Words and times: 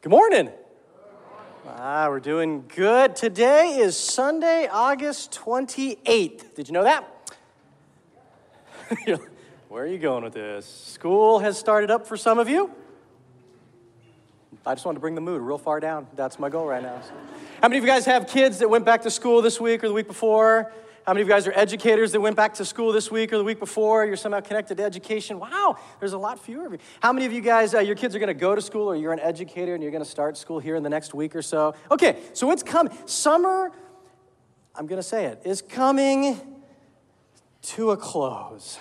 Good 0.00 0.10
morning. 0.10 0.48
Ah, 1.66 2.06
we're 2.08 2.20
doing 2.20 2.62
good. 2.76 3.16
Today 3.16 3.78
is 3.78 3.96
Sunday, 3.96 4.68
August 4.70 5.32
28th. 5.32 6.54
Did 6.54 6.68
you 6.68 6.72
know 6.72 6.84
that? 6.84 7.32
Where 9.68 9.82
are 9.82 9.88
you 9.88 9.98
going 9.98 10.22
with 10.22 10.34
this? 10.34 10.66
School 10.66 11.40
has 11.40 11.58
started 11.58 11.90
up 11.90 12.06
for 12.06 12.16
some 12.16 12.38
of 12.38 12.48
you. 12.48 12.70
I 14.64 14.74
just 14.74 14.86
want 14.86 14.94
to 14.94 15.00
bring 15.00 15.16
the 15.16 15.20
mood 15.20 15.42
real 15.42 15.58
far 15.58 15.80
down. 15.80 16.06
That's 16.14 16.38
my 16.38 16.48
goal 16.48 16.68
right 16.68 16.82
now. 16.82 17.00
So. 17.00 17.10
How 17.60 17.66
many 17.66 17.78
of 17.78 17.84
you 17.84 17.90
guys 17.90 18.04
have 18.06 18.28
kids 18.28 18.60
that 18.60 18.70
went 18.70 18.84
back 18.84 19.02
to 19.02 19.10
school 19.10 19.42
this 19.42 19.60
week 19.60 19.82
or 19.82 19.88
the 19.88 19.94
week 19.94 20.06
before? 20.06 20.72
How 21.08 21.14
many 21.14 21.22
of 21.22 21.28
you 21.28 21.32
guys 21.32 21.46
are 21.46 21.54
educators 21.56 22.12
that 22.12 22.20
went 22.20 22.36
back 22.36 22.52
to 22.56 22.66
school 22.66 22.92
this 22.92 23.10
week 23.10 23.32
or 23.32 23.38
the 23.38 23.44
week 23.44 23.58
before? 23.58 24.04
You're 24.04 24.14
somehow 24.14 24.40
connected 24.40 24.76
to 24.76 24.84
education. 24.84 25.40
Wow, 25.40 25.78
there's 26.00 26.12
a 26.12 26.18
lot 26.18 26.38
fewer 26.38 26.66
of 26.66 26.72
you. 26.72 26.78
How 27.00 27.14
many 27.14 27.24
of 27.24 27.32
you 27.32 27.40
guys, 27.40 27.74
uh, 27.74 27.78
your 27.78 27.96
kids 27.96 28.14
are 28.14 28.18
going 28.18 28.26
to 28.26 28.34
go 28.34 28.54
to 28.54 28.60
school 28.60 28.88
or 28.88 28.94
you're 28.94 29.14
an 29.14 29.20
educator 29.20 29.72
and 29.72 29.82
you're 29.82 29.90
going 29.90 30.04
to 30.04 30.10
start 30.10 30.36
school 30.36 30.58
here 30.58 30.76
in 30.76 30.82
the 30.82 30.90
next 30.90 31.14
week 31.14 31.34
or 31.34 31.40
so? 31.40 31.74
Okay, 31.90 32.18
so 32.34 32.50
it's 32.50 32.62
coming. 32.62 32.92
Summer, 33.06 33.72
I'm 34.74 34.86
going 34.86 34.98
to 34.98 35.02
say 35.02 35.24
it, 35.24 35.40
is 35.46 35.62
coming 35.62 36.38
to 37.62 37.92
a 37.92 37.96
close. 37.96 38.78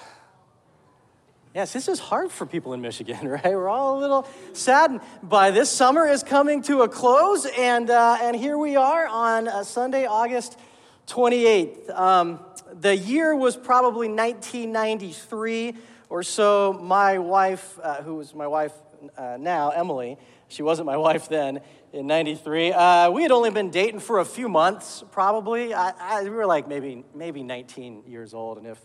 Yes, 1.56 1.72
this 1.72 1.88
is 1.88 1.98
hard 1.98 2.30
for 2.30 2.46
people 2.46 2.74
in 2.74 2.82
Michigan, 2.82 3.26
right? 3.30 3.46
We're 3.46 3.70
all 3.70 3.98
a 3.98 4.02
little 4.02 4.28
saddened 4.52 5.00
by 5.24 5.52
this. 5.52 5.72
Summer 5.72 6.06
is 6.06 6.24
coming 6.24 6.62
to 6.64 6.82
a 6.82 6.90
close, 6.90 7.46
and, 7.58 7.90
uh, 7.90 8.18
and 8.22 8.36
here 8.36 8.58
we 8.58 8.76
are 8.76 9.08
on 9.08 9.48
uh, 9.48 9.64
Sunday, 9.64 10.06
August 10.06 10.60
28th. 11.08 11.90
Um, 11.98 12.40
the 12.74 12.96
year 12.96 13.34
was 13.36 13.56
probably 13.56 14.10
1993 14.10 15.76
or 16.10 16.22
so. 16.22 16.74
My 16.74 17.18
wife, 17.18 17.80
uh, 17.82 18.04
who 18.04 18.16
was 18.16 18.36
my 18.36 18.48
wife 18.48 18.74
uh, 19.18 19.38
now, 19.40 19.70
Emily, 19.70 20.18
she 20.50 20.64
wasn't 20.64 20.86
my 20.86 20.98
wife 21.08 21.30
then 21.30 21.62
in 21.94 22.08
93. 22.08 22.74
Uh, 22.74 23.10
we 23.12 23.24
had 23.24 23.32
only 23.32 23.50
been 23.52 23.72
dating 23.72 24.02
for 24.02 24.20
a 24.20 24.26
few 24.26 24.50
months, 24.50 25.04
probably. 25.12 25.74
I, 25.74 25.94
I, 25.98 26.24
we 26.24 26.30
were 26.30 26.46
like 26.46 26.68
maybe, 26.68 27.06
maybe 27.16 27.42
19 27.42 28.04
years 28.06 28.34
old. 28.34 28.58
And 28.58 28.68
if, 28.68 28.80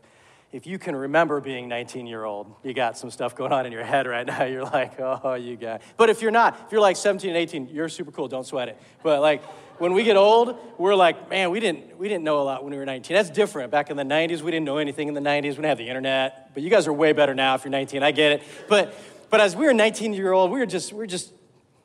if 0.52 0.66
you 0.66 0.78
can 0.78 0.94
remember 0.94 1.40
being 1.40 1.66
19 1.66 2.06
year 2.06 2.24
old, 2.24 2.54
you 2.62 2.74
got 2.74 2.98
some 2.98 3.10
stuff 3.10 3.34
going 3.34 3.52
on 3.52 3.64
in 3.64 3.72
your 3.72 3.84
head 3.84 4.06
right 4.06 4.26
now. 4.26 4.44
You're 4.44 4.64
like, 4.64 5.00
oh, 5.00 5.34
you 5.34 5.56
got. 5.56 5.80
But 5.96 6.10
if 6.10 6.20
you're 6.20 6.30
not, 6.30 6.60
if 6.66 6.72
you're 6.72 6.80
like 6.80 6.96
17 6.96 7.30
and 7.30 7.38
18, 7.38 7.68
you're 7.68 7.88
super 7.88 8.12
cool. 8.12 8.28
Don't 8.28 8.46
sweat 8.46 8.68
it. 8.68 8.80
But 9.02 9.22
like, 9.22 9.42
when 9.78 9.94
we 9.94 10.04
get 10.04 10.16
old, 10.16 10.56
we're 10.78 10.94
like, 10.94 11.30
man, 11.30 11.50
we 11.50 11.58
didn't, 11.58 11.98
we 11.98 12.08
didn't 12.08 12.22
know 12.22 12.40
a 12.40 12.44
lot 12.44 12.62
when 12.62 12.72
we 12.72 12.78
were 12.78 12.84
19. 12.84 13.16
That's 13.16 13.30
different. 13.30 13.72
Back 13.72 13.90
in 13.90 13.96
the 13.96 14.04
90s, 14.04 14.42
we 14.42 14.50
didn't 14.50 14.66
know 14.66 14.76
anything 14.76 15.08
in 15.08 15.14
the 15.14 15.20
90s. 15.20 15.42
We 15.42 15.50
didn't 15.50 15.64
have 15.64 15.78
the 15.78 15.88
internet. 15.88 16.52
But 16.54 16.62
you 16.62 16.70
guys 16.70 16.86
are 16.86 16.92
way 16.92 17.12
better 17.12 17.34
now 17.34 17.54
if 17.54 17.64
you're 17.64 17.70
19. 17.70 18.02
I 18.02 18.12
get 18.12 18.32
it. 18.32 18.42
But, 18.68 18.94
but 19.30 19.40
as 19.40 19.56
we 19.56 19.64
were 19.64 19.72
19 19.72 20.12
year 20.12 20.32
old, 20.32 20.50
we 20.50 20.58
were 20.58 20.66
just, 20.66 20.92
we 20.92 20.98
were 20.98 21.06
just 21.06 21.32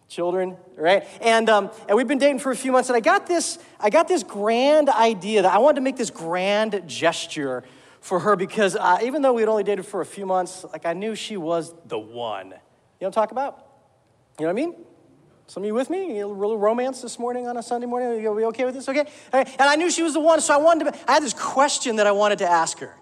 children, 0.10 0.58
right? 0.76 1.08
And, 1.22 1.50
um, 1.50 1.72
and 1.88 1.96
we've 1.96 2.08
been 2.08 2.18
dating 2.18 2.40
for 2.40 2.52
a 2.52 2.56
few 2.56 2.72
months, 2.72 2.90
and 2.90 2.96
I 2.96 3.00
got 3.00 3.28
this, 3.28 3.60
I 3.80 3.90
got 3.90 4.08
this 4.08 4.24
grand 4.24 4.90
idea 4.90 5.42
that 5.42 5.54
I 5.54 5.58
wanted 5.58 5.76
to 5.76 5.82
make 5.82 5.98
this 5.98 6.10
grand 6.10 6.84
gesture 6.86 7.64
for 8.02 8.20
her 8.20 8.36
because 8.36 8.76
uh, 8.76 9.00
even 9.04 9.22
though 9.22 9.34
we 9.34 9.42
had 9.42 9.50
only 9.50 9.64
dated 9.64 9.86
for 9.86 10.02
a 10.02 10.06
few 10.06 10.26
months, 10.26 10.66
like 10.72 10.86
I 10.86 10.94
knew 10.94 11.16
she 11.16 11.38
was 11.38 11.74
the 11.86 12.00
one. 12.00 12.48
You 12.48 12.52
know 12.52 12.60
what 13.00 13.08
I'm 13.08 13.12
talking 13.12 13.36
about? 13.36 13.66
You 14.40 14.46
know 14.46 14.54
what 14.54 14.62
I 14.62 14.66
mean? 14.66 14.76
Some 15.48 15.64
of 15.64 15.68
you 15.68 15.74
with 15.74 15.90
me? 15.90 16.20
A 16.20 16.28
little 16.28 16.58
romance 16.58 17.02
this 17.02 17.18
morning 17.18 17.48
on 17.48 17.56
a 17.58 17.64
Sunday 17.64 17.88
morning? 17.88 18.10
Are 18.10 18.40
you 18.40 18.48
okay 18.48 18.66
with 18.66 18.74
this? 18.74 18.90
Okay? 18.90 19.06
And 19.32 19.48
I 19.60 19.76
knew 19.76 19.90
she 19.90 20.04
was 20.04 20.14
the 20.14 20.20
one, 20.20 20.42
so 20.42 20.54
I 20.54 20.58
wanted 20.58 20.86
to, 20.86 21.10
I 21.10 21.14
had 21.14 21.24
this 21.24 21.34
question 21.34 21.96
that 21.96 22.08
I 22.08 22.12
wanted 22.12 22.40
to 22.40 22.50
ask 22.50 22.80
her. 22.80 22.94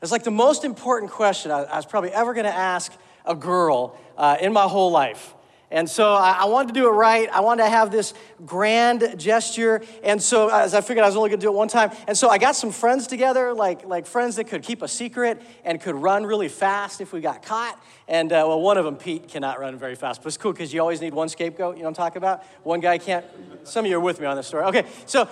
It's 0.00 0.12
like 0.12 0.24
the 0.24 0.30
most 0.30 0.64
important 0.64 1.10
question 1.10 1.50
I, 1.50 1.64
I 1.64 1.76
was 1.76 1.86
probably 1.86 2.12
ever 2.12 2.34
going 2.34 2.46
to 2.46 2.54
ask 2.54 2.92
a 3.26 3.34
girl 3.34 3.98
uh, 4.16 4.36
in 4.40 4.52
my 4.52 4.62
whole 4.62 4.90
life. 4.90 5.34
And 5.70 5.88
so 5.88 6.14
I, 6.14 6.46
wanted 6.46 6.74
to 6.74 6.74
do 6.74 6.88
it 6.88 6.92
right. 6.92 7.28
I 7.30 7.40
wanted 7.40 7.62
to 7.62 7.70
have 7.70 7.92
this 7.92 8.12
grand 8.44 9.14
gesture. 9.16 9.82
And 10.02 10.20
so 10.20 10.48
as 10.48 10.74
I 10.74 10.80
figured 10.80 11.04
I 11.04 11.06
was 11.06 11.16
only 11.16 11.30
going 11.30 11.38
to 11.38 11.46
do 11.46 11.52
it 11.52 11.54
one 11.54 11.68
time. 11.68 11.92
And 12.08 12.18
so 12.18 12.28
I 12.28 12.38
got 12.38 12.56
some 12.56 12.72
friends 12.72 13.06
together, 13.06 13.54
like, 13.54 13.86
like 13.86 14.06
friends 14.06 14.36
that 14.36 14.44
could 14.44 14.64
keep 14.64 14.82
a 14.82 14.88
secret 14.88 15.40
and 15.64 15.80
could 15.80 15.94
run 15.94 16.26
really 16.26 16.48
fast 16.48 17.00
if 17.00 17.12
we 17.12 17.20
got 17.20 17.44
caught. 17.44 17.80
And 18.08 18.32
uh, 18.32 18.44
well, 18.48 18.60
one 18.60 18.78
of 18.78 18.84
them, 18.84 18.96
Pete, 18.96 19.28
cannot 19.28 19.60
run 19.60 19.78
very 19.78 19.94
fast. 19.94 20.22
But 20.22 20.28
it's 20.28 20.36
cool 20.36 20.52
because 20.52 20.74
you 20.74 20.80
always 20.80 21.00
need 21.00 21.14
one 21.14 21.28
scapegoat. 21.28 21.76
You 21.76 21.82
know 21.82 21.90
what 21.90 21.98
I'm 21.98 22.04
talking 22.04 22.18
about? 22.18 22.44
One 22.64 22.80
guy 22.80 22.98
can't. 22.98 23.24
Some 23.62 23.84
of 23.84 23.90
you 23.90 23.96
are 23.96 24.00
with 24.00 24.18
me 24.18 24.26
on 24.26 24.36
this 24.36 24.48
story. 24.48 24.64
Okay, 24.64 24.86
so 25.06 25.28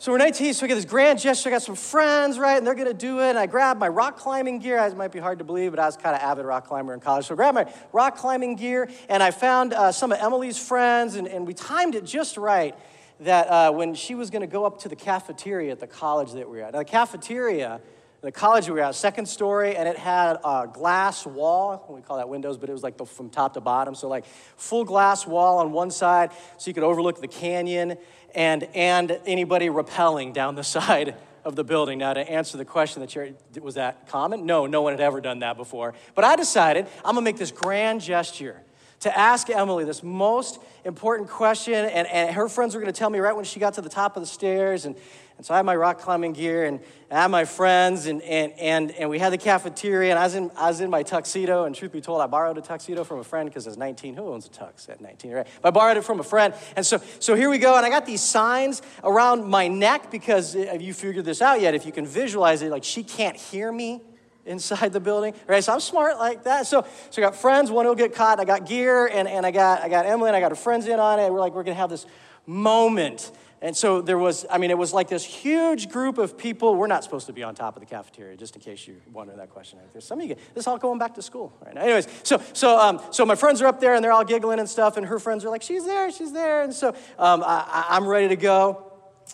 so 0.00 0.12
we're 0.12 0.16
19, 0.16 0.54
so 0.54 0.62
we 0.64 0.68
get 0.68 0.76
this 0.76 0.86
grand 0.86 1.18
gesture. 1.18 1.50
I 1.50 1.52
got 1.52 1.60
some 1.60 1.74
friends, 1.74 2.38
right? 2.38 2.56
And 2.56 2.66
they're 2.66 2.74
gonna 2.74 2.94
do 2.94 3.20
it. 3.20 3.28
And 3.28 3.38
I 3.38 3.44
grab 3.44 3.76
my 3.76 3.88
rock 3.88 4.16
climbing 4.16 4.58
gear. 4.58 4.78
It 4.78 4.96
might 4.96 5.12
be 5.12 5.18
hard 5.18 5.40
to 5.40 5.44
believe, 5.44 5.72
but 5.72 5.78
I 5.78 5.84
was 5.84 5.98
kind 5.98 6.16
of 6.16 6.22
avid 6.22 6.46
rock 6.46 6.66
climber 6.66 6.94
in 6.94 7.00
college. 7.00 7.26
So 7.26 7.34
I 7.34 7.36
grabbed 7.36 7.56
my 7.56 7.70
rock 7.92 8.16
climbing 8.16 8.56
gear, 8.56 8.88
and 9.10 9.22
I 9.22 9.30
found 9.30 9.74
uh, 9.74 9.92
some 9.92 10.10
of 10.10 10.18
Emily's 10.18 10.56
friends, 10.56 11.16
and, 11.16 11.28
and 11.28 11.46
we 11.46 11.52
timed 11.52 11.96
it 11.96 12.06
just 12.06 12.38
right 12.38 12.74
that 13.20 13.46
uh, 13.48 13.72
when 13.72 13.94
she 13.94 14.14
was 14.14 14.30
gonna 14.30 14.46
go 14.46 14.64
up 14.64 14.78
to 14.78 14.88
the 14.88 14.96
cafeteria 14.96 15.70
at 15.70 15.80
the 15.80 15.86
college 15.86 16.32
that 16.32 16.48
we 16.48 16.56
were 16.56 16.64
at. 16.64 16.72
Now, 16.72 16.78
the 16.78 16.86
cafeteria, 16.86 17.82
the 18.22 18.30
college 18.30 18.66
we 18.66 18.74
were 18.74 18.80
at, 18.80 18.94
second 18.94 19.26
story, 19.26 19.76
and 19.76 19.88
it 19.88 19.96
had 19.96 20.36
a 20.44 20.68
glass 20.70 21.24
wall. 21.24 21.86
We 21.88 22.02
call 22.02 22.18
that 22.18 22.28
windows, 22.28 22.58
but 22.58 22.68
it 22.68 22.72
was 22.72 22.82
like 22.82 22.98
the, 22.98 23.06
from 23.06 23.30
top 23.30 23.54
to 23.54 23.60
bottom. 23.60 23.94
So, 23.94 24.08
like, 24.08 24.26
full 24.56 24.84
glass 24.84 25.26
wall 25.26 25.58
on 25.58 25.72
one 25.72 25.90
side, 25.90 26.30
so 26.58 26.68
you 26.68 26.74
could 26.74 26.82
overlook 26.82 27.20
the 27.20 27.28
canyon 27.28 27.96
and, 28.34 28.64
and 28.74 29.18
anybody 29.24 29.68
rappelling 29.68 30.34
down 30.34 30.54
the 30.54 30.64
side 30.78 31.16
of 31.44 31.56
the 31.56 31.64
building. 31.64 31.98
Now, 31.98 32.12
to 32.12 32.20
answer 32.20 32.58
the 32.58 32.64
question 32.66 33.00
that 33.00 33.14
you're, 33.14 33.30
was 33.60 33.76
that 33.76 34.06
common? 34.08 34.44
No, 34.44 34.66
no 34.66 34.82
one 34.82 34.92
had 34.92 35.00
ever 35.00 35.22
done 35.22 35.38
that 35.38 35.56
before. 35.56 35.94
But 36.14 36.24
I 36.24 36.36
decided 36.36 36.86
I'm 37.04 37.14
gonna 37.14 37.22
make 37.22 37.38
this 37.38 37.50
grand 37.50 38.02
gesture 38.02 38.60
to 39.00 39.18
ask 39.18 39.48
Emily 39.48 39.84
this 39.84 40.02
most 40.02 40.60
important 40.84 41.28
question. 41.28 41.86
And, 41.86 42.06
and 42.06 42.34
her 42.34 42.48
friends 42.48 42.74
were 42.74 42.80
gonna 42.80 42.92
tell 42.92 43.10
me 43.10 43.18
right 43.18 43.34
when 43.34 43.44
she 43.44 43.58
got 43.58 43.74
to 43.74 43.80
the 43.80 43.88
top 43.88 44.16
of 44.16 44.22
the 44.22 44.26
stairs. 44.26 44.84
And, 44.84 44.94
and 45.38 45.46
so 45.46 45.54
I 45.54 45.56
had 45.56 45.64
my 45.64 45.74
rock 45.74 46.00
climbing 46.00 46.34
gear 46.34 46.66
and 46.66 46.80
I 47.10 47.22
had 47.22 47.28
my 47.28 47.46
friends 47.46 48.04
and, 48.04 48.20
and, 48.20 48.52
and, 48.58 48.90
and 48.90 49.08
we 49.08 49.18
had 49.18 49.32
the 49.32 49.38
cafeteria 49.38 50.10
and 50.10 50.18
I 50.18 50.24
was, 50.24 50.34
in, 50.34 50.50
I 50.54 50.68
was 50.68 50.82
in 50.82 50.90
my 50.90 51.02
tuxedo. 51.02 51.64
And 51.64 51.74
truth 51.74 51.92
be 51.92 52.02
told, 52.02 52.20
I 52.20 52.26
borrowed 52.26 52.58
a 52.58 52.60
tuxedo 52.60 53.04
from 53.04 53.20
a 53.20 53.24
friend 53.24 53.48
because 53.48 53.66
I 53.66 53.70
was 53.70 53.78
19. 53.78 54.16
Who 54.16 54.28
owns 54.28 54.44
a 54.46 54.50
tux 54.50 54.90
at 54.90 55.00
19, 55.00 55.32
right? 55.32 55.46
But 55.62 55.68
I 55.68 55.70
borrowed 55.70 55.96
it 55.96 56.04
from 56.04 56.20
a 56.20 56.24
friend. 56.24 56.52
And 56.76 56.84
so, 56.84 57.00
so 57.20 57.34
here 57.34 57.48
we 57.48 57.56
go. 57.56 57.74
And 57.76 57.86
I 57.86 57.88
got 57.88 58.04
these 58.04 58.20
signs 58.20 58.82
around 59.02 59.46
my 59.46 59.66
neck 59.66 60.10
because 60.10 60.54
uh, 60.54 60.66
have 60.72 60.82
you 60.82 60.92
figured 60.92 61.24
this 61.24 61.40
out 61.40 61.62
yet? 61.62 61.74
If 61.74 61.86
you 61.86 61.92
can 61.92 62.06
visualize 62.06 62.60
it, 62.60 62.70
like 62.70 62.84
she 62.84 63.02
can't 63.02 63.36
hear 63.36 63.72
me 63.72 64.02
inside 64.50 64.92
the 64.92 65.00
building, 65.00 65.34
right? 65.46 65.62
So 65.64 65.72
I'm 65.72 65.80
smart 65.80 66.18
like 66.18 66.44
that. 66.44 66.66
So, 66.66 66.86
so 67.10 67.22
I 67.22 67.24
got 67.24 67.36
friends, 67.36 67.70
one 67.70 67.86
will 67.86 67.94
get 67.94 68.14
caught. 68.14 68.40
I 68.40 68.44
got 68.44 68.66
gear 68.66 69.06
and, 69.06 69.26
and 69.26 69.46
I 69.46 69.50
got, 69.50 69.82
I 69.82 69.88
got 69.88 70.04
Emily 70.04 70.28
and 70.28 70.36
I 70.36 70.40
got 70.40 70.50
her 70.50 70.56
friends 70.56 70.86
in 70.86 71.00
on 71.00 71.18
it. 71.18 71.32
We're 71.32 71.40
like, 71.40 71.54
we're 71.54 71.62
to 71.62 71.74
have 71.74 71.90
this 71.90 72.04
moment 72.46 73.30
and 73.62 73.76
so 73.76 74.00
there 74.00 74.16
was, 74.16 74.46
I 74.50 74.56
mean, 74.56 74.70
it 74.70 74.78
was 74.78 74.94
like 74.94 75.08
this 75.08 75.22
huge 75.22 75.90
group 75.90 76.16
of 76.16 76.38
people. 76.38 76.74
We're 76.74 76.86
not 76.86 77.04
supposed 77.04 77.26
to 77.26 77.32
be 77.32 77.42
on 77.42 77.54
top 77.54 77.76
of 77.76 77.80
the 77.80 77.86
cafeteria, 77.86 78.36
just 78.36 78.56
in 78.56 78.62
case 78.62 78.86
you 78.86 78.96
wonder 79.12 79.36
that 79.36 79.50
question. 79.50 79.78
There's 79.92 80.06
some 80.06 80.20
of 80.20 80.26
you, 80.26 80.34
this 80.54 80.62
is 80.62 80.66
all 80.66 80.78
going 80.78 80.98
back 80.98 81.14
to 81.16 81.22
school 81.22 81.52
right 81.64 81.74
now. 81.74 81.82
Anyways, 81.82 82.08
so, 82.22 82.40
so, 82.54 82.78
um, 82.78 83.00
so 83.10 83.26
my 83.26 83.34
friends 83.34 83.60
are 83.60 83.66
up 83.66 83.78
there 83.78 83.94
and 83.94 84.02
they're 84.02 84.12
all 84.12 84.24
giggling 84.24 84.60
and 84.60 84.68
stuff, 84.68 84.96
and 84.96 85.04
her 85.06 85.18
friends 85.18 85.44
are 85.44 85.50
like, 85.50 85.62
she's 85.62 85.84
there, 85.84 86.10
she's 86.10 86.32
there. 86.32 86.62
And 86.62 86.72
so 86.72 86.88
um, 87.18 87.42
I, 87.44 87.86
I'm 87.90 88.06
ready 88.06 88.28
to 88.28 88.36
go. 88.36 88.89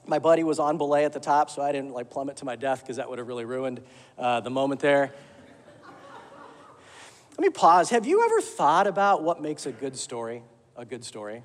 My 0.06 0.18
buddy 0.18 0.44
was 0.44 0.58
on 0.58 0.78
belay 0.78 1.04
at 1.04 1.12
the 1.12 1.20
top, 1.20 1.50
so 1.50 1.62
I 1.62 1.72
didn't 1.72 1.92
like 1.92 2.10
plummet 2.10 2.36
to 2.38 2.44
my 2.44 2.56
death 2.56 2.80
because 2.80 2.96
that 2.96 3.08
would 3.08 3.18
have 3.18 3.28
really 3.28 3.44
ruined 3.44 3.80
uh, 4.18 4.40
the 4.40 4.50
moment 4.50 4.80
there. 4.80 5.12
Let 7.38 7.40
me 7.40 7.50
pause. 7.50 7.90
Have 7.90 8.06
you 8.06 8.24
ever 8.24 8.40
thought 8.40 8.86
about 8.86 9.22
what 9.22 9.42
makes 9.42 9.66
a 9.66 9.72
good 9.72 9.96
story 9.96 10.42
a 10.76 10.84
good 10.84 11.04
story? 11.04 11.42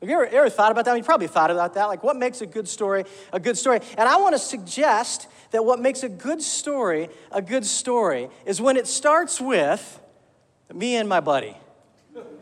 Have 0.00 0.10
you 0.10 0.14
ever, 0.14 0.26
ever 0.26 0.50
thought 0.50 0.72
about 0.72 0.84
that? 0.84 0.96
You 0.96 1.02
probably 1.02 1.26
thought 1.26 1.50
about 1.50 1.74
that. 1.74 1.86
Like, 1.86 2.02
what 2.02 2.16
makes 2.16 2.40
a 2.40 2.46
good 2.46 2.68
story 2.68 3.04
a 3.32 3.40
good 3.40 3.56
story? 3.56 3.80
And 3.96 4.08
I 4.08 4.16
want 4.16 4.34
to 4.34 4.38
suggest 4.38 5.26
that 5.52 5.64
what 5.64 5.80
makes 5.80 6.02
a 6.02 6.08
good 6.08 6.42
story 6.42 7.08
a 7.32 7.40
good 7.40 7.64
story 7.64 8.28
is 8.44 8.60
when 8.60 8.76
it 8.76 8.86
starts 8.86 9.40
with 9.40 10.00
me 10.72 10.96
and 10.96 11.08
my 11.08 11.20
buddy. 11.20 11.56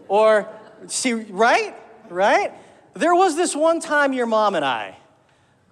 Or, 0.09 0.49
see, 0.87 1.13
right? 1.13 1.75
Right? 2.09 2.53
There 2.95 3.15
was 3.15 3.37
this 3.37 3.55
one 3.55 3.81
time 3.81 4.13
your 4.13 4.27
mom 4.27 4.55
and 4.55 4.65
I, 4.65 4.97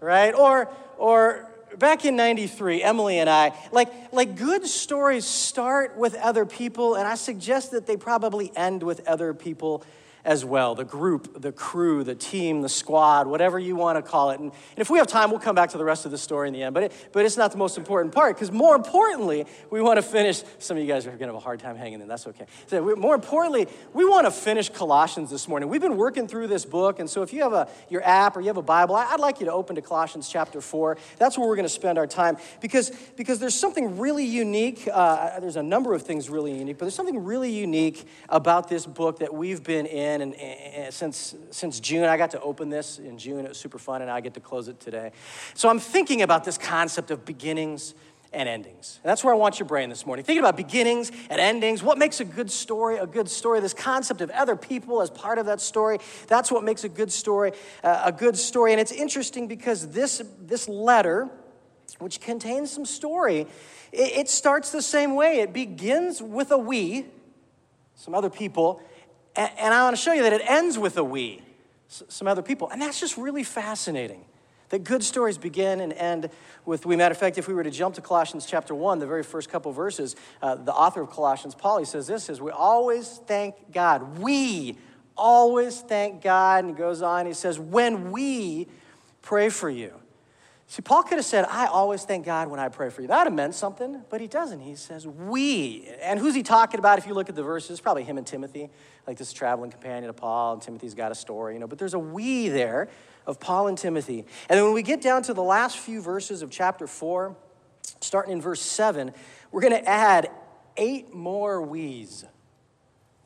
right? 0.02 0.34
Or, 0.34 0.68
or 0.98 1.48
back 1.78 2.04
in 2.04 2.16
93 2.16 2.82
emily 2.82 3.18
and 3.18 3.30
i 3.30 3.50
like 3.72 3.90
like 4.12 4.36
good 4.36 4.66
stories 4.66 5.24
start 5.24 5.96
with 5.96 6.14
other 6.16 6.44
people 6.44 6.96
and 6.96 7.08
i 7.08 7.14
suggest 7.14 7.70
that 7.70 7.86
they 7.86 7.96
probably 7.96 8.52
end 8.54 8.82
with 8.82 9.08
other 9.08 9.32
people 9.32 9.82
as 10.24 10.44
well 10.44 10.74
the 10.74 10.84
group, 10.84 11.40
the 11.40 11.52
crew, 11.52 12.04
the 12.04 12.14
team, 12.14 12.62
the 12.62 12.68
squad, 12.68 13.26
whatever 13.26 13.58
you 13.58 13.74
want 13.74 13.96
to 13.96 14.02
call 14.02 14.30
it. 14.30 14.40
And, 14.40 14.52
if 14.76 14.90
we 14.90 14.98
have 14.98 15.06
time, 15.06 15.30
we'll 15.30 15.40
come 15.40 15.54
back 15.54 15.70
to 15.70 15.78
the 15.78 15.84
rest 15.84 16.06
of 16.06 16.10
the 16.10 16.18
story 16.18 16.48
in 16.48 16.54
the 16.54 16.62
end. 16.62 16.74
But, 16.74 16.84
it, 16.84 17.08
but 17.12 17.24
it's 17.24 17.36
not 17.36 17.52
the 17.52 17.58
most 17.58 17.78
important 17.78 18.14
part 18.14 18.34
because 18.34 18.50
more 18.50 18.74
importantly, 18.74 19.46
we 19.70 19.80
want 19.80 19.98
to 19.98 20.02
finish. 20.02 20.42
Some 20.58 20.76
of 20.76 20.82
you 20.82 20.88
guys 20.88 21.06
are 21.06 21.10
going 21.10 21.20
to 21.20 21.26
have 21.26 21.34
a 21.36 21.40
hard 21.40 21.60
time 21.60 21.76
hanging 21.76 22.00
in. 22.00 22.08
That's 22.08 22.26
okay. 22.26 22.46
So 22.66 22.82
we, 22.82 22.94
more 22.94 23.14
importantly, 23.14 23.68
we 23.92 24.04
want 24.04 24.26
to 24.26 24.30
finish 24.30 24.68
Colossians 24.68 25.30
this 25.30 25.46
morning. 25.46 25.68
We've 25.68 25.80
been 25.80 25.96
working 25.96 26.26
through 26.26 26.48
this 26.48 26.64
book. 26.64 26.98
And 26.98 27.08
so 27.08 27.22
if 27.22 27.32
you 27.32 27.42
have 27.42 27.52
a, 27.52 27.68
your 27.88 28.02
app 28.04 28.36
or 28.36 28.40
you 28.40 28.48
have 28.48 28.56
a 28.56 28.62
Bible, 28.62 28.96
I, 28.96 29.06
I'd 29.06 29.20
like 29.20 29.40
you 29.40 29.46
to 29.46 29.52
open 29.52 29.76
to 29.76 29.82
Colossians 29.82 30.28
chapter 30.28 30.60
4. 30.60 30.98
That's 31.18 31.38
where 31.38 31.48
we're 31.48 31.56
going 31.56 31.64
to 31.64 31.68
spend 31.68 31.98
our 31.98 32.06
time 32.06 32.38
because, 32.60 32.90
because 33.16 33.38
there's 33.38 33.54
something 33.54 33.98
really 33.98 34.24
unique. 34.24 34.88
Uh, 34.92 35.38
there's 35.40 35.56
a 35.56 35.62
number 35.62 35.94
of 35.94 36.02
things 36.02 36.28
really 36.28 36.56
unique, 36.56 36.78
but 36.78 36.86
there's 36.86 36.94
something 36.94 37.24
really 37.24 37.50
unique 37.50 38.06
about 38.28 38.68
this 38.68 38.86
book 38.86 39.20
that 39.20 39.32
we've 39.32 39.62
been 39.62 39.86
in 39.86 40.11
And, 40.20 40.34
and, 40.34 40.92
since, 40.92 41.34
since 41.50 41.80
June, 41.80 42.04
I 42.04 42.16
got 42.16 42.30
to 42.32 42.40
open 42.40 42.68
this 42.68 42.98
in 42.98 43.16
June. 43.16 43.44
It 43.44 43.48
was 43.48 43.58
super 43.58 43.78
fun, 43.78 44.02
and 44.02 44.10
I 44.10 44.20
get 44.20 44.34
to 44.34 44.40
close 44.40 44.68
it 44.68 44.80
today. 44.80 45.12
So 45.54 45.68
I'm 45.68 45.78
thinking 45.78 46.22
about 46.22 46.44
this 46.44 46.58
concept 46.58 47.10
of 47.10 47.24
beginnings 47.24 47.94
and 48.32 48.48
endings. 48.48 48.98
And 49.02 49.10
that's 49.10 49.22
where 49.22 49.34
I 49.34 49.36
want 49.36 49.58
your 49.58 49.66
brain 49.66 49.88
this 49.88 50.06
morning. 50.06 50.24
Thinking 50.24 50.42
about 50.42 50.56
beginnings 50.56 51.12
and 51.28 51.40
endings. 51.40 51.82
What 51.82 51.98
makes 51.98 52.20
a 52.20 52.24
good 52.24 52.50
story 52.50 52.96
a 52.96 53.06
good 53.06 53.28
story? 53.28 53.60
This 53.60 53.74
concept 53.74 54.20
of 54.20 54.30
other 54.30 54.56
people 54.56 55.02
as 55.02 55.10
part 55.10 55.38
of 55.38 55.46
that 55.46 55.60
story. 55.60 55.98
That's 56.28 56.50
what 56.50 56.64
makes 56.64 56.84
a 56.84 56.88
good 56.88 57.12
story 57.12 57.52
uh, 57.84 58.02
a 58.06 58.12
good 58.12 58.36
story. 58.36 58.72
And 58.72 58.80
it's 58.80 58.92
interesting 58.92 59.48
because 59.48 59.90
this, 59.90 60.22
this 60.40 60.68
letter, 60.68 61.28
which 61.98 62.20
contains 62.20 62.70
some 62.70 62.86
story, 62.86 63.40
it, 63.92 64.12
it 64.16 64.28
starts 64.28 64.72
the 64.72 64.82
same 64.82 65.14
way. 65.14 65.40
It 65.40 65.52
begins 65.52 66.22
with 66.22 66.50
a 66.52 66.58
we 66.58 67.06
some 67.94 68.14
other 68.14 68.30
people. 68.30 68.82
And, 69.36 69.50
and 69.58 69.74
I 69.74 69.84
want 69.84 69.96
to 69.96 70.02
show 70.02 70.12
you 70.12 70.22
that 70.22 70.32
it 70.32 70.42
ends 70.46 70.78
with 70.78 70.96
a 70.96 71.04
we, 71.04 71.42
some 71.88 72.28
other 72.28 72.42
people. 72.42 72.68
And 72.70 72.80
that's 72.80 73.00
just 73.00 73.16
really 73.16 73.44
fascinating. 73.44 74.24
That 74.70 74.84
good 74.84 75.02
stories 75.02 75.36
begin 75.36 75.80
and 75.80 75.92
end 75.92 76.30
with 76.64 76.86
we. 76.86 76.96
Matter 76.96 77.12
of 77.12 77.18
fact, 77.18 77.36
if 77.36 77.46
we 77.46 77.52
were 77.52 77.62
to 77.62 77.70
jump 77.70 77.94
to 77.96 78.00
Colossians 78.00 78.46
chapter 78.46 78.74
1, 78.74 79.00
the 79.00 79.06
very 79.06 79.22
first 79.22 79.50
couple 79.50 79.70
verses, 79.70 80.16
uh, 80.40 80.54
the 80.54 80.72
author 80.72 81.02
of 81.02 81.10
Colossians, 81.10 81.54
Paul, 81.54 81.78
he 81.78 81.84
says 81.84 82.06
this, 82.06 82.24
says, 82.24 82.40
we 82.40 82.50
always 82.50 83.20
thank 83.26 83.54
God. 83.70 84.18
We 84.18 84.78
always 85.14 85.82
thank 85.82 86.22
God. 86.22 86.64
And 86.64 86.74
he 86.74 86.78
goes 86.78 87.02
on, 87.02 87.26
he 87.26 87.34
says, 87.34 87.58
when 87.58 88.12
we 88.12 88.66
pray 89.20 89.50
for 89.50 89.68
you. 89.68 89.92
See, 90.72 90.80
Paul 90.80 91.02
could 91.02 91.18
have 91.18 91.26
said, 91.26 91.44
I 91.50 91.66
always 91.66 92.04
thank 92.04 92.24
God 92.24 92.48
when 92.48 92.58
I 92.58 92.70
pray 92.70 92.88
for 92.88 93.02
you. 93.02 93.08
That 93.08 93.18
would 93.18 93.26
have 93.26 93.34
meant 93.34 93.54
something, 93.54 94.04
but 94.08 94.22
he 94.22 94.26
doesn't. 94.26 94.60
He 94.60 94.74
says, 94.74 95.06
we. 95.06 95.86
And 96.00 96.18
who's 96.18 96.34
he 96.34 96.42
talking 96.42 96.78
about 96.78 96.96
if 96.96 97.06
you 97.06 97.12
look 97.12 97.28
at 97.28 97.34
the 97.34 97.42
verses? 97.42 97.78
Probably 97.78 98.04
him 98.04 98.16
and 98.16 98.26
Timothy, 98.26 98.70
like 99.06 99.18
this 99.18 99.34
traveling 99.34 99.70
companion 99.70 100.08
of 100.08 100.16
Paul, 100.16 100.54
and 100.54 100.62
Timothy's 100.62 100.94
got 100.94 101.12
a 101.12 101.14
story, 101.14 101.52
you 101.52 101.60
know. 101.60 101.66
But 101.66 101.78
there's 101.78 101.92
a 101.92 101.98
we 101.98 102.48
there 102.48 102.88
of 103.26 103.38
Paul 103.38 103.68
and 103.68 103.76
Timothy. 103.76 104.20
And 104.48 104.56
then 104.56 104.64
when 104.64 104.72
we 104.72 104.82
get 104.82 105.02
down 105.02 105.22
to 105.24 105.34
the 105.34 105.42
last 105.42 105.76
few 105.76 106.00
verses 106.00 106.40
of 106.40 106.50
chapter 106.50 106.86
4, 106.86 107.36
starting 108.00 108.32
in 108.32 108.40
verse 108.40 108.62
7, 108.62 109.12
we're 109.50 109.60
going 109.60 109.74
to 109.74 109.86
add 109.86 110.30
eight 110.78 111.12
more 111.12 111.60
we's 111.60 112.24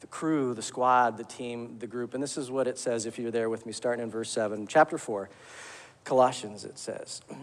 the 0.01 0.09
crew, 0.09 0.53
the 0.53 0.63
squad, 0.63 1.17
the 1.17 1.25
team, 1.25 1.79
the 1.79 1.87
group. 1.87 2.13
And 2.13 2.21
this 2.21 2.37
is 2.37 2.51
what 2.51 2.67
it 2.67 2.77
says 2.77 3.07
if 3.07 3.21
you're 3.21 3.31
there 3.31 3.49
with 3.49 3.67
me, 3.67 3.73
starting 3.73 4.03
in 4.03 4.11
verse 4.11 4.31
7, 4.31 4.67
chapter 4.67 4.99
4. 4.99 5.31
Colossians, 6.07 6.65
it 6.65 6.79
says. 6.79 7.21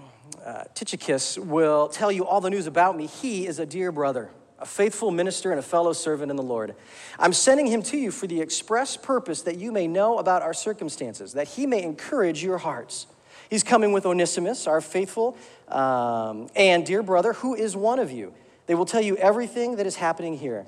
Uh, 0.44 0.64
Tychicus 0.74 1.38
will 1.38 1.88
tell 1.88 2.12
you 2.12 2.26
all 2.26 2.42
the 2.42 2.50
news 2.50 2.68
about 2.68 2.98
me. 2.98 3.06
He 3.06 3.48
is 3.48 3.60
a 3.60 3.66
dear 3.66 3.94
brother, 3.94 4.30
a 4.60 4.66
faithful 4.66 5.10
minister, 5.10 5.52
and 5.52 5.60
a 5.60 5.64
fellow 5.64 5.94
servant 5.94 6.32
in 6.32 6.36
the 6.36 6.44
Lord. 6.44 6.76
I'm 7.18 7.32
sending 7.32 7.68
him 7.68 7.82
to 7.84 7.98
you 7.98 8.12
for 8.12 8.28
the 8.28 8.42
express 8.42 8.98
purpose 8.98 9.44
that 9.44 9.58
you 9.58 9.72
may 9.72 9.88
know 9.88 10.18
about 10.18 10.42
our 10.42 10.54
circumstances, 10.54 11.34
that 11.34 11.48
he 11.50 11.66
may 11.66 11.82
encourage 11.82 12.44
your 12.44 12.58
hearts. 12.58 13.08
He's 13.50 13.64
coming 13.64 13.94
with 13.94 14.06
Onesimus, 14.06 14.68
our 14.68 14.82
faithful 14.82 15.38
um, 15.70 16.50
and 16.58 16.86
dear 16.86 17.04
brother, 17.04 17.34
who 17.34 17.56
is 17.56 17.76
one 17.78 18.00
of 18.00 18.12
you. 18.12 18.34
They 18.68 18.76
will 18.76 18.86
tell 18.86 19.02
you 19.02 19.16
everything 19.18 19.78
that 19.78 19.86
is 19.86 19.96
happening 19.96 20.38
here. 20.38 20.66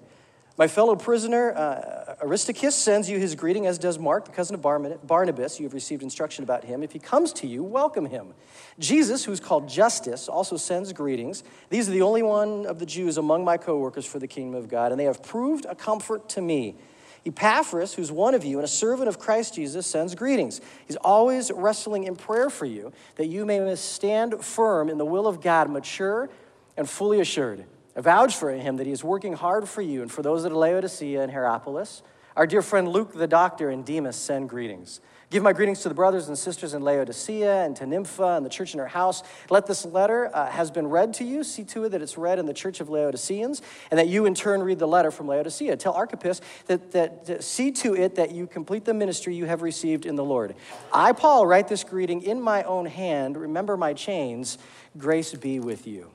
My 0.58 0.70
fellow 0.70 0.96
prisoner, 0.96 1.54
uh, 1.54 2.16
Aristarchus, 2.22 2.76
sends 2.76 3.10
you 3.10 3.20
his 3.20 3.36
greeting, 3.36 3.66
as 3.66 3.78
does 3.78 4.00
Mark, 4.00 4.24
the 4.24 4.32
cousin 4.32 4.56
of 4.56 4.62
Barnabas. 4.62 5.60
You 5.60 5.66
have 5.66 5.74
received 5.74 6.02
instruction 6.02 6.46
about 6.46 6.64
him. 6.64 6.82
If 6.82 6.94
he 6.94 7.00
comes 7.00 7.34
to 7.34 7.48
you, 7.48 7.62
welcome 7.62 8.06
him. 8.06 8.34
Jesus, 8.80 9.26
who's 9.26 9.42
called 9.42 9.68
Justus, 9.68 10.30
also 10.30 10.56
sends 10.56 10.94
greetings. 10.94 11.44
These 11.70 11.90
are 11.90 11.92
the 11.92 12.04
only 12.04 12.24
one 12.24 12.66
of 12.68 12.80
the 12.80 12.86
Jews 12.86 13.18
among 13.18 13.44
my 13.44 13.58
co 13.58 13.78
workers 13.78 14.06
for 14.06 14.18
the 14.18 14.28
kingdom 14.28 14.56
of 14.56 14.70
God, 14.70 14.92
and 14.94 15.00
they 15.00 15.04
have 15.06 15.22
proved 15.22 15.66
a 15.66 15.76
comfort 15.76 16.30
to 16.30 16.42
me. 16.42 16.76
Epaphras, 17.26 17.96
who's 17.96 18.12
one 18.12 18.34
of 18.34 18.46
you 18.46 18.58
and 18.58 18.64
a 18.64 18.70
servant 18.70 19.10
of 19.10 19.20
Christ 19.20 19.56
Jesus, 19.56 19.86
sends 19.86 20.16
greetings. 20.16 20.62
He's 20.88 20.96
always 20.98 21.52
wrestling 21.52 22.06
in 22.06 22.16
prayer 22.16 22.50
for 22.50 22.66
you, 22.66 22.94
that 23.18 23.26
you 23.26 23.46
may 23.46 23.76
stand 23.76 24.42
firm 24.46 24.88
in 24.88 25.00
the 25.00 25.06
will 25.06 25.28
of 25.28 25.42
God, 25.42 25.70
mature 25.70 26.30
and 26.78 26.90
fully 26.90 27.20
assured. 27.20 27.66
I 27.96 28.02
vouch 28.02 28.36
for 28.36 28.52
him 28.52 28.78
that 28.78 28.86
he 28.86 28.92
is 28.92 29.04
working 29.04 29.34
hard 29.34 29.70
for 29.70 29.82
you 29.82 30.02
and 30.02 30.12
for 30.12 30.22
those 30.22 30.44
at 30.46 30.52
Laodicea 30.52 31.22
and 31.22 31.32
Hierapolis. 31.32 32.04
Our 32.36 32.46
dear 32.46 32.62
friend 32.62 32.90
Luke 32.90 33.14
the 33.14 33.28
doctor 33.28 33.70
and 33.70 33.86
Demas 33.86 34.18
send 34.18 34.50
greetings. 34.50 35.00
Give 35.30 35.42
my 35.42 35.54
greetings 35.54 35.82
to 35.82 35.90
the 35.90 35.96
brothers 35.96 36.28
and 36.28 36.38
sisters 36.38 36.74
in 36.74 36.82
Laodicea 36.82 37.64
and 37.64 37.76
to 37.78 37.86
Nympha 37.86 38.36
and 38.36 38.46
the 38.46 38.50
church 38.50 38.74
in 38.74 38.80
her 38.80 38.88
house. 38.88 39.24
Let 39.50 39.66
this 39.66 39.86
letter 39.86 40.30
uh, 40.34 40.52
has 40.52 40.70
been 40.70 40.88
read 40.88 41.14
to 41.16 41.24
you. 41.24 41.44
See 41.44 41.64
to 41.66 41.86
it 41.86 41.90
that 41.90 42.02
it's 42.02 42.18
read 42.18 42.38
in 42.38 42.46
the 42.46 42.54
church 42.54 42.82
of 42.82 42.90
Laodiceans, 42.90 43.62
and 43.90 43.98
that 43.98 44.08
you 44.08 44.26
in 44.26 44.36
turn 44.36 44.62
read 44.62 44.80
the 44.80 44.88
letter 44.88 45.12
from 45.12 45.28
Laodicea. 45.28 45.78
Tell 45.78 45.94
Archippus 45.94 46.42
that, 46.68 46.92
that, 46.92 47.26
that 47.26 47.44
see 47.44 47.72
to 47.72 47.96
it 47.96 48.16
that 48.16 48.32
you 48.32 48.46
complete 48.46 48.86
the 48.86 48.94
ministry 48.94 49.34
you 49.34 49.46
have 49.46 49.62
received 49.62 50.06
in 50.06 50.16
the 50.16 50.24
Lord. 50.24 50.56
I, 50.94 51.14
Paul, 51.14 51.48
write 51.48 51.70
this 51.70 51.84
greeting 51.84 52.22
in 52.22 52.42
my 52.42 52.64
own 52.64 52.86
hand. 52.86 53.38
Remember 53.38 53.78
my 53.78 53.94
chains. 53.94 54.58
Grace 54.98 55.34
be 55.34 55.60
with 55.60 55.88
you 55.88 56.12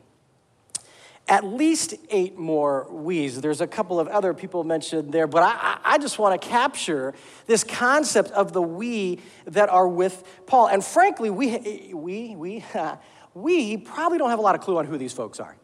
at 1.31 1.45
least 1.45 1.95
eight 2.11 2.37
more 2.37 2.89
we's. 2.91 3.41
There's 3.41 3.61
a 3.61 3.67
couple 3.67 4.01
of 4.01 4.09
other 4.09 4.35
people 4.35 4.65
mentioned 4.65 5.13
there, 5.13 5.29
but 5.29 5.45
I, 5.45 5.79
I 5.85 5.99
just 5.99 6.19
want 6.19 6.41
to 6.41 6.49
capture 6.49 7.15
this 7.47 7.63
concept 7.63 8.33
of 8.33 8.53
the 8.53 8.61
we 8.61 9.21
that 9.47 9.69
are 9.69 9.87
with 9.87 10.25
Paul. 10.47 10.67
And 10.67 10.85
frankly, 10.85 11.31
we, 11.31 11.93
we, 11.95 12.35
we, 12.35 12.65
we 13.35 13.77
probably 13.77 14.19
don't 14.19 14.31
have 14.31 14.41
a 14.41 14.43
lot 14.43 14.57
of 14.57 14.61
clue 14.61 14.77
on 14.79 14.87
who 14.87 14.99
these 14.99 15.13
folks 15.13 15.39
are. 15.39 15.57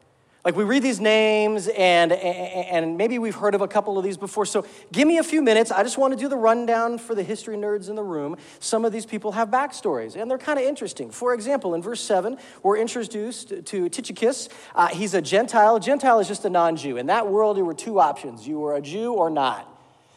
Like 0.47 0.55
we 0.55 0.63
read 0.63 0.85
these 0.85 1.01
names 1.01 1.67
and, 1.67 2.13
and 2.13 2.97
maybe 2.97 3.19
we've 3.19 3.35
heard 3.35 3.57
of 3.57 3.63
a 3.63 3.67
couple 3.67 3.99
of 3.99 4.05
these 4.05 4.17
before. 4.17 4.47
So 4.47 4.65
give 4.93 5.09
me 5.09 5.19
a 5.19 5.25
few 5.25 5.43
minutes. 5.43 5.73
I 5.73 5.83
just 5.83 5.99
want 5.99 6.13
to 6.13 6.17
do 6.17 6.29
the 6.29 6.37
rundown 6.37 6.99
for 6.99 7.17
the 7.17 7.25
history 7.25 7.57
nerds 7.57 7.89
in 7.89 7.97
the 7.97 8.05
room. 8.05 8.37
Some 8.61 8.85
of 8.85 8.93
these 8.93 9.05
people 9.05 9.33
have 9.33 9.49
backstories 9.49 10.15
and 10.15 10.31
they're 10.31 10.39
kind 10.39 10.57
of 10.61 10.65
interesting. 10.65 11.11
For 11.11 11.35
example, 11.35 11.75
in 11.75 11.83
verse 11.83 12.01
7, 12.01 12.39
we're 12.63 12.77
introduced 12.77 13.49
to 13.65 13.89
Tychicus. 13.89 14.49
Uh, 14.77 14.87
he's 14.87 15.15
a 15.15 15.21
Gentile. 15.21 15.81
Gentile 15.81 16.21
is 16.21 16.29
just 16.29 16.45
a 16.45 16.51
non 16.51 16.77
Jew. 16.77 16.97
In 16.97 17.07
that 17.07 17.27
world, 17.27 17.57
there 17.57 17.65
were 17.65 17.75
two 17.75 17.99
options 17.99 18.47
you 18.47 18.61
were 18.61 18.77
a 18.77 18.81
Jew 18.81 19.15
or 19.15 19.31
not. 19.31 19.76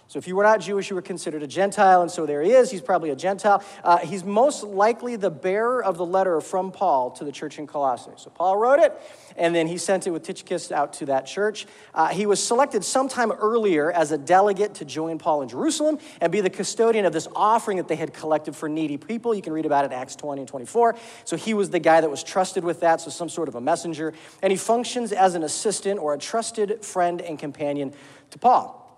So 0.09 0.17
if 0.17 0.27
you 0.27 0.35
were 0.35 0.41
not 0.41 0.59
Jewish, 0.59 0.89
you 0.89 0.95
were 0.95 1.03
considered 1.03 1.44
a 1.44 1.47
Gentile, 1.47 2.01
and 2.01 2.09
so 2.09 2.25
there 2.25 2.41
he 2.41 2.50
is. 2.50 2.71
He's 2.71 2.81
probably 2.81 3.11
a 3.11 3.15
Gentile. 3.15 3.63
Uh, 3.83 4.00
he's 4.00 4.23
most 4.23 4.63
likely 4.63 5.15
the 5.17 5.29
bearer 5.29 5.83
of 5.83 5.97
the 5.97 6.06
letter 6.06 6.41
from 6.41 6.71
Paul 6.71 7.11
to 7.11 7.23
the 7.23 7.31
church 7.31 7.59
in 7.59 7.67
Colossae. 7.67 8.09
So 8.15 8.31
Paul 8.31 8.57
wrote 8.57 8.79
it, 8.79 9.00
and 9.38 9.53
then 9.53 9.67
he 9.67 9.77
sent 9.77 10.07
it 10.07 10.09
with 10.09 10.23
Tychicus 10.23 10.71
out 10.71 10.94
to 10.94 11.06
that 11.06 11.27
church. 11.27 11.67
Uh, 11.94 12.07
he 12.07 12.25
was 12.25 12.44
selected 12.44 12.83
sometime 12.83 13.31
earlier 13.31 13.91
as 13.91 14.11
a 14.11 14.17
delegate 14.17 14.73
to 14.75 14.85
join 14.85 15.19
Paul 15.19 15.44
in 15.44 15.50
Jerusalem 15.50 16.00
and 16.19 16.31
be 16.31 16.41
the 16.41 16.50
custodian 16.50 17.05
of 17.05 17.13
this 17.13 17.27
offering 17.35 17.77
that 17.77 17.88
they 17.88 17.95
had 17.95 18.12
collected 18.12 18.55
for 18.55 18.67
needy 18.67 18.98
people. 18.98 19.36
You 19.36 19.43
can 19.43 19.53
read 19.53 19.67
about 19.67 19.86
it 19.86 19.91
in 19.91 19.93
Acts 19.93 20.15
20 20.15 20.41
and 20.41 20.50
24. 20.50 20.95
So 21.24 21.38
he 21.38 21.53
was 21.53 21.69
the 21.69 21.77
guy 21.77 22.01
that 22.01 22.10
was 22.10 22.24
trusted 22.24 22.63
with 22.63 22.79
that, 22.79 23.00
so 23.00 23.12
some 23.12 23.29
sort 23.29 23.48
of 23.48 23.53
a 23.53 23.62
messenger. 23.62 24.15
And 24.41 24.50
he 24.50 24.57
functions 24.57 25.12
as 25.12 25.36
an 25.36 25.43
assistant 25.43 26.00
or 26.00 26.15
a 26.15 26.17
trusted 26.17 26.84
friend 26.84 27.22
and 27.22 27.38
companion 27.38 27.93
to 28.31 28.39
Paul. 28.39 28.88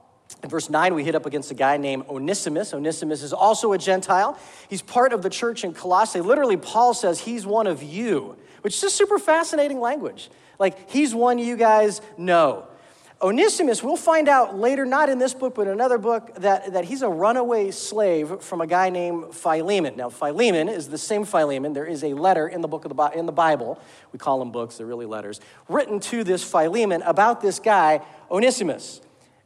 In 0.44 0.50
verse 0.50 0.70
9, 0.70 0.94
we 0.94 1.04
hit 1.04 1.16
up 1.16 1.26
against 1.26 1.52
a 1.52 1.54
guy 1.54 1.78
named 1.78 2.06
Onesimus. 2.10 2.74
Onesimus 2.74 3.22
is 3.22 3.34
also 3.34 3.74
a 3.74 3.78
Gentile. 3.78 4.38
He's 4.70 4.82
part 4.82 5.14
of 5.14 5.22
the 5.22 5.30
church 5.30 5.64
in 5.64 5.74
Colossae. 5.74 6.22
Literally, 6.22 6.58
Paul 6.58 6.94
says 6.94 7.20
he's 7.20 7.46
one 7.46 7.68
of 7.68 7.84
you, 7.84 8.36
which 8.62 8.76
is 8.76 8.82
just 8.82 8.96
super 8.96 9.20
fascinating 9.20 9.80
language. 9.80 10.30
Like, 10.60 10.90
he's 10.90 11.14
one 11.14 11.38
you 11.38 11.58
guys 11.58 12.02
know. 12.18 12.68
Onesimus, 13.24 13.84
we'll 13.84 13.98
find 13.98 14.28
out 14.28 14.58
later, 14.58 14.84
not 14.84 15.08
in 15.08 15.20
this 15.20 15.36
book, 15.36 15.54
but 15.54 15.68
in 15.68 15.74
another 15.74 16.00
book, 16.00 16.34
that, 16.38 16.74
that 16.74 16.86
he's 16.86 17.04
a 17.04 17.10
runaway 17.10 17.70
slave 17.70 18.42
from 18.42 18.62
a 18.62 18.68
guy 18.68 18.90
named 18.90 19.36
Philemon. 19.36 19.96
Now, 19.96 20.10
Philemon 20.10 20.68
is 20.68 20.90
the 20.90 20.98
same 20.98 21.24
Philemon. 21.26 21.74
There 21.74 21.86
is 21.86 22.04
a 22.04 22.16
letter 22.16 22.48
in 22.48 22.62
the 22.62 22.68
book 22.68 22.84
of 22.84 22.96
the, 22.96 23.10
in 23.16 23.28
the 23.28 23.32
Bible, 23.32 23.80
we 24.12 24.18
call 24.18 24.40
them 24.40 24.52
books, 24.52 24.78
they're 24.78 24.88
really 24.88 25.06
letters, 25.06 25.40
written 25.70 26.00
to 26.00 26.24
this 26.24 26.44
Philemon 26.44 27.04
about 27.04 27.42
this 27.42 27.60
guy, 27.60 28.02
Onesimus. 28.32 29.02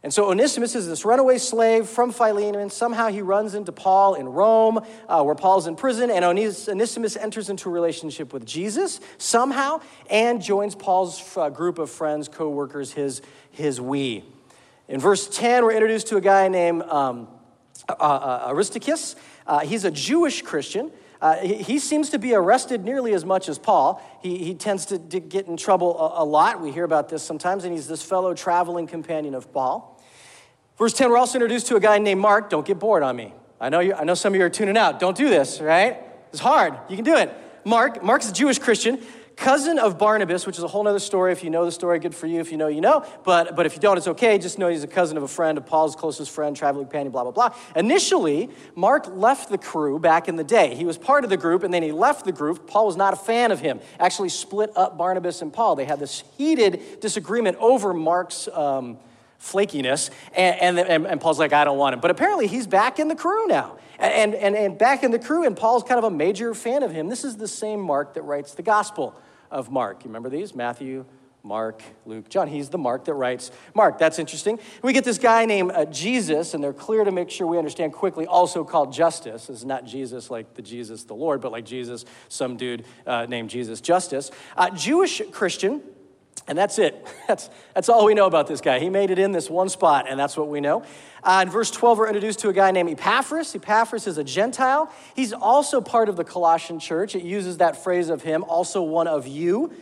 And 0.05 0.13
so 0.13 0.29
Onesimus 0.29 0.75
is 0.75 0.87
this 0.87 1.03
runaway 1.03 1.39
slave 1.39 1.87
from 1.87 2.11
Philemon. 2.11 2.69
Somehow 2.69 3.07
he 3.07 3.23
runs 3.23 3.55
into 3.55 3.71
Paul 3.71 4.13
in 4.13 4.29
Rome, 4.29 4.85
uh, 5.09 5.23
where 5.23 5.33
Paul's 5.33 5.65
in 5.65 5.75
prison, 5.75 6.11
and 6.11 6.23
Onesimus 6.23 7.17
enters 7.17 7.49
into 7.49 7.69
a 7.69 7.71
relationship 7.71 8.31
with 8.31 8.45
Jesus 8.45 8.99
somehow 9.17 9.81
and 10.07 10.43
joins 10.43 10.75
Paul's 10.75 11.35
uh, 11.35 11.49
group 11.49 11.79
of 11.79 11.89
friends, 11.89 12.27
co 12.27 12.49
workers, 12.49 12.91
his, 12.91 13.23
his 13.49 13.81
we. 13.81 14.23
In 14.87 14.99
verse 14.99 15.27
10, 15.27 15.63
we're 15.63 15.71
introduced 15.71 16.05
to 16.09 16.17
a 16.17 16.21
guy 16.21 16.49
named 16.49 16.83
um, 16.83 17.27
uh, 17.89 17.93
uh 17.93 18.45
Aristarchus. 18.49 19.15
Uh, 19.47 19.61
he's 19.61 19.85
a 19.85 19.91
Jewish 19.91 20.43
Christian. 20.43 20.91
Uh, 21.19 21.37
he, 21.37 21.55
he, 21.55 21.79
seems 21.79 22.11
to 22.11 22.19
be 22.19 22.35
arrested 22.35 22.85
nearly 22.85 23.15
as 23.15 23.25
much 23.25 23.49
as 23.49 23.57
Paul. 23.57 23.99
He, 24.21 24.37
he 24.37 24.53
tends 24.53 24.85
to, 24.87 24.99
to, 24.99 25.19
get 25.19 25.47
in 25.47 25.57
trouble 25.57 25.97
a, 25.97 26.21
a 26.21 26.25
lot. 26.25 26.61
We 26.61 26.71
hear 26.71 26.83
about 26.83 27.09
this 27.09 27.23
sometimes, 27.23 27.63
and 27.63 27.73
he's 27.73 27.87
this 27.87 28.03
fellow 28.03 28.35
traveling 28.35 28.85
companion 28.85 29.33
of 29.33 29.51
Paul. 29.51 29.94
Verse 30.77 30.93
10, 30.93 31.09
we're 31.09 31.17
also 31.17 31.37
introduced 31.37 31.67
to 31.67 31.77
a 31.77 31.79
guy 31.79 31.97
named 31.99 32.19
Mark. 32.19 32.49
Don't 32.49 32.65
get 32.65 32.79
bored 32.79 33.01
on 33.01 33.15
me. 33.15 33.33
I 33.61 33.69
know, 33.69 33.79
you, 33.79 33.93
I 33.93 34.03
know 34.03 34.13
some 34.13 34.33
of 34.33 34.39
you 34.39 34.45
are 34.45 34.49
tuning 34.49 34.75
out. 34.75 34.99
Don't 34.99 35.15
do 35.15 35.29
this, 35.29 35.61
right? 35.61 35.97
It's 36.31 36.41
hard. 36.41 36.77
You 36.89 36.97
can 36.97 37.05
do 37.05 37.15
it. 37.15 37.33
Mark, 37.63 38.03
Mark's 38.03 38.29
a 38.29 38.33
Jewish 38.33 38.59
Christian, 38.59 39.01
cousin 39.37 39.79
of 39.79 39.97
Barnabas, 39.97 40.45
which 40.45 40.57
is 40.57 40.63
a 40.63 40.67
whole 40.67 40.85
other 40.85 40.99
story. 40.99 41.31
If 41.31 41.45
you 41.45 41.49
know 41.49 41.63
the 41.63 41.71
story, 41.71 41.97
good 41.99 42.13
for 42.13 42.27
you. 42.27 42.41
If 42.41 42.51
you 42.51 42.57
know, 42.57 42.67
you 42.67 42.81
know. 42.81 43.05
But, 43.23 43.55
but 43.55 43.65
if 43.65 43.73
you 43.73 43.79
don't, 43.79 43.97
it's 43.97 44.09
okay. 44.09 44.37
Just 44.37 44.59
know 44.59 44.67
he's 44.67 44.83
a 44.83 44.87
cousin 44.87 45.15
of 45.15 45.23
a 45.23 45.29
friend 45.29 45.57
of 45.57 45.65
Paul's 45.65 45.95
closest 45.95 46.29
friend, 46.29 46.57
traveling 46.57 46.85
companion, 46.87 47.13
blah, 47.13 47.23
blah, 47.23 47.31
blah. 47.31 47.55
Initially, 47.77 48.49
Mark 48.75 49.07
left 49.07 49.49
the 49.49 49.57
crew 49.57 49.97
back 49.97 50.27
in 50.27 50.35
the 50.35 50.43
day. 50.43 50.75
He 50.75 50.83
was 50.83 50.97
part 50.97 51.23
of 51.23 51.29
the 51.29 51.37
group, 51.37 51.63
and 51.63 51.73
then 51.73 51.83
he 51.83 51.93
left 51.93 52.25
the 52.25 52.33
group. 52.33 52.67
Paul 52.67 52.87
was 52.87 52.97
not 52.97 53.13
a 53.13 53.17
fan 53.17 53.51
of 53.51 53.61
him, 53.61 53.79
actually 53.97 54.29
split 54.29 54.71
up 54.75 54.97
Barnabas 54.97 55.41
and 55.41 55.53
Paul. 55.53 55.77
They 55.77 55.85
had 55.85 56.01
this 56.01 56.25
heated 56.37 56.99
disagreement 56.99 57.57
over 57.61 57.93
Mark's. 57.93 58.49
Um, 58.49 58.97
flakiness. 59.45 60.09
And, 60.35 60.79
and, 60.79 61.05
and, 61.05 61.21
Paul's 61.21 61.39
like, 61.39 61.53
I 61.53 61.63
don't 61.63 61.77
want 61.77 61.93
him. 61.93 61.99
But 61.99 62.11
apparently 62.11 62.47
he's 62.47 62.67
back 62.67 62.99
in 62.99 63.07
the 63.07 63.15
crew 63.15 63.47
now. 63.47 63.77
And, 63.99 64.33
and, 64.35 64.55
and 64.55 64.77
back 64.77 65.03
in 65.03 65.11
the 65.11 65.19
crew, 65.19 65.45
and 65.45 65.55
Paul's 65.55 65.83
kind 65.83 65.97
of 65.97 66.03
a 66.03 66.11
major 66.11 66.53
fan 66.53 66.83
of 66.83 66.91
him. 66.91 67.07
This 67.07 67.23
is 67.23 67.37
the 67.37 67.47
same 67.47 67.79
Mark 67.79 68.15
that 68.15 68.23
writes 68.23 68.53
the 68.53 68.63
Gospel 68.63 69.15
of 69.49 69.71
Mark. 69.71 70.03
You 70.03 70.09
remember 70.09 70.29
these? 70.29 70.53
Matthew, 70.53 71.05
Mark, 71.43 71.83
Luke, 72.05 72.27
John. 72.27 72.47
He's 72.47 72.69
the 72.69 72.77
Mark 72.77 73.05
that 73.05 73.13
writes 73.13 73.51
Mark. 73.73 73.99
That's 73.99 74.19
interesting. 74.19 74.59
We 74.81 74.91
get 74.91 75.05
this 75.05 75.19
guy 75.19 75.45
named 75.45 75.71
uh, 75.71 75.85
Jesus, 75.85 76.53
and 76.53 76.63
they're 76.63 76.73
clear 76.73 77.03
to 77.03 77.11
make 77.11 77.29
sure 77.29 77.45
we 77.47 77.57
understand 77.57 77.93
quickly, 77.93 78.25
also 78.25 78.63
called 78.63 78.91
Justus. 78.91 79.49
Is 79.49 79.63
not 79.63 79.85
Jesus 79.85 80.29
like 80.31 80.55
the 80.55 80.61
Jesus 80.61 81.03
the 81.03 81.13
Lord, 81.13 81.39
but 81.39 81.51
like 81.51 81.63
Jesus, 81.63 82.03
some 82.27 82.57
dude 82.57 82.83
uh, 83.05 83.27
named 83.29 83.51
Jesus 83.51 83.79
Justus. 83.79 84.31
Uh, 84.57 84.71
Jewish 84.71 85.21
Christian. 85.31 85.81
And 86.47 86.57
that's 86.57 86.77
it. 86.77 87.05
That's, 87.27 87.49
that's 87.73 87.89
all 87.89 88.05
we 88.05 88.13
know 88.13 88.27
about 88.27 88.45
this 88.45 88.61
guy. 88.61 88.77
He 88.77 88.87
made 88.87 89.09
it 89.09 89.17
in 89.17 89.31
this 89.31 89.49
one 89.49 89.67
spot, 89.67 90.05
and 90.07 90.19
that's 90.19 90.37
what 90.37 90.47
we 90.47 90.61
know. 90.61 90.83
Uh, 91.23 91.41
in 91.43 91.49
verse 91.51 91.71
12, 91.71 91.97
we're 91.97 92.07
introduced 92.07 92.37
to 92.41 92.49
a 92.49 92.53
guy 92.53 92.69
named 92.69 92.91
Epaphras. 92.91 93.55
Epaphras 93.55 94.05
is 94.05 94.19
a 94.19 94.23
Gentile. 94.23 94.93
He's 95.15 95.33
also 95.33 95.81
part 95.81 96.07
of 96.07 96.17
the 96.17 96.23
Colossian 96.23 96.79
church. 96.79 97.15
It 97.15 97.23
uses 97.23 97.57
that 97.57 97.83
phrase 97.83 98.09
of 98.09 98.21
him, 98.21 98.43
also 98.43 98.83
one 98.83 99.07
of 99.07 99.25
you. 99.25 99.73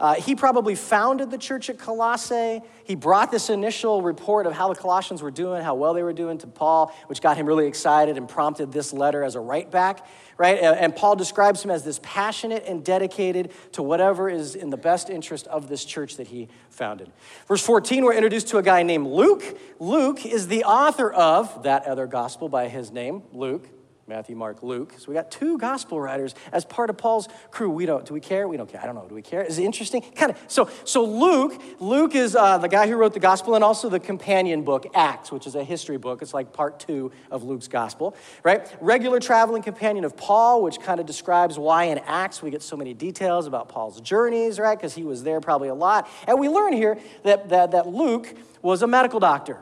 Uh, 0.00 0.14
he 0.14 0.34
probably 0.34 0.74
founded 0.74 1.30
the 1.30 1.36
church 1.36 1.68
at 1.68 1.78
Colossae. 1.78 2.62
He 2.84 2.94
brought 2.94 3.30
this 3.30 3.50
initial 3.50 4.00
report 4.00 4.46
of 4.46 4.54
how 4.54 4.72
the 4.72 4.80
Colossians 4.80 5.20
were 5.20 5.30
doing, 5.30 5.62
how 5.62 5.74
well 5.74 5.92
they 5.92 6.02
were 6.02 6.14
doing 6.14 6.38
to 6.38 6.46
Paul, 6.46 6.92
which 7.06 7.20
got 7.20 7.36
him 7.36 7.44
really 7.44 7.66
excited 7.66 8.16
and 8.16 8.26
prompted 8.26 8.72
this 8.72 8.94
letter 8.94 9.22
as 9.22 9.34
a 9.34 9.40
write 9.40 9.70
back, 9.70 10.06
right? 10.38 10.58
And 10.58 10.96
Paul 10.96 11.16
describes 11.16 11.62
him 11.62 11.70
as 11.70 11.84
this 11.84 12.00
passionate 12.02 12.64
and 12.66 12.82
dedicated 12.82 13.52
to 13.72 13.82
whatever 13.82 14.30
is 14.30 14.54
in 14.54 14.70
the 14.70 14.78
best 14.78 15.10
interest 15.10 15.46
of 15.48 15.68
this 15.68 15.84
church 15.84 16.16
that 16.16 16.28
he 16.28 16.48
founded. 16.70 17.12
Verse 17.46 17.62
14, 17.62 18.02
we're 18.02 18.14
introduced 18.14 18.48
to 18.48 18.56
a 18.56 18.62
guy 18.62 18.82
named 18.82 19.06
Luke. 19.06 19.44
Luke 19.78 20.24
is 20.24 20.48
the 20.48 20.64
author 20.64 21.12
of 21.12 21.64
that 21.64 21.84
other 21.86 22.06
gospel 22.06 22.48
by 22.48 22.68
his 22.68 22.90
name, 22.90 23.22
Luke. 23.32 23.68
Matthew, 24.10 24.34
Mark, 24.34 24.64
Luke. 24.64 24.92
So 24.98 25.06
we 25.06 25.14
got 25.14 25.30
two 25.30 25.56
gospel 25.56 26.00
writers 26.00 26.34
as 26.52 26.64
part 26.64 26.90
of 26.90 26.98
Paul's 26.98 27.28
crew. 27.52 27.70
We 27.70 27.86
don't, 27.86 28.04
do 28.04 28.12
we 28.12 28.18
care? 28.18 28.48
We 28.48 28.56
don't 28.56 28.68
care. 28.68 28.82
I 28.82 28.86
don't 28.86 28.96
know. 28.96 29.06
Do 29.08 29.14
we 29.14 29.22
care? 29.22 29.42
Is 29.42 29.56
it 29.60 29.62
interesting? 29.62 30.02
Kind 30.02 30.32
of. 30.32 30.38
So, 30.48 30.68
so 30.84 31.04
Luke, 31.04 31.62
Luke 31.78 32.16
is 32.16 32.34
uh, 32.34 32.58
the 32.58 32.68
guy 32.68 32.88
who 32.88 32.96
wrote 32.96 33.14
the 33.14 33.20
gospel 33.20 33.54
and 33.54 33.62
also 33.62 33.88
the 33.88 34.00
companion 34.00 34.64
book, 34.64 34.84
Acts, 34.94 35.30
which 35.30 35.46
is 35.46 35.54
a 35.54 35.62
history 35.62 35.96
book. 35.96 36.22
It's 36.22 36.34
like 36.34 36.52
part 36.52 36.80
two 36.80 37.12
of 37.30 37.44
Luke's 37.44 37.68
gospel, 37.68 38.16
right? 38.42 38.68
Regular 38.80 39.20
traveling 39.20 39.62
companion 39.62 40.04
of 40.04 40.16
Paul, 40.16 40.64
which 40.64 40.80
kind 40.80 40.98
of 40.98 41.06
describes 41.06 41.56
why 41.56 41.84
in 41.84 41.98
Acts 41.98 42.42
we 42.42 42.50
get 42.50 42.62
so 42.62 42.76
many 42.76 42.92
details 42.92 43.46
about 43.46 43.68
Paul's 43.68 44.00
journeys, 44.00 44.58
right? 44.58 44.76
Because 44.76 44.94
he 44.94 45.04
was 45.04 45.22
there 45.22 45.40
probably 45.40 45.68
a 45.68 45.74
lot. 45.74 46.08
And 46.26 46.40
we 46.40 46.48
learn 46.48 46.72
here 46.72 46.98
that, 47.22 47.48
that, 47.50 47.70
that 47.70 47.86
Luke 47.86 48.34
was 48.60 48.82
a 48.82 48.88
medical 48.88 49.20
doctor 49.20 49.58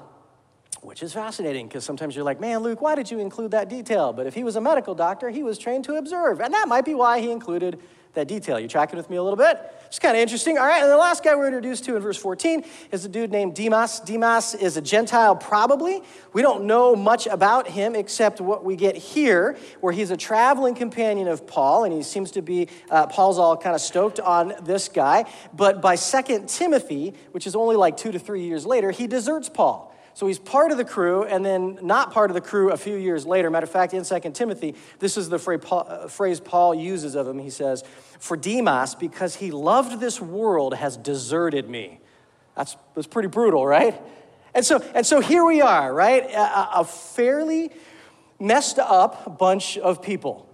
which 0.83 1.03
is 1.03 1.13
fascinating 1.13 1.67
because 1.67 1.85
sometimes 1.85 2.15
you're 2.15 2.25
like, 2.25 2.41
man, 2.41 2.61
Luke, 2.61 2.81
why 2.81 2.95
did 2.95 3.11
you 3.11 3.19
include 3.19 3.51
that 3.51 3.69
detail? 3.69 4.13
But 4.13 4.27
if 4.27 4.35
he 4.35 4.45
was 4.45 4.57
a 4.57 4.61
medical 4.61 4.95
doctor, 4.95 5.29
he 5.29 5.43
was 5.43 5.59
trained 5.59 5.85
to 5.85 5.95
observe. 5.95 6.41
And 6.41 6.55
that 6.55 6.69
might 6.69 6.85
be 6.85 6.95
why 6.95 7.21
he 7.21 7.31
included 7.31 7.81
that 8.15 8.29
detail. 8.29 8.59
You 8.59 8.69
tracking 8.69 8.97
with 8.97 9.11
me 9.11 9.17
a 9.17 9.23
little 9.23 9.37
bit? 9.37 9.59
It's 9.87 9.99
kind 9.99 10.17
of 10.17 10.21
interesting. 10.21 10.59
All 10.59 10.67
right, 10.67 10.83
and 10.83 10.91
the 10.91 10.97
last 10.97 11.23
guy 11.23 11.35
we're 11.35 11.47
introduced 11.47 11.85
to 11.85 11.97
in 11.97 12.03
verse 12.03 12.17
14 12.17 12.65
is 12.91 13.05
a 13.05 13.09
dude 13.09 13.31
named 13.31 13.55
Demas. 13.55 14.01
Demas 14.01 14.55
is 14.55 14.77
a 14.77 14.83
Gentile, 14.83 15.37
probably. 15.37 16.03
We 16.33 16.43
don't 16.43 16.65
know 16.65 16.95
much 16.95 17.27
about 17.27 17.69
him 17.69 17.95
except 17.95 18.41
what 18.41 18.65
we 18.65 18.77
get 18.77 18.97
here, 18.97 19.57
where 19.81 19.93
he's 19.93 20.11
a 20.11 20.17
traveling 20.17 20.75
companion 20.75 21.29
of 21.29 21.47
Paul, 21.47 21.85
and 21.85 21.93
he 21.93 22.03
seems 22.03 22.31
to 22.33 22.43
be, 22.43 22.69
uh, 22.91 23.07
Paul's 23.07 23.39
all 23.39 23.57
kind 23.57 23.75
of 23.75 23.81
stoked 23.81 24.21
on 24.21 24.55
this 24.63 24.89
guy. 24.89 25.25
But 25.55 25.81
by 25.81 25.95
Second 25.95 26.49
Timothy, 26.49 27.15
which 27.33 27.47
is 27.47 27.55
only 27.55 27.77
like 27.77 27.97
two 27.97 28.13
to 28.13 28.19
three 28.19 28.43
years 28.43 28.67
later, 28.67 28.91
he 28.91 29.07
deserts 29.07 29.49
Paul. 29.49 29.88
So 30.19 30.27
he's 30.27 30.41
part 30.41 30.73
of 30.73 30.79
the 30.79 30.85
crew 30.85 31.23
and 31.23 31.45
then 31.45 31.79
not 31.81 32.11
part 32.11 32.29
of 32.29 32.35
the 32.35 32.41
crew 32.41 32.73
a 32.73 32.77
few 32.77 32.97
years 32.97 33.25
later. 33.25 33.51
Matter 33.51 33.67
of 33.67 33.71
fact, 33.71 33.95
in 33.95 34.03
2 34.03 34.33
Timothy, 34.33 34.75
this 34.99 35.17
is 35.17 35.29
the 35.29 35.39
uh, 35.39 36.09
phrase 36.09 36.41
Paul 36.41 36.75
uses 36.75 37.15
of 37.15 37.29
him. 37.29 37.39
He 37.39 37.51
says, 37.51 37.85
For 38.19 38.37
Demas, 38.37 38.97
because 38.97 39.37
he 39.37 39.53
loved 39.53 40.01
this 40.01 40.21
world, 40.21 40.75
has 40.75 40.97
deserted 40.97 41.71
me. 41.71 42.01
That's, 42.57 42.77
that's 42.97 43.07
pretty 43.07 43.29
brutal, 43.29 43.65
right? 43.65 43.95
And 44.57 44.67
so, 44.67 44.83
and 44.93 45.07
so 45.07 45.21
here 45.21 45.45
we 45.45 45.61
are, 45.61 45.95
right? 45.95 46.25
A, 46.25 46.81
a 46.81 46.85
fairly 46.85 47.71
messed 48.41 48.81
up 48.81 49.39
bunch 49.39 49.79
of 49.79 50.03
people 50.03 50.48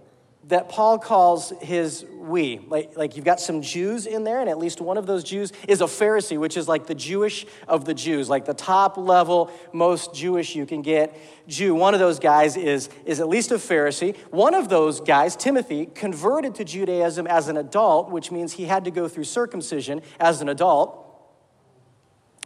that 0.47 0.69
Paul 0.69 0.99
calls 0.99 1.51
his 1.61 2.05
we. 2.25 2.59
Like, 2.67 2.95
like 2.97 3.15
you've 3.15 3.25
got 3.25 3.39
some 3.39 3.61
Jews 3.61 4.05
in 4.05 4.23
there, 4.23 4.39
and 4.41 4.49
at 4.49 4.57
least 4.57 4.81
one 4.81 4.97
of 4.97 5.05
those 5.05 5.23
Jews 5.23 5.51
is 5.67 5.81
a 5.81 5.85
Pharisee, 5.85 6.37
which 6.37 6.57
is 6.57 6.67
like 6.67 6.85
the 6.85 6.95
Jewish 6.95 7.45
of 7.67 7.85
the 7.85 7.93
Jews, 7.93 8.29
like 8.29 8.45
the 8.45 8.53
top 8.53 8.97
level, 8.97 9.51
most 9.73 10.13
Jewish 10.13 10.55
you 10.55 10.65
can 10.65 10.81
get 10.81 11.17
Jew. 11.47 11.73
One 11.73 11.93
of 11.93 11.99
those 11.99 12.19
guys 12.19 12.57
is, 12.57 12.89
is 13.05 13.19
at 13.19 13.27
least 13.27 13.51
a 13.51 13.55
Pharisee. 13.55 14.15
One 14.31 14.53
of 14.53 14.69
those 14.69 14.99
guys, 14.99 15.35
Timothy, 15.35 15.87
converted 15.87 16.55
to 16.55 16.63
Judaism 16.63 17.27
as 17.27 17.47
an 17.47 17.57
adult, 17.57 18.11
which 18.11 18.31
means 18.31 18.53
he 18.53 18.65
had 18.65 18.85
to 18.85 18.91
go 18.91 19.07
through 19.07 19.25
circumcision 19.25 20.01
as 20.19 20.41
an 20.41 20.49
adult. 20.49 21.04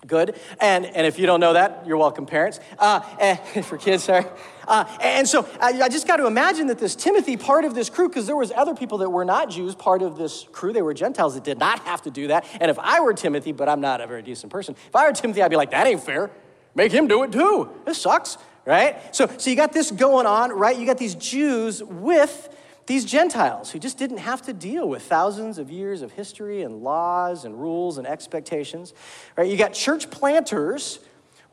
Good. 0.07 0.39
And, 0.59 0.85
and 0.85 1.05
if 1.05 1.19
you 1.19 1.25
don't 1.25 1.39
know 1.39 1.53
that, 1.53 1.83
you're 1.85 1.97
welcome, 1.97 2.25
parents. 2.25 2.59
Uh, 2.77 3.01
and, 3.19 3.39
for 3.65 3.77
kids, 3.77 4.05
sorry. 4.05 4.25
Uh, 4.67 4.85
and 5.01 5.27
so 5.27 5.47
I, 5.59 5.81
I 5.81 5.89
just 5.89 6.07
got 6.07 6.17
to 6.17 6.27
imagine 6.27 6.67
that 6.67 6.79
this 6.79 6.95
Timothy, 6.95 7.37
part 7.37 7.65
of 7.65 7.75
this 7.75 7.89
crew, 7.89 8.07
because 8.07 8.25
there 8.25 8.35
was 8.35 8.51
other 8.51 8.75
people 8.75 8.99
that 8.99 9.09
were 9.09 9.25
not 9.25 9.49
Jews, 9.49 9.75
part 9.75 10.01
of 10.01 10.17
this 10.17 10.45
crew, 10.51 10.71
they 10.71 10.81
were 10.81 10.93
Gentiles 10.93 11.33
that 11.35 11.43
did 11.43 11.57
not 11.57 11.79
have 11.79 12.01
to 12.03 12.11
do 12.11 12.27
that. 12.27 12.45
And 12.61 12.71
if 12.71 12.79
I 12.79 13.01
were 13.01 13.13
Timothy, 13.13 13.51
but 13.51 13.67
I'm 13.67 13.81
not 13.81 13.99
a 13.99 14.07
very 14.07 14.21
decent 14.21 14.51
person, 14.51 14.75
if 14.87 14.95
I 14.95 15.05
were 15.07 15.13
Timothy, 15.13 15.41
I'd 15.41 15.49
be 15.49 15.57
like, 15.57 15.71
that 15.71 15.87
ain't 15.87 16.03
fair. 16.03 16.31
Make 16.75 16.91
him 16.91 17.07
do 17.07 17.23
it 17.23 17.31
too. 17.31 17.69
This 17.85 18.01
sucks, 18.01 18.37
right? 18.65 19.15
So, 19.15 19.29
so 19.37 19.49
you 19.49 19.55
got 19.55 19.73
this 19.73 19.91
going 19.91 20.27
on, 20.27 20.51
right? 20.51 20.77
You 20.77 20.85
got 20.85 20.97
these 20.97 21.15
Jews 21.15 21.83
with 21.83 22.55
these 22.89 23.05
Gentiles 23.05 23.69
who 23.69 23.77
just 23.77 23.99
didn't 23.99 24.17
have 24.17 24.41
to 24.41 24.51
deal 24.51 24.89
with 24.89 25.03
thousands 25.03 25.59
of 25.59 25.69
years 25.69 26.01
of 26.01 26.11
history 26.11 26.63
and 26.63 26.81
laws 26.81 27.45
and 27.45 27.53
rules 27.53 27.99
and 27.99 28.07
expectations. 28.07 28.95
Right? 29.37 29.47
You 29.47 29.57
got 29.57 29.73
church 29.73 30.09
planters 30.09 30.97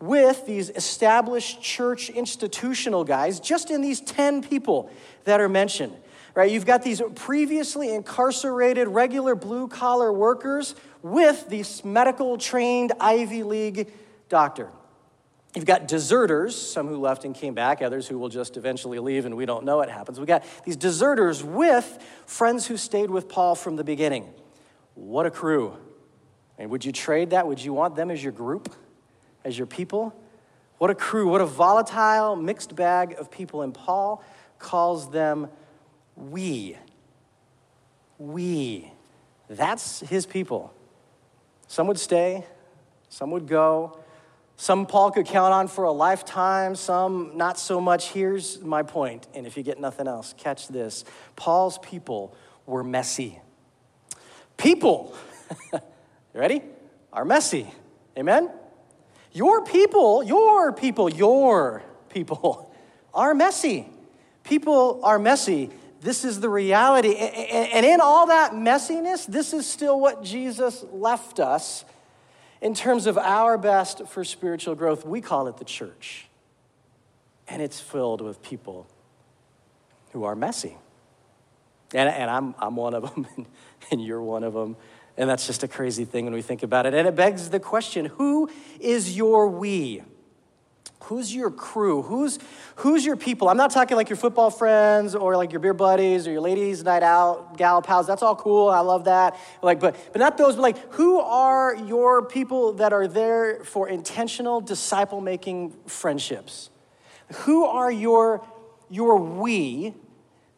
with 0.01 0.47
these 0.47 0.71
established 0.71 1.61
church 1.61 2.09
institutional 2.09 3.05
guys, 3.05 3.39
just 3.39 3.71
in 3.71 3.83
these 3.83 4.01
10 4.01 4.45
people 4.45 4.91
that 5.25 5.39
are 5.39 5.49
mentioned. 5.49 5.95
Right? 6.35 6.51
You've 6.51 6.65
got 6.65 6.83
these 6.83 7.03
previously 7.15 7.95
incarcerated 7.95 8.89
regular 8.89 9.35
blue 9.35 9.69
collar 9.69 10.11
workers 10.15 10.75
with 11.03 11.51
these 11.51 11.85
medical 11.85 12.39
trained 12.39 12.95
Ivy 12.99 13.43
League 13.43 13.93
doctor. 14.31 14.71
You've 15.57 15.65
got 15.65 15.89
deserters, 15.89 16.55
some 16.55 16.87
who 16.87 16.99
left 16.99 17.25
and 17.25 17.35
came 17.35 17.55
back, 17.55 17.81
others 17.81 18.07
who 18.07 18.19
will 18.19 18.29
just 18.29 18.59
eventually 18.59 18.99
leave 18.99 19.25
and 19.25 19.35
we 19.35 19.47
don't 19.47 19.65
know 19.65 19.79
what 19.79 19.89
happens. 19.89 20.19
We've 20.19 20.29
got 20.29 20.45
these 20.67 20.77
deserters 20.77 21.43
with 21.43 21.99
friends 22.27 22.67
who 22.67 22.77
stayed 22.77 23.11
with 23.11 23.27
Paul 23.27 23.55
from 23.55 23.77
the 23.77 23.83
beginning. 23.83 24.29
What 24.95 25.25
a 25.25 25.31
crew. 25.31 25.79
And 26.59 26.71
would 26.71 26.85
you 26.85 26.93
trade 26.93 27.31
that? 27.31 27.47
Would 27.47 27.65
you 27.65 27.73
want 27.73 27.97
them 27.97 28.11
as 28.11 28.23
your 28.23 28.33
group, 28.33 28.71
as 29.45 29.57
your 29.57 29.67
people? 29.67 30.15
What 30.77 30.91
a 30.91 30.95
crew, 30.95 31.31
what 31.31 31.41
a 31.41 31.47
volatile, 31.47 32.37
mixed 32.37 32.77
bag 32.77 33.15
of 33.19 33.31
people. 33.31 33.63
And 33.63 33.73
Paul 33.73 34.23
calls 34.59 35.11
them 35.11 35.49
we. 36.17 36.77
We. 38.19 38.93
That's 39.49 40.01
his 40.01 40.27
people. 40.27 40.75
Some 41.67 41.87
would 41.87 41.99
stay, 41.99 42.45
some 43.09 43.31
would 43.31 43.49
go. 43.49 43.99
Some 44.57 44.87
Paul 44.87 45.11
could 45.11 45.27
count 45.27 45.53
on 45.53 45.69
for 45.69 45.85
a 45.85 45.93
lifetime, 45.93 46.77
some 46.77 47.33
not 47.35 47.59
so 47.59 47.81
much. 47.81 48.09
Here's 48.11 48.61
my 48.63 48.83
point, 48.83 49.27
and 49.35 49.47
if 49.47 49.57
you 49.57 49.63
get 49.63 49.79
nothing 49.79 50.09
else, 50.09 50.35
catch 50.39 50.69
this. 50.69 51.05
Paul's 51.37 51.79
people 51.79 52.35
were 52.65 52.83
messy. 52.83 53.39
People, 54.57 55.15
you 55.73 55.81
ready? 56.35 56.63
Are 57.13 57.27
messy. 57.27 57.71
Amen? 58.19 58.51
Your 59.33 59.63
people, 59.63 60.23
your 60.23 60.73
people, 60.73 61.11
your 61.11 61.83
people 62.09 62.75
are 63.15 63.35
messy. 63.35 63.87
People 64.43 65.01
are 65.05 65.19
messy. 65.19 65.71
This 66.01 66.25
is 66.25 66.41
the 66.41 66.49
reality. 66.49 67.15
And 67.17 67.85
in 67.85 68.01
all 68.01 68.29
that 68.29 68.53
messiness, 68.53 69.27
this 69.27 69.53
is 69.53 69.67
still 69.67 70.01
what 70.01 70.23
Jesus 70.23 70.85
left 70.93 71.41
us 71.41 71.85
in 72.61 72.75
terms 72.75 73.07
of 73.07 73.19
our 73.19 73.59
best 73.59 74.07
for 74.09 74.25
spiritual 74.25 74.75
growth, 74.75 75.05
we 75.05 75.21
call 75.21 75.47
it 75.47 75.57
the 75.59 75.65
church. 75.65 76.27
And 77.49 77.63
it's 77.63 77.81
filled 77.81 78.21
with 78.21 78.43
people 78.43 78.87
who 80.13 80.25
are 80.25 80.35
messy. 80.35 80.77
And, 81.95 82.09
and 82.09 82.31
I'm, 82.31 82.55
I'm 82.59 82.77
one 82.77 82.95
of 82.95 83.15
them, 83.15 83.27
and, 83.37 83.47
and 83.91 84.05
you're 84.05 84.23
one 84.23 84.45
of 84.45 84.55
them. 84.55 84.77
And 85.17 85.31
that's 85.31 85.47
just 85.47 85.63
a 85.63 85.69
crazy 85.69 86.05
thing 86.05 86.25
when 86.25 86.35
we 86.35 86.43
think 86.43 86.63
about 86.63 86.87
it. 86.87 86.95
And 86.95 87.07
it 87.07 87.15
begs 87.15 87.51
the 87.51 87.61
question 87.61 88.07
who 88.07 88.51
is 88.81 89.17
your 89.17 89.49
we? 89.49 90.03
Who's 91.07 91.33
your 91.33 91.53
crew? 91.53 92.03
Who's, 92.03 92.41
who's 92.77 93.07
your 93.07 93.15
people? 93.15 93.49
I'm 93.49 93.57
not 93.57 93.71
talking 93.71 93.97
like 93.97 94.09
your 94.11 94.17
football 94.17 94.51
friends 94.51 95.15
or 95.15 95.37
like 95.37 95.53
your 95.53 95.61
beer 95.61 95.73
buddies 95.73 96.27
or 96.27 96.33
your 96.33 96.41
ladies' 96.41 96.83
night 96.83 97.05
out, 97.05 97.57
gal 97.57 97.81
pals. 97.81 98.09
That's 98.09 98.23
all 98.23 98.35
cool. 98.35 98.69
I 98.69 98.81
love 98.81 99.05
that. 99.05 99.39
Like, 99.63 99.79
but, 99.79 99.97
but 100.13 100.19
not 100.19 100.37
those, 100.37 100.57
but 100.57 100.63
like, 100.63 100.93
who 100.95 101.21
are 101.21 101.77
your 101.77 102.23
people 102.27 102.73
that 102.75 102.93
are 102.93 103.07
there 103.07 103.63
for 103.63 103.89
intentional 103.89 104.61
disciple 104.61 105.21
making 105.21 105.77
friendships? 105.87 106.71
Who 107.35 107.67
are 107.67 107.91
your, 107.91 108.45
your 108.91 109.17
we 109.17 109.95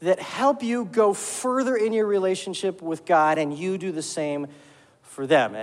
that 0.00 0.19
help 0.19 0.62
you 0.62 0.87
go 0.87 1.12
further 1.12 1.76
in 1.76 1.93
your 1.93 2.07
relationship 2.07 2.81
with 2.81 3.05
God 3.05 3.37
and 3.37 3.57
you 3.57 3.76
do 3.76 3.93
the 3.93 4.02
same 4.02 4.47
for 5.02 5.26
them? 5.26 5.57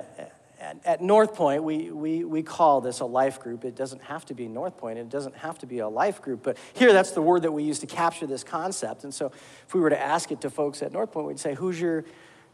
At, 0.65 0.77
at 0.83 1.01
North 1.01 1.35
Point, 1.35 1.63
we, 1.63 1.91
we, 1.91 2.23
we 2.23 2.41
call 2.41 2.81
this 2.81 2.99
a 2.99 3.05
life 3.05 3.39
group. 3.39 3.63
It 3.63 3.75
doesn't 3.75 4.01
have 4.01 4.25
to 4.25 4.33
be 4.33 4.47
North 4.47 4.77
Point, 4.77 4.97
it 4.97 5.09
doesn't 5.09 5.35
have 5.35 5.59
to 5.59 5.67
be 5.67 5.79
a 5.79 5.87
life 5.87 6.21
group, 6.21 6.41
but 6.41 6.57
here 6.73 6.91
that's 6.91 7.11
the 7.11 7.21
word 7.21 7.43
that 7.43 7.51
we 7.51 7.63
use 7.63 7.79
to 7.79 7.87
capture 7.87 8.25
this 8.25 8.43
concept. 8.43 9.03
And 9.03 9.13
so 9.13 9.31
if 9.67 9.73
we 9.73 9.79
were 9.79 9.91
to 9.91 9.99
ask 9.99 10.31
it 10.31 10.41
to 10.41 10.49
folks 10.49 10.81
at 10.81 10.91
North 10.91 11.11
Point, 11.11 11.27
we'd 11.27 11.39
say, 11.39 11.53
Who's 11.53 11.79
your, 11.79 12.03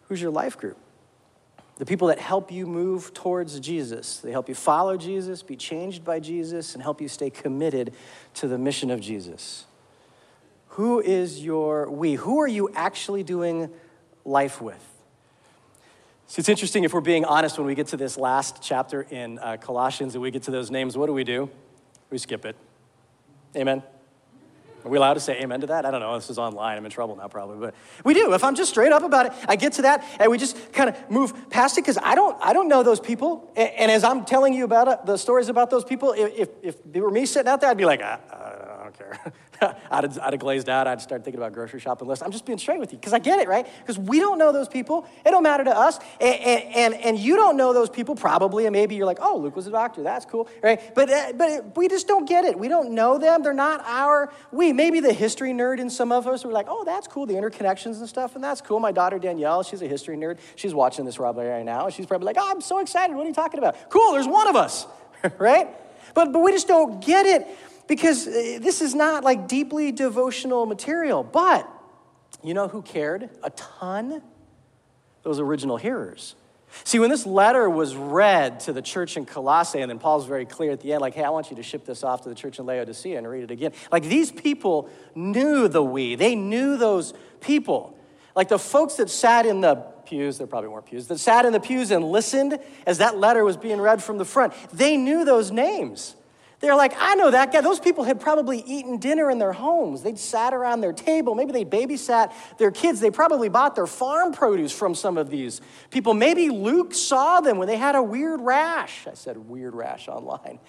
who's 0.08 0.22
your 0.22 0.32
life 0.32 0.58
group? 0.58 0.78
The 1.78 1.86
people 1.86 2.10
that 2.10 2.20
help 2.20 2.52
you 2.52 2.68
move 2.68 3.14
towards 3.14 3.60
Jesus. 3.60 4.18
They 4.18 4.32
help 4.32 4.50
you 4.50 4.56
follow 4.56 4.98
Jesus, 4.98 5.42
be 5.42 5.56
changed 5.56 6.04
by 6.04 6.20
Jesus, 6.20 6.74
and 6.74 6.84
help 6.84 7.02
you 7.02 7.08
stay 7.08 7.30
committed 7.30 7.94
to 8.36 8.48
the 8.48 8.58
mission 8.58 8.92
of 8.92 9.00
Jesus. 9.00 9.66
Who 10.76 11.00
is 11.00 11.44
your 11.44 11.90
we? 11.90 12.16
Who 12.16 12.40
are 12.40 12.48
you 12.48 12.70
actually 12.76 13.24
doing 13.24 13.70
life 14.26 14.62
with? 14.62 14.91
So 16.32 16.40
it's 16.40 16.48
interesting 16.48 16.86
if 16.86 16.94
we're 16.94 17.02
being 17.02 17.26
honest 17.26 17.58
when 17.58 17.68
we 17.68 17.76
get 17.76 17.88
to 17.88 17.98
this 17.98 18.18
last 18.18 18.60
chapter 18.62 19.02
in 19.02 19.38
uh, 19.40 19.58
Colossians 19.58 20.16
and 20.16 20.22
we 20.22 20.32
get 20.32 20.44
to 20.44 20.52
those 20.52 20.72
names, 20.72 20.96
what 20.96 21.08
do 21.08 21.12
we 21.12 21.26
do? 21.26 21.50
We 22.10 22.18
skip 22.18 22.46
it. 22.46 22.56
Amen. 23.54 23.84
Are 24.86 24.90
we 24.90 24.98
allowed 24.98 25.16
to 25.16 25.20
say 25.20 25.42
amen 25.42 25.60
to 25.60 25.68
that? 25.68 25.86
I 25.86 25.92
don't 25.92 26.00
know. 26.00 26.16
This 26.16 26.30
is 26.30 26.40
online. 26.40 26.78
I'm 26.78 26.86
in 26.86 26.90
trouble 26.90 27.18
now, 27.18 27.28
probably. 27.28 27.58
But 27.58 27.76
we 28.06 28.14
do. 28.14 28.34
If 28.34 28.46
I'm 28.46 28.56
just 28.56 28.70
straight 28.70 28.94
up 28.94 29.04
about 29.04 29.26
it, 29.26 29.34
I 29.50 29.58
get 29.58 29.74
to 29.74 29.82
that 29.82 30.06
and 30.22 30.32
we 30.32 30.38
just 30.38 30.72
kind 30.72 30.90
of 30.90 31.12
move 31.12 31.50
past 31.50 31.78
it 31.78 31.82
because 31.82 31.98
I 32.02 32.16
don't, 32.16 32.38
I 32.42 32.54
don't 32.54 32.70
know 32.70 32.82
those 32.82 33.02
people. 33.02 33.52
And, 33.58 33.70
and, 33.72 33.92
as 33.92 34.06
I'm 34.06 34.24
telling 34.24 34.54
you 34.54 34.64
about 34.64 34.88
it, 34.88 35.06
the 35.06 35.18
stories 35.18 35.50
about 35.50 35.70
those 35.70 35.84
people, 35.84 36.14
if, 36.14 36.34
if, 36.34 36.50
if 36.64 36.76
it 36.94 37.02
were 37.02 37.12
me 37.12 37.26
sitting 37.26 37.50
out 37.50 37.60
there, 37.60 37.70
I'd 37.70 37.76
be 37.76 37.84
like, 37.84 38.02
I, 38.02 38.20
I 38.32 38.84
don't 38.86 38.98
care. 38.98 39.20
I'd, 39.62 40.04
have, 40.04 40.20
I'd 40.20 40.34
have 40.34 40.40
glazed 40.40 40.70
out. 40.70 40.88
I'd 40.88 41.02
start 41.02 41.24
thinking 41.24 41.40
about 41.40 41.54
grocery 41.54 41.80
shopping 41.80 42.08
lists. 42.08 42.24
I'm 42.24 42.32
just 42.32 42.46
being 42.46 42.58
straight 42.58 42.80
with 42.80 42.92
you 42.92 42.98
because 42.98 43.14
I 43.14 43.20
get 43.20 43.40
it, 43.40 43.48
right? 43.48 43.68
Because 43.80 44.00
we 44.00 44.20
don't 44.20 44.38
know 44.38 44.52
those 44.52 44.68
people. 44.68 45.06
It 45.26 45.32
don't 45.32 45.44
matter 45.44 45.64
to 45.64 45.78
us. 45.78 46.00
And, 46.20 46.64
and, 46.64 46.94
and, 46.96 47.20
you 47.20 47.36
don't 47.36 47.58
know 47.58 47.72
those 47.74 47.90
people 47.90 48.16
probably. 48.16 48.66
And 48.66 48.74
maybe 48.74 48.96
you're 48.96 49.06
like, 49.06 49.20
oh, 49.22 49.38
Luke 49.38 49.56
was 49.56 49.68
a 49.68 49.72
doctor. 49.72 50.02
That's 50.02 50.26
cool, 50.26 50.48
right? 50.64 50.94
But, 50.96 51.12
uh, 51.12 51.34
but 51.36 51.78
we 51.78 51.88
just 51.88 52.08
don't 52.08 52.28
get 52.28 52.46
it. 52.46 52.58
We 52.58 52.68
don't 52.68 52.92
know 52.92 53.18
them. 53.18 53.44
They're 53.44 53.54
not 53.54 53.84
our 53.86 54.34
we. 54.52 54.74
Maybe 54.74 55.00
the 55.00 55.14
history 55.14 55.52
nerd 55.52 55.80
in 55.80 55.90
some 55.90 56.12
of 56.12 56.28
us, 56.28 56.44
we're 56.44 56.52
like, 56.52 56.68
oh, 56.70 56.84
that's 56.84 57.08
cool, 57.08 57.26
the 57.26 57.36
interconnections 57.36 58.00
and 58.00 58.10
stuff. 58.10 58.36
And 58.36 58.44
that's 58.44 58.62
cool. 58.62 58.80
My 58.80 58.92
daughter, 58.92 59.20
Danielle, 59.20 59.62
she's 59.64 59.82
a 59.82 59.88
history 59.88 60.18
nerd. 60.18 60.40
She's 60.56 60.74
watching 60.74 61.06
this 61.06 61.18
probably 61.18 61.46
right 61.46 61.66
now. 61.66 61.90
She's 61.90 62.06
probably 62.08 62.26
like, 62.26 62.38
oh, 62.40 62.50
I'm 62.50 62.62
so 62.62 62.80
excited. 62.80 63.16
What 63.16 63.26
are 63.26 63.30
you 63.30 63.36
talking 63.36 63.60
about? 63.60 63.90
Cool, 63.90 64.14
there's 64.14 64.28
one 64.28 64.48
of 64.48 64.56
us, 64.56 64.88
right? 65.38 65.68
But, 66.14 66.34
but 66.34 66.40
we 66.40 66.52
just 66.52 66.68
don't 66.68 67.04
get 67.06 67.26
it 67.26 67.48
because 67.92 68.26
uh, 68.26 68.32
this 68.62 68.82
is 68.82 68.96
not 68.96 69.26
like 69.26 69.50
deeply 69.50 69.92
devotional 69.92 70.66
material. 70.66 71.24
But 71.26 71.70
you 72.42 72.54
know 72.54 72.70
who 72.70 72.82
cared 72.82 73.30
a 73.44 73.50
ton? 73.50 74.22
Those 75.24 75.42
original 75.42 75.76
hearers. 75.76 76.36
See, 76.86 77.00
when 77.00 77.10
this 77.10 77.26
letter 77.26 77.70
was 77.70 77.94
read 77.98 78.62
to 78.62 78.72
the 78.72 78.82
church 78.82 79.18
in 79.18 79.26
Colossae, 79.26 79.82
and 79.82 79.90
then 79.92 80.00
Paul's 80.00 80.26
very 80.26 80.46
clear 80.46 80.72
at 80.72 80.80
the 80.80 80.94
end, 80.94 81.02
like, 81.02 81.16
hey, 81.16 81.26
I 81.26 81.32
want 81.32 81.50
you 81.50 81.58
to 81.58 81.64
ship 81.64 81.84
this 81.84 82.02
off 82.02 82.22
to 82.22 82.30
the 82.30 82.36
church 82.36 82.60
in 82.60 82.66
Laodicea 82.66 83.18
and 83.18 83.28
read 83.28 83.44
it 83.44 83.52
again. 83.52 83.74
Like, 83.92 84.04
these 84.04 84.32
people 84.32 84.90
knew 85.14 85.68
the 85.68 85.84
we, 85.84 86.16
they 86.16 86.34
knew 86.34 86.78
those 86.78 87.14
people. 87.42 88.00
Like 88.38 88.48
the 88.48 88.58
folks 88.58 88.96
that 88.96 89.10
sat 89.10 89.46
in 89.46 89.60
the 89.60 89.76
pews, 90.06 90.38
there 90.38 90.48
probably 90.48 90.70
weren't 90.70 90.86
pews, 90.86 91.08
that 91.08 91.20
sat 91.20 91.44
in 91.44 91.52
the 91.52 91.60
pews 91.60 91.92
and 91.92 92.06
listened 92.06 92.58
as 92.88 93.00
that 93.00 93.18
letter 93.18 93.44
was 93.44 93.58
being 93.58 93.82
read 93.82 94.02
from 94.02 94.18
the 94.18 94.24
front, 94.24 94.54
they 94.72 94.96
knew 94.96 95.26
those 95.26 95.52
names. 95.52 96.16
They're 96.62 96.76
like, 96.76 96.94
I 97.00 97.16
know 97.16 97.32
that 97.32 97.52
guy. 97.52 97.62
Those 97.62 97.80
people 97.80 98.04
had 98.04 98.20
probably 98.20 98.60
eaten 98.60 98.98
dinner 98.98 99.32
in 99.32 99.40
their 99.40 99.52
homes. 99.52 100.04
They'd 100.04 100.20
sat 100.20 100.54
around 100.54 100.82
their 100.82 100.94
table. 100.94 101.34
Maybe 101.34 101.52
they 101.52 101.66
babysat 101.66 102.32
their 102.60 102.70
kids. 102.70 103.00
They 103.00 103.10
probably 103.10 103.50
bought 103.50 103.76
their 103.76 103.88
farm 103.88 104.32
produce 104.32 104.72
from 104.72 104.94
some 104.94 105.18
of 105.18 105.32
these 105.32 105.60
people. 105.90 106.14
Maybe 106.14 106.50
Luke 106.50 106.94
saw 106.94 107.42
them 107.42 107.58
when 107.58 107.68
they 107.68 107.78
had 107.78 107.96
a 107.96 108.04
weird 108.04 108.42
rash. 108.42 109.08
I 109.08 109.16
said 109.16 109.38
weird 109.38 109.74
rash 109.74 110.08
online. 110.08 110.60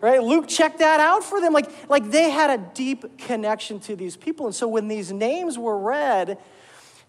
Right? 0.00 0.22
Luke 0.22 0.46
checked 0.48 0.78
that 0.78 1.00
out 1.00 1.24
for 1.24 1.40
them. 1.40 1.52
Like, 1.52 1.68
like 1.90 2.10
they 2.10 2.30
had 2.30 2.48
a 2.50 2.62
deep 2.72 3.18
connection 3.18 3.80
to 3.80 3.96
these 3.96 4.16
people. 4.16 4.46
And 4.46 4.54
so 4.54 4.68
when 4.68 4.86
these 4.86 5.12
names 5.12 5.58
were 5.58 5.76
read, 5.76 6.38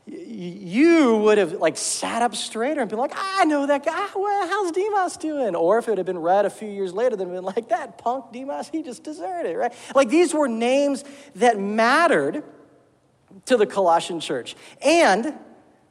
you 0.08 1.18
would 1.18 1.38
have 1.38 1.54
like 1.54 1.78
sat 1.78 2.22
up 2.22 2.36
straighter 2.36 2.82
and 2.82 2.90
been 2.90 3.00
like, 3.00 3.14
I 3.16 3.46
know 3.46 3.68
that 3.68 3.86
guy. 3.86 3.92
Ah, 3.94 4.12
well, 4.16 4.48
how's 4.48 4.72
Demas 4.72 5.18
doing? 5.18 5.56
Or 5.56 5.78
if 5.78 5.88
it 5.88 5.98
had 5.98 6.06
been 6.06 6.18
read 6.18 6.46
a 6.46 6.50
few 6.50 6.70
years 6.70 6.94
later, 6.94 7.16
then 7.16 7.30
been 7.30 7.44
like, 7.44 7.70
that 7.70 7.98
punk 7.98 8.32
Demas, 8.34 8.70
he 8.70 8.82
just 8.82 9.04
deserted, 9.04 9.56
right? 9.56 9.74
Like 9.94 10.10
these 10.10 10.34
were 10.34 10.48
names 10.48 11.04
that 11.36 11.60
mattered 11.60 12.44
to 13.46 13.58
the 13.58 13.66
Colossian 13.66 14.20
church. 14.20 14.56
And 14.82 15.38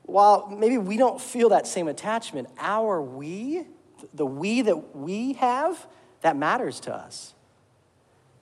while 0.03 0.49
maybe 0.49 0.77
we 0.77 0.97
don't 0.97 1.21
feel 1.21 1.51
that 1.51 1.67
same 1.67 1.87
attachment, 1.87 2.49
our 2.59 3.01
we, 3.01 3.65
the 4.13 4.27
we 4.27 4.63
that 4.63 4.97
we 4.97 5.35
have, 5.35 5.87
that 6.23 6.37
matters 6.37 6.81
to 6.81 6.95
us. 6.95 7.35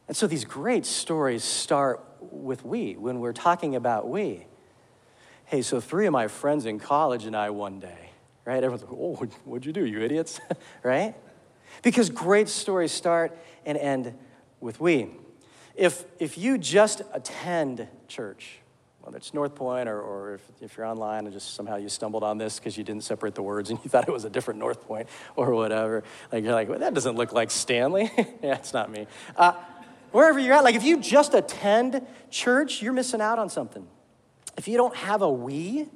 And 0.08 0.16
so 0.16 0.26
these 0.26 0.46
great 0.46 0.86
stories 0.86 1.44
start 1.44 2.02
with 2.20 2.64
we 2.64 2.94
when 2.94 3.20
we're 3.20 3.34
talking 3.34 3.76
about 3.76 4.08
we. 4.08 4.46
Hey, 5.48 5.62
so 5.62 5.80
three 5.80 6.04
of 6.04 6.12
my 6.12 6.28
friends 6.28 6.66
in 6.66 6.78
college 6.78 7.24
and 7.24 7.34
I 7.34 7.48
one 7.48 7.80
day, 7.80 8.10
right? 8.44 8.62
Everyone's 8.62 8.82
like, 8.82 8.92
oh, 8.92 9.14
what'd 9.46 9.64
you 9.64 9.72
do, 9.72 9.82
you 9.86 10.02
idiots? 10.02 10.38
right? 10.82 11.14
Because 11.82 12.10
great 12.10 12.50
stories 12.50 12.92
start 12.92 13.34
and 13.64 13.78
end 13.78 14.12
with 14.60 14.78
we. 14.78 15.08
If, 15.74 16.04
if 16.18 16.36
you 16.36 16.58
just 16.58 17.00
attend 17.14 17.88
church, 18.08 18.58
whether 19.00 19.16
it's 19.16 19.32
North 19.32 19.54
Point 19.54 19.88
or, 19.88 19.98
or 19.98 20.34
if, 20.34 20.42
if 20.60 20.76
you're 20.76 20.84
online 20.84 21.24
and 21.24 21.32
just 21.32 21.54
somehow 21.54 21.76
you 21.76 21.88
stumbled 21.88 22.24
on 22.24 22.36
this 22.36 22.58
because 22.58 22.76
you 22.76 22.84
didn't 22.84 23.04
separate 23.04 23.34
the 23.34 23.42
words 23.42 23.70
and 23.70 23.78
you 23.82 23.88
thought 23.90 24.06
it 24.06 24.12
was 24.12 24.26
a 24.26 24.30
different 24.30 24.60
North 24.60 24.82
Point 24.82 25.08
or 25.34 25.54
whatever, 25.54 26.04
like 26.30 26.44
you're 26.44 26.52
like, 26.52 26.68
well, 26.68 26.80
that 26.80 26.92
doesn't 26.92 27.16
look 27.16 27.32
like 27.32 27.50
Stanley. 27.50 28.10
yeah, 28.42 28.56
it's 28.56 28.74
not 28.74 28.90
me. 28.90 29.06
Uh, 29.34 29.54
wherever 30.12 30.38
you're 30.38 30.52
at, 30.52 30.62
like 30.62 30.74
if 30.74 30.84
you 30.84 31.00
just 31.00 31.32
attend 31.32 32.06
church, 32.28 32.82
you're 32.82 32.92
missing 32.92 33.22
out 33.22 33.38
on 33.38 33.48
something 33.48 33.86
if 34.58 34.68
you 34.68 34.76
don't 34.76 34.94
have 34.96 35.22
a 35.22 35.30
we, 35.30 35.86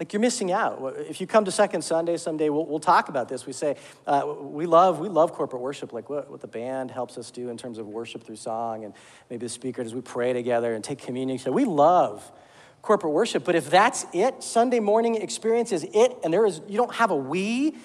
like 0.00 0.12
you're 0.12 0.20
missing 0.20 0.50
out. 0.50 0.94
If 1.08 1.20
you 1.20 1.26
come 1.26 1.44
to 1.44 1.52
Second 1.52 1.82
Sunday 1.82 2.16
someday, 2.16 2.48
we'll, 2.48 2.66
we'll 2.66 2.80
talk 2.80 3.08
about 3.08 3.28
this. 3.28 3.46
We 3.46 3.52
say 3.52 3.76
uh, 4.06 4.34
we 4.40 4.66
love 4.66 4.98
we 4.98 5.08
love 5.08 5.32
corporate 5.32 5.62
worship, 5.62 5.92
like 5.92 6.10
what, 6.10 6.30
what 6.30 6.40
the 6.40 6.48
band 6.48 6.90
helps 6.90 7.16
us 7.16 7.30
do 7.30 7.50
in 7.50 7.56
terms 7.56 7.78
of 7.78 7.86
worship 7.86 8.24
through 8.24 8.36
song, 8.36 8.84
and 8.84 8.94
maybe 9.30 9.46
the 9.46 9.50
speaker 9.50 9.80
as 9.80 9.94
we 9.94 10.00
pray 10.00 10.32
together 10.32 10.74
and 10.74 10.82
take 10.82 10.98
communion. 10.98 11.38
So 11.38 11.52
we 11.52 11.64
love 11.64 12.30
corporate 12.82 13.12
worship. 13.12 13.44
But 13.44 13.54
if 13.54 13.70
that's 13.70 14.06
it, 14.12 14.42
Sunday 14.42 14.80
morning 14.80 15.14
experience 15.16 15.70
is 15.70 15.84
it, 15.84 16.16
and 16.24 16.32
there 16.32 16.46
is 16.46 16.60
you 16.66 16.78
don't 16.78 16.94
have 16.94 17.10
a 17.10 17.16
we, 17.16 17.76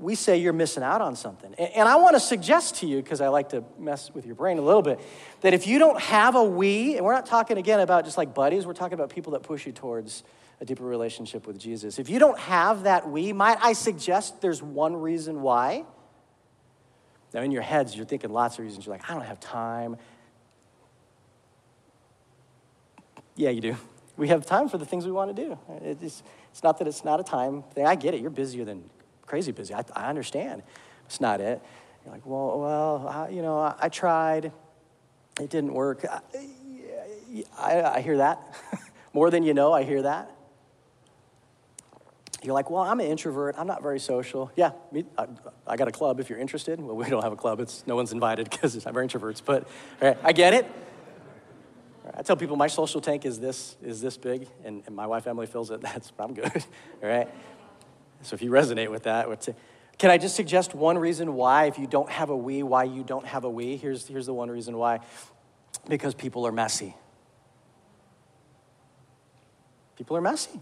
we 0.00 0.14
say 0.14 0.38
you're 0.38 0.54
missing 0.54 0.82
out 0.82 1.02
on 1.02 1.14
something. 1.14 1.54
And 1.54 1.88
I 1.88 1.96
want 1.96 2.16
to 2.16 2.20
suggest 2.20 2.76
to 2.76 2.86
you, 2.86 3.02
because 3.02 3.20
I 3.20 3.28
like 3.28 3.50
to 3.50 3.62
mess 3.78 4.10
with 4.12 4.24
your 4.24 4.34
brain 4.34 4.58
a 4.58 4.62
little 4.62 4.82
bit, 4.82 4.98
that 5.42 5.52
if 5.52 5.66
you 5.66 5.78
don't 5.78 6.00
have 6.00 6.34
a 6.36 6.42
we, 6.42 6.96
and 6.96 7.04
we're 7.04 7.12
not 7.12 7.26
talking 7.26 7.58
again 7.58 7.80
about 7.80 8.04
just 8.04 8.16
like 8.16 8.34
buddies, 8.34 8.66
we're 8.66 8.72
talking 8.72 8.94
about 8.94 9.10
people 9.10 9.32
that 9.32 9.42
push 9.42 9.66
you 9.66 9.72
towards 9.72 10.22
a 10.60 10.64
deeper 10.64 10.84
relationship 10.84 11.46
with 11.46 11.58
Jesus. 11.58 11.98
If 11.98 12.08
you 12.08 12.18
don't 12.18 12.38
have 12.38 12.84
that 12.84 13.08
we, 13.10 13.32
might 13.32 13.58
I 13.62 13.74
suggest 13.74 14.40
there's 14.40 14.62
one 14.62 14.96
reason 14.96 15.42
why? 15.42 15.84
Now, 17.32 17.42
in 17.42 17.50
your 17.50 17.62
heads, 17.62 17.94
you're 17.94 18.06
thinking 18.06 18.30
lots 18.30 18.58
of 18.58 18.64
reasons. 18.64 18.86
You're 18.86 18.94
like, 18.94 19.08
I 19.08 19.14
don't 19.14 19.24
have 19.24 19.38
time. 19.38 19.96
Yeah, 23.36 23.50
you 23.50 23.60
do. 23.60 23.76
We 24.16 24.28
have 24.28 24.44
time 24.44 24.68
for 24.68 24.78
the 24.78 24.84
things 24.84 25.06
we 25.06 25.12
want 25.12 25.34
to 25.34 25.44
do. 25.46 25.58
It's, 25.82 26.22
it's 26.50 26.62
not 26.62 26.78
that 26.78 26.88
it's 26.88 27.04
not 27.04 27.20
a 27.20 27.22
time 27.22 27.62
thing. 27.74 27.86
I 27.86 27.94
get 27.94 28.14
it. 28.14 28.20
You're 28.20 28.30
busier 28.30 28.64
than 28.64 28.82
crazy 29.30 29.52
busy. 29.52 29.72
I, 29.72 29.84
I 29.94 30.08
understand. 30.08 30.64
It's 31.06 31.20
not 31.20 31.40
it. 31.40 31.62
You're 32.04 32.14
like, 32.14 32.26
well, 32.26 32.58
well, 32.58 33.08
I, 33.08 33.28
you 33.28 33.42
know, 33.42 33.60
I, 33.60 33.76
I, 33.82 33.88
tried. 33.88 34.50
It 35.40 35.50
didn't 35.50 35.72
work. 35.72 36.04
I, 37.56 38.00
hear 38.00 38.16
that. 38.16 38.56
More 39.12 39.30
than 39.30 39.44
you 39.44 39.54
know, 39.54 39.72
I 39.72 39.84
hear 39.84 40.02
that. 40.02 40.32
You're 42.42 42.54
like, 42.54 42.70
well, 42.70 42.82
I'm 42.82 42.98
an 42.98 43.06
introvert. 43.06 43.54
I'm 43.56 43.68
not 43.68 43.82
very 43.82 44.00
social. 44.00 44.50
Yeah, 44.56 44.72
me, 44.90 45.04
I, 45.16 45.26
I, 45.64 45.76
got 45.76 45.86
a 45.86 45.92
club 45.92 46.18
if 46.18 46.28
you're 46.28 46.40
interested. 46.40 46.80
Well, 46.80 46.96
we 46.96 47.08
don't 47.08 47.22
have 47.22 47.32
a 47.32 47.36
club. 47.36 47.60
It's 47.60 47.86
no 47.86 47.94
one's 47.94 48.10
invited 48.10 48.50
because 48.50 48.74
we're 48.84 49.06
introverts. 49.06 49.42
But 49.44 49.68
right, 50.00 50.18
I 50.24 50.32
get 50.32 50.54
it. 50.54 50.66
I 52.14 52.22
tell 52.22 52.36
people 52.36 52.56
my 52.56 52.66
social 52.66 53.00
tank 53.00 53.24
is 53.24 53.38
this 53.38 53.76
is 53.80 54.00
this 54.00 54.16
big, 54.16 54.48
and, 54.64 54.82
and 54.86 54.96
my 54.96 55.06
wife 55.06 55.28
Emily 55.28 55.46
fills 55.46 55.70
it. 55.70 55.80
That's 55.82 56.12
I'm 56.18 56.34
good. 56.34 56.64
All 57.00 57.08
right. 57.08 57.28
So 58.22 58.34
if 58.34 58.42
you 58.42 58.50
resonate 58.50 58.90
with 58.90 59.04
that, 59.04 59.28
what's 59.28 59.48
it? 59.48 59.56
Can 59.98 60.10
I 60.10 60.18
just 60.18 60.34
suggest 60.34 60.74
one 60.74 60.96
reason 60.96 61.34
why, 61.34 61.66
if 61.66 61.78
you 61.78 61.86
don't 61.86 62.08
have 62.08 62.30
a 62.30 62.36
we, 62.36 62.62
why 62.62 62.84
you 62.84 63.02
don't 63.02 63.26
have 63.26 63.44
a 63.44 63.50
we? 63.50 63.76
Here's, 63.76 64.06
here's 64.06 64.26
the 64.26 64.34
one 64.34 64.50
reason 64.50 64.76
why 64.78 65.00
because 65.88 66.14
people 66.14 66.46
are 66.46 66.52
messy. 66.52 66.94
People 69.96 70.16
are 70.16 70.20
messy. 70.20 70.60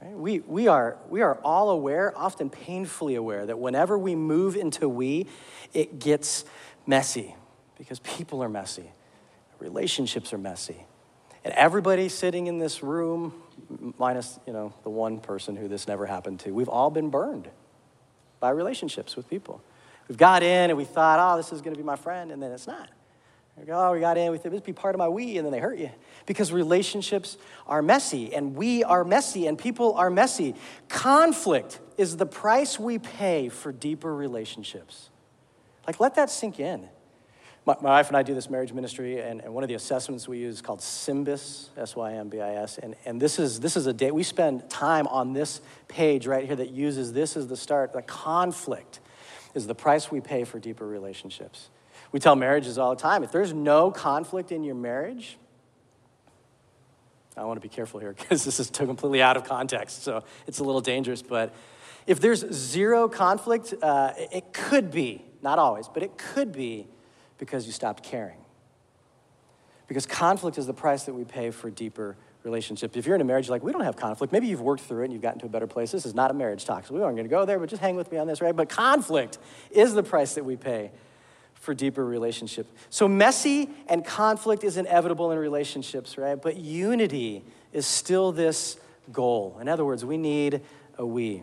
Right? 0.00 0.12
We, 0.12 0.40
we, 0.40 0.68
are, 0.68 0.98
we 1.08 1.22
are 1.22 1.36
all 1.42 1.70
aware, 1.70 2.12
often 2.16 2.50
painfully 2.50 3.14
aware, 3.14 3.46
that 3.46 3.58
whenever 3.58 3.96
we 3.96 4.14
move 4.14 4.56
into 4.56 4.88
we, 4.88 5.26
it 5.72 5.98
gets 5.98 6.44
messy 6.86 7.34
because 7.78 8.00
people 8.00 8.42
are 8.42 8.48
messy, 8.48 8.90
relationships 9.58 10.32
are 10.32 10.38
messy. 10.38 10.84
And 11.46 11.54
everybody 11.54 12.08
sitting 12.08 12.48
in 12.48 12.58
this 12.58 12.82
room, 12.82 13.32
minus 13.98 14.40
you 14.48 14.52
know, 14.52 14.74
the 14.82 14.90
one 14.90 15.20
person 15.20 15.54
who 15.54 15.68
this 15.68 15.86
never 15.86 16.04
happened 16.04 16.40
to, 16.40 16.50
we've 16.50 16.68
all 16.68 16.90
been 16.90 17.08
burned 17.08 17.48
by 18.40 18.50
relationships 18.50 19.14
with 19.14 19.30
people. 19.30 19.62
We've 20.08 20.18
got 20.18 20.42
in 20.42 20.70
and 20.70 20.76
we 20.76 20.84
thought, 20.84 21.20
oh, 21.20 21.36
this 21.36 21.52
is 21.52 21.60
going 21.60 21.72
to 21.72 21.78
be 21.78 21.86
my 21.86 21.94
friend, 21.94 22.32
and 22.32 22.42
then 22.42 22.50
it's 22.50 22.66
not. 22.66 22.88
We 23.56 23.64
go, 23.64 23.78
oh, 23.78 23.92
we 23.92 24.00
got 24.00 24.18
in, 24.18 24.32
we 24.32 24.38
think 24.38 24.54
this 24.54 24.60
be 24.62 24.72
part 24.72 24.96
of 24.96 24.98
my 24.98 25.08
we, 25.08 25.36
and 25.36 25.46
then 25.46 25.52
they 25.52 25.60
hurt 25.60 25.78
you. 25.78 25.90
Because 26.26 26.50
relationships 26.50 27.38
are 27.68 27.80
messy, 27.80 28.34
and 28.34 28.56
we 28.56 28.82
are 28.82 29.04
messy, 29.04 29.46
and 29.46 29.56
people 29.56 29.94
are 29.94 30.10
messy. 30.10 30.56
Conflict 30.88 31.78
is 31.96 32.16
the 32.16 32.26
price 32.26 32.76
we 32.76 32.98
pay 32.98 33.50
for 33.50 33.70
deeper 33.70 34.12
relationships. 34.12 35.10
Like, 35.86 36.00
let 36.00 36.16
that 36.16 36.28
sink 36.28 36.58
in. 36.58 36.88
My, 37.66 37.74
my 37.80 37.90
wife 37.90 38.08
and 38.08 38.16
I 38.16 38.22
do 38.22 38.32
this 38.32 38.48
marriage 38.48 38.72
ministry, 38.72 39.20
and, 39.20 39.40
and 39.42 39.52
one 39.52 39.64
of 39.64 39.68
the 39.68 39.74
assessments 39.74 40.28
we 40.28 40.38
use 40.38 40.54
is 40.54 40.62
called 40.62 40.80
SYMBIS, 40.80 41.70
S 41.76 41.96
Y 41.96 42.14
M 42.14 42.28
B 42.28 42.40
I 42.40 42.54
S. 42.54 42.78
And, 42.78 42.94
and 43.04 43.20
this, 43.20 43.40
is, 43.40 43.58
this 43.58 43.76
is 43.76 43.88
a 43.88 43.92
day, 43.92 44.12
we 44.12 44.22
spend 44.22 44.70
time 44.70 45.08
on 45.08 45.32
this 45.32 45.60
page 45.88 46.28
right 46.28 46.46
here 46.46 46.54
that 46.56 46.70
uses 46.70 47.12
this 47.12 47.36
as 47.36 47.48
the 47.48 47.56
start. 47.56 47.92
The 47.92 48.02
conflict 48.02 49.00
is 49.54 49.66
the 49.66 49.74
price 49.74 50.10
we 50.12 50.20
pay 50.20 50.44
for 50.44 50.60
deeper 50.60 50.86
relationships. 50.86 51.68
We 52.12 52.20
tell 52.20 52.36
marriages 52.36 52.78
all 52.78 52.94
the 52.94 53.02
time 53.02 53.24
if 53.24 53.32
there's 53.32 53.52
no 53.52 53.90
conflict 53.90 54.52
in 54.52 54.62
your 54.62 54.76
marriage, 54.76 55.36
I 57.36 57.44
want 57.44 57.60
to 57.60 57.68
be 57.68 57.68
careful 57.68 57.98
here 57.98 58.12
because 58.18 58.44
this 58.44 58.60
is 58.60 58.70
completely 58.70 59.22
out 59.22 59.36
of 59.36 59.42
context, 59.42 60.04
so 60.04 60.22
it's 60.46 60.60
a 60.60 60.64
little 60.64 60.80
dangerous. 60.80 61.20
But 61.20 61.52
if 62.06 62.20
there's 62.20 62.48
zero 62.52 63.08
conflict, 63.08 63.74
uh, 63.82 64.12
it 64.16 64.52
could 64.52 64.92
be, 64.92 65.24
not 65.42 65.58
always, 65.58 65.88
but 65.88 66.04
it 66.04 66.16
could 66.16 66.52
be 66.52 66.86
because 67.38 67.66
you 67.66 67.72
stopped 67.72 68.02
caring. 68.02 68.38
Because 69.88 70.06
conflict 70.06 70.58
is 70.58 70.66
the 70.66 70.74
price 70.74 71.04
that 71.04 71.14
we 71.14 71.24
pay 71.24 71.50
for 71.50 71.70
deeper 71.70 72.16
relationships. 72.42 72.96
If 72.96 73.06
you're 73.06 73.14
in 73.14 73.20
a 73.20 73.24
marriage, 73.24 73.48
like, 73.48 73.62
we 73.62 73.72
don't 73.72 73.84
have 73.84 73.96
conflict. 73.96 74.32
Maybe 74.32 74.46
you've 74.46 74.60
worked 74.60 74.82
through 74.82 75.02
it 75.02 75.04
and 75.04 75.12
you've 75.12 75.22
gotten 75.22 75.40
to 75.40 75.46
a 75.46 75.48
better 75.48 75.66
place. 75.66 75.92
This 75.92 76.06
is 76.06 76.14
not 76.14 76.30
a 76.30 76.34
marriage 76.34 76.64
talk, 76.64 76.86
so 76.86 76.94
we 76.94 77.02
aren't 77.02 77.16
going 77.16 77.28
to 77.28 77.30
go 77.30 77.44
there, 77.44 77.58
but 77.58 77.68
just 77.68 77.82
hang 77.82 77.96
with 77.96 78.10
me 78.10 78.18
on 78.18 78.26
this, 78.26 78.40
right? 78.40 78.54
But 78.54 78.68
conflict 78.68 79.38
is 79.70 79.94
the 79.94 80.02
price 80.02 80.34
that 80.34 80.44
we 80.44 80.56
pay 80.56 80.90
for 81.54 81.74
deeper 81.74 82.04
relationship. 82.04 82.66
So 82.90 83.08
messy 83.08 83.68
and 83.88 84.04
conflict 84.04 84.62
is 84.62 84.76
inevitable 84.76 85.32
in 85.32 85.38
relationships, 85.38 86.16
right? 86.16 86.40
But 86.40 86.56
unity 86.56 87.44
is 87.72 87.86
still 87.86 88.32
this 88.32 88.78
goal. 89.12 89.58
In 89.60 89.68
other 89.68 89.84
words, 89.84 90.04
we 90.04 90.16
need 90.16 90.62
a 90.98 91.04
we. 91.04 91.42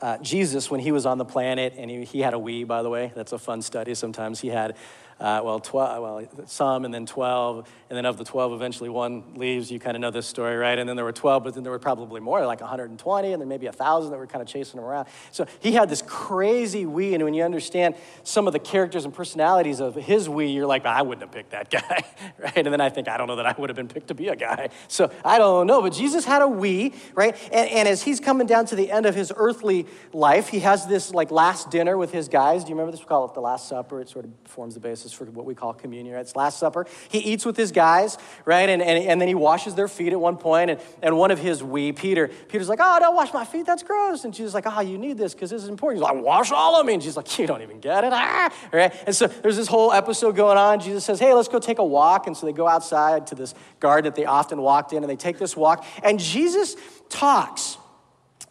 Uh, 0.00 0.18
Jesus, 0.18 0.70
when 0.70 0.80
he 0.80 0.92
was 0.92 1.06
on 1.06 1.18
the 1.18 1.24
planet, 1.24 1.74
and 1.78 1.90
he, 1.90 2.04
he 2.04 2.20
had 2.20 2.34
a 2.34 2.38
we, 2.38 2.64
by 2.64 2.82
the 2.82 2.90
way, 2.90 3.12
that's 3.14 3.32
a 3.32 3.38
fun 3.38 3.62
study. 3.62 3.94
Sometimes 3.94 4.40
he 4.40 4.48
had 4.48 4.76
uh, 5.18 5.40
well, 5.42 5.58
12, 5.60 6.02
well, 6.02 6.46
some 6.46 6.84
and 6.84 6.92
then 6.92 7.06
12, 7.06 7.66
and 7.88 7.96
then 7.96 8.04
of 8.04 8.18
the 8.18 8.24
12, 8.24 8.52
eventually 8.52 8.90
one 8.90 9.24
leaves. 9.34 9.70
You 9.70 9.78
kind 9.78 9.96
of 9.96 10.02
know 10.02 10.10
this 10.10 10.26
story, 10.26 10.56
right? 10.56 10.78
And 10.78 10.86
then 10.86 10.94
there 10.94 11.06
were 11.06 11.12
12, 11.12 11.42
but 11.42 11.54
then 11.54 11.62
there 11.62 11.72
were 11.72 11.78
probably 11.78 12.20
more, 12.20 12.44
like 12.44 12.60
120, 12.60 13.32
and 13.32 13.40
then 13.40 13.48
maybe 13.48 13.64
1,000 13.64 14.10
that 14.10 14.18
were 14.18 14.26
kind 14.26 14.42
of 14.42 14.48
chasing 14.48 14.78
him 14.78 14.84
around. 14.84 15.08
So 15.32 15.46
he 15.60 15.72
had 15.72 15.88
this 15.88 16.02
crazy 16.02 16.84
we, 16.84 17.14
and 17.14 17.24
when 17.24 17.32
you 17.32 17.44
understand 17.44 17.94
some 18.24 18.46
of 18.46 18.52
the 18.52 18.58
characters 18.58 19.06
and 19.06 19.14
personalities 19.14 19.80
of 19.80 19.94
his 19.94 20.28
we, 20.28 20.48
you're 20.48 20.66
like, 20.66 20.84
I 20.84 21.00
wouldn't 21.00 21.22
have 21.22 21.32
picked 21.32 21.52
that 21.52 21.70
guy, 21.70 22.04
right? 22.38 22.58
And 22.58 22.66
then 22.66 22.82
I 22.82 22.90
think, 22.90 23.08
I 23.08 23.16
don't 23.16 23.26
know 23.26 23.36
that 23.36 23.46
I 23.46 23.54
would 23.56 23.70
have 23.70 23.76
been 23.76 23.88
picked 23.88 24.08
to 24.08 24.14
be 24.14 24.28
a 24.28 24.36
guy. 24.36 24.68
So 24.88 25.10
I 25.24 25.38
don't 25.38 25.66
know, 25.66 25.80
but 25.80 25.94
Jesus 25.94 26.26
had 26.26 26.42
a 26.42 26.48
we, 26.48 26.92
right? 27.14 27.34
And, 27.52 27.70
and 27.70 27.88
as 27.88 28.02
he's 28.02 28.20
coming 28.20 28.46
down 28.46 28.66
to 28.66 28.76
the 28.76 28.90
end 28.90 29.06
of 29.06 29.14
his 29.14 29.32
earthly 29.34 29.86
life, 30.12 30.48
he 30.48 30.58
has 30.60 30.86
this 30.86 31.14
like 31.14 31.30
last 31.30 31.70
dinner 31.70 31.96
with 31.96 32.12
his 32.12 32.28
guys. 32.28 32.64
Do 32.64 32.68
you 32.68 32.74
remember 32.74 32.92
this? 32.92 33.00
We 33.00 33.06
call 33.06 33.24
it 33.24 33.32
the 33.32 33.40
Last 33.40 33.66
Supper. 33.66 34.02
It 34.02 34.10
sort 34.10 34.26
of 34.26 34.32
forms 34.44 34.74
the 34.74 34.80
basis 34.80 35.05
for 35.12 35.24
what 35.26 35.46
we 35.46 35.54
call 35.54 35.72
communion, 35.72 36.14
right? 36.14 36.20
It's 36.20 36.36
Last 36.36 36.58
Supper. 36.58 36.86
He 37.08 37.18
eats 37.18 37.44
with 37.44 37.56
his 37.56 37.72
guys, 37.72 38.18
right? 38.44 38.68
And, 38.68 38.82
and, 38.82 39.04
and 39.04 39.20
then 39.20 39.28
he 39.28 39.34
washes 39.34 39.74
their 39.74 39.88
feet 39.88 40.12
at 40.12 40.20
one 40.20 40.36
point, 40.36 40.70
and, 40.70 40.80
and 41.02 41.16
one 41.16 41.30
of 41.30 41.38
his 41.38 41.62
we, 41.62 41.92
Peter, 41.92 42.28
Peter's 42.48 42.68
like, 42.68 42.78
oh, 42.82 42.98
don't 42.98 43.14
wash 43.14 43.32
my 43.32 43.44
feet, 43.44 43.66
that's 43.66 43.82
gross. 43.82 44.24
And 44.24 44.32
Jesus 44.32 44.54
like, 44.54 44.66
oh, 44.66 44.80
you 44.80 44.98
need 44.98 45.18
this 45.18 45.34
because 45.34 45.50
this 45.50 45.62
is 45.62 45.68
important. 45.68 46.02
He's 46.02 46.10
like, 46.10 46.22
wash 46.22 46.50
all 46.52 46.80
of 46.80 46.86
me. 46.86 46.94
And 46.94 47.02
she's 47.02 47.16
like, 47.16 47.38
you 47.38 47.46
don't 47.46 47.62
even 47.62 47.80
get 47.80 48.04
it. 48.04 48.12
Ah! 48.12 48.52
Right? 48.72 48.94
And 49.06 49.14
so 49.14 49.26
there's 49.26 49.56
this 49.56 49.68
whole 49.68 49.92
episode 49.92 50.36
going 50.36 50.58
on. 50.58 50.80
Jesus 50.80 51.04
says, 51.04 51.20
hey, 51.20 51.32
let's 51.34 51.48
go 51.48 51.58
take 51.58 51.78
a 51.78 51.84
walk. 51.84 52.26
And 52.26 52.36
so 52.36 52.46
they 52.46 52.52
go 52.52 52.66
outside 52.66 53.26
to 53.28 53.34
this 53.34 53.54
garden 53.80 54.10
that 54.10 54.16
they 54.16 54.26
often 54.26 54.60
walked 54.60 54.92
in, 54.92 55.02
and 55.02 55.10
they 55.10 55.16
take 55.16 55.38
this 55.38 55.56
walk. 55.56 55.84
And 56.02 56.18
Jesus 56.18 56.76
talks 57.08 57.78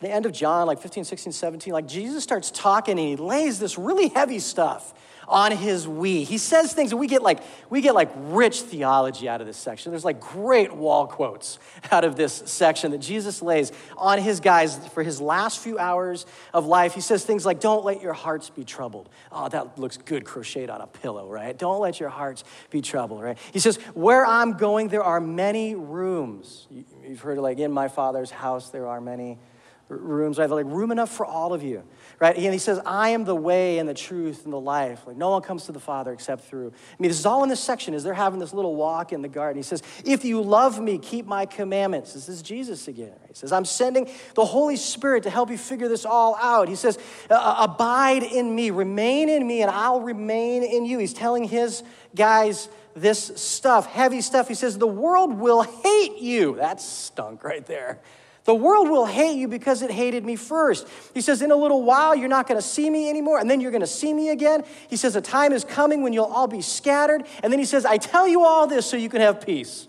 the 0.01 0.09
end 0.09 0.25
of 0.25 0.31
John, 0.31 0.67
like 0.67 0.79
15, 0.81 1.03
16, 1.03 1.33
17, 1.33 1.73
like 1.73 1.87
Jesus 1.87 2.23
starts 2.23 2.51
talking 2.51 2.99
and 2.99 3.07
he 3.07 3.15
lays 3.15 3.59
this 3.59 3.77
really 3.77 4.09
heavy 4.09 4.39
stuff 4.39 4.93
on 5.27 5.51
his 5.51 5.87
we. 5.87 6.23
He 6.23 6.37
says 6.37 6.73
things 6.73 6.91
and 6.91 6.99
we 6.99 7.07
get 7.07 7.21
like 7.21 7.39
we 7.69 7.81
get 7.81 7.95
like 7.95 8.11
rich 8.15 8.61
theology 8.61 9.27
out 9.27 9.41
of 9.41 9.47
this 9.47 9.57
section. 9.57 9.91
There's 9.91 10.05
like 10.05 10.19
great 10.19 10.73
wall 10.73 11.07
quotes 11.07 11.59
out 11.91 12.03
of 12.03 12.15
this 12.15 12.43
section 12.45 12.91
that 12.91 12.99
Jesus 12.99 13.41
lays 13.41 13.71
on 13.97 14.19
his 14.19 14.39
guys 14.39 14.75
for 14.89 15.03
his 15.03 15.19
last 15.21 15.59
few 15.59 15.79
hours 15.79 16.25
of 16.53 16.65
life. 16.65 16.93
He 16.93 17.01
says 17.01 17.25
things 17.25 17.45
like 17.45 17.59
don't 17.59 17.85
let 17.85 18.01
your 18.01 18.13
hearts 18.13 18.49
be 18.49 18.63
troubled. 18.63 19.09
Oh, 19.31 19.49
that 19.49 19.77
looks 19.77 19.97
good 19.97 20.25
crocheted 20.25 20.69
on 20.69 20.81
a 20.81 20.87
pillow, 20.87 21.29
right? 21.29 21.57
Don't 21.57 21.79
let 21.79 21.99
your 21.99 22.09
hearts 22.09 22.43
be 22.69 22.81
troubled, 22.81 23.21
right? 23.21 23.37
He 23.51 23.59
says 23.59 23.77
where 23.93 24.25
I'm 24.25 24.53
going 24.57 24.89
there 24.89 25.03
are 25.03 25.21
many 25.21 25.75
rooms. 25.75 26.67
You've 27.03 27.21
heard 27.21 27.37
like 27.37 27.59
in 27.59 27.71
my 27.71 27.87
father's 27.87 28.31
house 28.31 28.69
there 28.69 28.87
are 28.87 29.01
many 29.01 29.39
rooms, 29.87 30.39
I 30.39 30.43
right? 30.43 30.51
Like 30.51 30.65
room 30.65 30.91
enough 30.91 31.11
for 31.11 31.25
all 31.25 31.53
of 31.53 31.61
you, 31.61 31.83
right? 32.19 32.35
And 32.35 32.53
he 32.53 32.57
says, 32.57 32.79
I 32.85 33.09
am 33.09 33.23
the 33.23 33.35
way 33.35 33.77
and 33.77 33.87
the 33.87 33.93
truth 33.93 34.45
and 34.45 34.51
the 34.51 34.59
life. 34.59 35.05
Like 35.05 35.15
no 35.15 35.29
one 35.29 35.41
comes 35.41 35.65
to 35.65 35.71
the 35.71 35.79
Father 35.79 36.11
except 36.11 36.45
through 36.45 36.67
I 36.67 36.95
mean, 36.99 37.09
This 37.09 37.19
is 37.19 37.25
all 37.25 37.43
in 37.43 37.49
this 37.49 37.59
section 37.59 37.93
as 37.93 38.03
they're 38.03 38.13
having 38.13 38.39
this 38.39 38.53
little 38.53 38.75
walk 38.75 39.13
in 39.13 39.21
the 39.21 39.27
garden. 39.27 39.57
He 39.57 39.63
says, 39.63 39.83
if 40.03 40.25
you 40.25 40.41
love 40.41 40.79
me, 40.79 40.97
keep 40.97 41.27
my 41.27 41.45
commandments. 41.45 42.13
This 42.13 42.29
is 42.29 42.41
Jesus 42.41 42.87
again. 42.87 43.11
Right? 43.11 43.29
He 43.29 43.33
says, 43.35 43.51
I'm 43.51 43.65
sending 43.65 44.09
the 44.33 44.45
Holy 44.45 44.75
Spirit 44.75 45.23
to 45.23 45.29
help 45.29 45.51
you 45.51 45.57
figure 45.57 45.87
this 45.87 46.05
all 46.05 46.35
out. 46.35 46.67
He 46.67 46.75
says, 46.75 46.97
abide 47.29 48.23
in 48.23 48.55
me, 48.55 48.71
remain 48.71 49.29
in 49.29 49.45
me, 49.45 49.61
and 49.61 49.69
I'll 49.69 50.01
remain 50.01 50.63
in 50.63 50.85
you. 50.85 50.97
He's 50.97 51.13
telling 51.13 51.43
his 51.43 51.83
guys 52.15 52.69
this 52.95 53.25
stuff, 53.35 53.85
heavy 53.85 54.21
stuff. 54.21 54.47
He 54.47 54.53
says, 54.55 54.77
the 54.77 54.87
world 54.87 55.33
will 55.33 55.63
hate 55.63 56.17
you. 56.17 56.55
That's 56.55 56.83
stunk 56.83 57.43
right 57.43 57.65
there. 57.65 57.99
The 58.45 58.53
world 58.53 58.89
will 58.89 59.07
hate 59.07 59.37
you 59.37 59.47
because 59.47 59.81
it 59.81 59.89
hated 59.89 60.23
me 60.23 60.35
first. 60.35 60.87
He 61.15 61.21
says, 61.21 61.41
In 61.41 61.51
a 61.51 61.55
little 61.55 61.83
while, 61.83 62.15
you're 62.15 62.29
not 62.29 62.47
going 62.47 62.59
to 62.59 62.65
see 62.65 62.89
me 62.89 63.09
anymore, 63.09 63.39
and 63.39 63.49
then 63.49 63.59
you're 63.59 63.71
going 63.71 63.81
to 63.81 63.87
see 63.87 64.13
me 64.13 64.29
again. 64.29 64.63
He 64.87 64.97
says, 64.97 65.15
A 65.15 65.21
time 65.21 65.51
is 65.51 65.65
coming 65.65 66.03
when 66.03 66.13
you'll 66.13 66.25
all 66.25 66.47
be 66.47 66.61
scattered. 66.61 67.25
And 67.41 67.51
then 67.51 67.59
he 67.59 67.65
says, 67.65 67.85
I 67.85 67.97
tell 67.97 68.27
you 68.27 68.43
all 68.43 68.67
this 68.67 68.85
so 68.85 68.97
you 68.97 69.09
can 69.09 69.21
have 69.21 69.43
peace. 69.43 69.87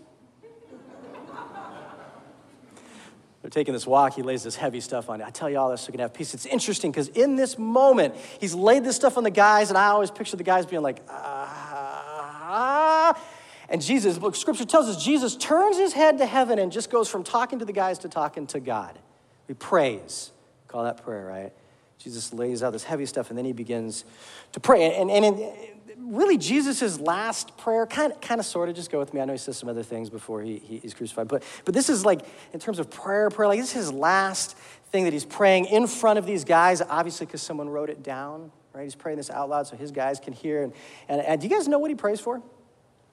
They're 3.43 3.51
taking 3.51 3.75
this 3.75 3.87
walk. 3.87 4.15
He 4.15 4.23
lays 4.23 4.43
this 4.43 4.57
heavy 4.57 4.81
stuff 4.81 5.09
on 5.09 5.21
it. 5.21 5.25
I 5.25 5.31
tell 5.31 5.49
you 5.49 5.59
all 5.59 5.71
this 5.71 5.83
so 5.83 5.89
you 5.89 5.93
can 5.93 6.01
have 6.01 6.15
peace. 6.15 6.35
It's 6.35 6.47
interesting 6.47 6.91
because 6.91 7.09
in 7.09 7.37
this 7.37 7.59
moment, 7.59 8.17
he's 8.41 8.55
laid 8.55 8.85
this 8.85 8.97
stuff 8.97 9.19
on 9.19 9.23
the 9.23 9.31
guys, 9.31 9.69
and 9.69 9.79
I 9.79 9.89
always 9.89 10.11
picture 10.11 10.37
the 10.37 10.43
guys 10.43 10.67
being 10.67 10.83
like, 10.83 11.03
ah. 11.09 13.21
And 13.69 13.83
Jesus, 13.83 14.19
scripture 14.39 14.65
tells 14.65 14.89
us, 14.89 15.03
Jesus 15.03 15.37
turns 15.37 15.77
his 15.77 15.93
head 15.93 16.19
to 16.19 16.27
heaven 16.27 16.59
and 16.59 16.71
just 16.71 16.91
goes 16.91 17.09
from 17.09 17.25
talking 17.25 17.59
to 17.59 17.65
the 17.65 17.73
guys 17.73 17.99
to 18.01 18.09
talking 18.09 18.47
to 18.49 18.61
God. 18.61 18.99
He 19.47 19.55
prays. 19.55 20.31
Call 20.69 20.85
that 20.85 21.03
prayer, 21.03 21.25
right? 21.25 21.53
Jesus 21.99 22.33
lays 22.33 22.63
out 22.63 22.73
this 22.73 22.85
heavy 22.85 23.07
stuff 23.07 23.31
and 23.31 23.39
then 23.39 23.45
he 23.45 23.53
begins 23.53 24.05
to 24.53 24.61
pray. 24.61 24.95
And, 24.97 25.11
and, 25.11 25.25
and 25.25 25.53
really, 25.99 26.37
Jesus' 26.39 27.01
last 27.01 27.57
prayer, 27.57 27.87
kind 27.87 28.13
of, 28.13 28.21
kind 28.21 28.39
of 28.39 28.47
sort 28.47 28.69
of, 28.69 28.77
just 28.77 28.91
go 28.91 28.99
with 28.99 29.13
me. 29.13 29.21
I 29.21 29.25
know 29.25 29.33
he 29.33 29.39
says 29.39 29.57
some 29.57 29.69
other 29.69 29.83
things 29.83 30.11
before 30.11 30.43
he, 30.43 30.59
he, 30.59 30.79
he's 30.79 30.95
crucified, 30.95 31.29
but, 31.29 31.43
but 31.65 31.75
this 31.75 31.89
is 31.89 32.05
like, 32.05 32.21
in 32.53 32.61
terms 32.61 32.79
of 32.79 32.91
prayer, 32.91 33.31
prayer, 33.31 33.49
like 33.49 33.59
this 33.59 33.71
is 33.71 33.75
his 33.75 33.93
last 33.93 34.57
thing 34.91 35.05
that 35.05 35.13
he's 35.13 35.25
praying 35.25 35.67
in 35.67 35.87
front 35.87 36.19
of 36.19 36.27
these 36.27 36.45
guys, 36.45 36.83
obviously 36.83 37.27
because 37.27 37.43
someone 37.43 37.69
wrote 37.69 37.91
it 37.91 38.03
down, 38.03 38.53
right? 38.73 38.85
He's 38.85 38.95
praying 38.95 39.17
this 39.17 39.31
out 39.31 39.49
loud 39.49 39.67
so 39.67 39.77
his 39.77 39.91
guys 39.91 40.21
can 40.21 40.33
hear. 40.33 40.63
And, 40.63 40.73
and, 41.09 41.21
and 41.21 41.41
do 41.41 41.49
you 41.49 41.55
guys 41.55 41.67
know 41.67 41.79
what 41.79 41.91
he 41.91 41.97
prays 41.97 42.21
for? 42.21 42.43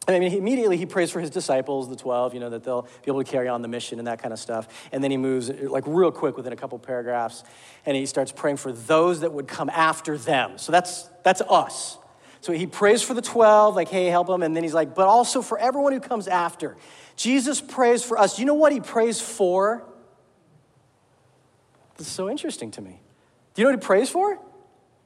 I 0.08 0.20
mean, 0.20 0.34
immediately 0.34 0.76
he 0.78 0.86
prays 0.86 1.12
for 1.12 1.22
his 1.22 1.30
disciples, 1.30 1.88
the 1.88 1.96
12, 1.96 2.34
you 2.34 2.40
know, 2.42 2.50
that 2.50 2.64
they'll 2.64 2.82
be 2.82 3.08
able 3.08 3.24
to 3.24 3.32
carry 3.32 3.48
on 3.48 3.62
the 3.62 3.70
mission 3.70 4.00
and 4.00 4.08
that 4.08 4.22
kind 4.22 4.34
of 4.34 4.40
stuff. 4.40 4.68
And 4.92 5.04
then 5.04 5.12
he 5.12 5.18
moves, 5.18 5.50
like, 5.50 5.86
real 5.88 6.12
quick 6.12 6.36
within 6.36 6.52
a 6.52 6.58
couple 6.58 6.78
paragraphs, 6.78 7.44
and 7.86 7.96
he 7.96 8.06
starts 8.06 8.32
praying 8.32 8.58
for 8.58 8.74
those 8.74 9.22
that 9.22 9.32
would 9.32 9.48
come 9.48 9.70
after 9.70 10.18
them. 10.18 10.58
So 10.58 10.72
that's, 10.72 11.04
that's 11.24 11.42
us. 11.42 11.98
So 12.42 12.52
he 12.52 12.68
prays 12.68 13.02
for 13.02 13.14
the 13.14 13.22
12, 13.22 13.78
like, 13.78 13.88
hey, 13.88 14.08
help 14.08 14.28
them. 14.28 14.44
And 14.44 14.54
then 14.54 14.64
he's 14.64 14.74
like, 14.74 14.94
but 14.94 15.08
also 15.08 15.42
for 15.42 15.58
everyone 15.58 15.94
who 15.94 16.02
comes 16.02 16.28
after. 16.28 16.76
Jesus 17.16 17.62
prays 17.62 18.04
for 18.04 18.20
us. 18.20 18.38
You 18.38 18.46
know 18.46 18.56
what 18.56 18.74
he 18.74 18.82
prays 18.82 19.22
for? 19.22 19.86
This 21.96 22.08
is 22.08 22.14
so 22.14 22.30
interesting 22.30 22.72
to 22.72 22.82
me. 22.82 23.00
Do 23.54 23.62
you 23.62 23.68
know 23.68 23.74
what 23.74 23.82
he 23.82 23.86
prays 23.86 24.10
for? 24.10 24.38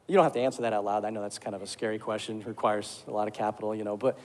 You 0.08 0.16
don't 0.16 0.24
have 0.24 0.34
to 0.34 0.40
answer 0.40 0.64
that 0.64 0.74
out 0.74 0.86
loud. 0.86 1.06
I 1.06 1.12
know 1.12 1.22
that's 1.22 1.38
kind 1.38 1.56
of 1.56 1.62
a 1.62 1.68
scary 1.68 2.00
question, 2.00 2.42
requires 2.44 3.04
a 3.08 3.12
lot 3.12 3.28
of 3.28 3.36
capital, 3.36 3.76
you 3.76 3.84
know. 3.84 3.98
But 3.98 4.18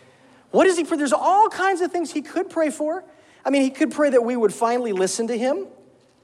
what 0.52 0.66
is 0.66 0.76
he 0.76 0.84
for? 0.84 0.96
There's 0.96 1.12
all 1.12 1.48
kinds 1.48 1.80
of 1.80 1.90
things 1.90 2.12
he 2.12 2.22
could 2.22 2.48
pray 2.48 2.70
for. 2.70 3.04
I 3.44 3.50
mean, 3.50 3.62
he 3.62 3.70
could 3.70 3.90
pray 3.90 4.10
that 4.10 4.22
we 4.22 4.36
would 4.36 4.54
finally 4.54 4.92
listen 4.92 5.26
to 5.26 5.36
him, 5.36 5.66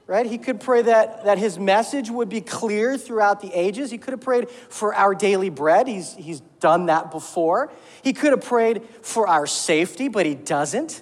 right? 0.07 0.25
He 0.25 0.37
could 0.37 0.61
pray 0.61 0.83
that, 0.83 1.25
that 1.25 1.37
his 1.37 1.59
message 1.59 2.09
would 2.09 2.29
be 2.29 2.39
clear 2.39 2.97
throughout 2.97 3.41
the 3.41 3.51
ages. 3.53 3.91
He 3.91 3.97
could 3.97 4.11
have 4.11 4.21
prayed 4.21 4.49
for 4.49 4.93
our 4.93 5.13
daily 5.13 5.49
bread. 5.49 5.87
He's, 5.87 6.15
he's 6.15 6.39
done 6.59 6.85
that 6.85 7.11
before. 7.11 7.71
He 8.03 8.13
could 8.13 8.31
have 8.31 8.43
prayed 8.43 8.83
for 9.01 9.27
our 9.27 9.45
safety, 9.45 10.07
but 10.07 10.25
he 10.25 10.35
doesn't. 10.35 11.01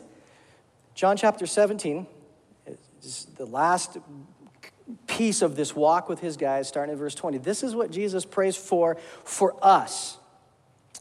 John 0.95 1.17
chapter 1.17 1.45
17, 1.45 2.07
the 3.35 3.45
last 3.45 3.97
piece 5.05 5.41
of 5.41 5.55
this 5.55 5.75
walk 5.75 6.09
with 6.09 6.19
his 6.19 6.37
guys, 6.37 6.67
starting 6.67 6.93
in 6.93 6.99
verse 6.99 7.13
20. 7.13 7.37
This 7.39 7.61
is 7.61 7.75
what 7.75 7.91
Jesus 7.91 8.25
prays 8.25 8.55
for 8.55 8.97
for 9.23 9.55
us. 9.61 10.17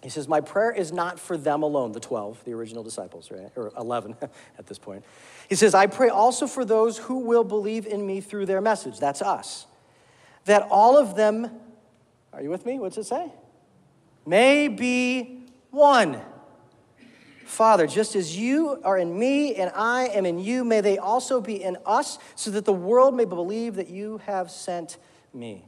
He 0.03 0.09
says, 0.09 0.29
My 0.29 0.41
prayer 0.41 0.71
is 0.71 0.93
not 0.93 1.19
for 1.19 1.37
them 1.37 1.63
alone, 1.63 1.93
the 1.93 2.01
12, 2.01 2.45
the 2.45 2.53
original 2.53 2.83
disciples, 2.83 3.31
right? 3.31 3.51
Or 3.57 3.73
11 3.77 4.17
at 4.59 4.67
this 4.67 4.79
point. 4.79 5.05
He 5.49 5.55
says, 5.55 5.75
I 5.75 5.87
pray 5.87 6.09
also 6.09 6.47
for 6.47 6.65
those 6.65 6.99
who 6.99 7.21
will 7.21 7.45
believe 7.45 7.87
in 7.87 8.07
me 8.07 8.21
through 8.21 8.47
their 8.47 8.61
message. 8.61 8.99
That's 8.99 9.23
us. 9.23 9.67
That 10.45 10.67
all 10.71 10.97
of 10.97 11.17
them, 11.17 11.51
are 12.33 12.43
you 12.43 12.51
with 12.51 12.67
me? 12.67 12.79
What's 12.79 12.99
it 12.99 13.05
say? 13.05 13.33
May 14.25 14.69
be 14.69 15.45
one 15.71 16.21
Father, 17.47 17.87
just 17.87 18.17
as 18.17 18.37
you 18.37 18.81
are 18.83 18.99
in 18.99 19.17
me 19.17 19.55
and 19.55 19.71
I 19.75 20.09
am 20.09 20.27
in 20.27 20.41
you, 20.41 20.65
may 20.65 20.81
they 20.81 20.99
also 20.99 21.41
be 21.41 21.63
in 21.63 21.79
us, 21.87 22.19
so 22.35 22.51
that 22.51 22.65
the 22.65 22.73
world 22.73 23.15
may 23.15 23.25
believe 23.25 23.77
that 23.77 23.89
you 23.89 24.19
have 24.27 24.51
sent 24.51 24.99
me. 25.33 25.65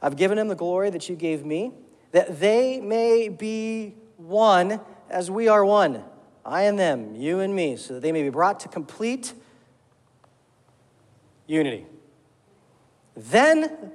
I've 0.00 0.16
given 0.16 0.38
them 0.38 0.46
the 0.46 0.54
glory 0.54 0.90
that 0.90 1.08
you 1.08 1.16
gave 1.16 1.44
me, 1.44 1.72
that 2.12 2.40
they 2.40 2.80
may 2.80 3.28
be 3.28 3.94
one 4.16 4.80
as 5.10 5.30
we 5.30 5.48
are 5.48 5.64
one. 5.64 6.04
I 6.44 6.62
and 6.62 6.78
them, 6.78 7.14
you 7.14 7.40
and 7.40 7.54
me, 7.54 7.76
so 7.76 7.94
that 7.94 8.00
they 8.00 8.12
may 8.12 8.22
be 8.22 8.30
brought 8.30 8.60
to 8.60 8.68
complete 8.68 9.34
unity. 11.46 11.86
Then 13.14 13.92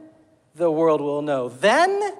the 0.55 0.69
world 0.69 1.01
will 1.01 1.21
know. 1.21 1.49
Then, 1.49 2.13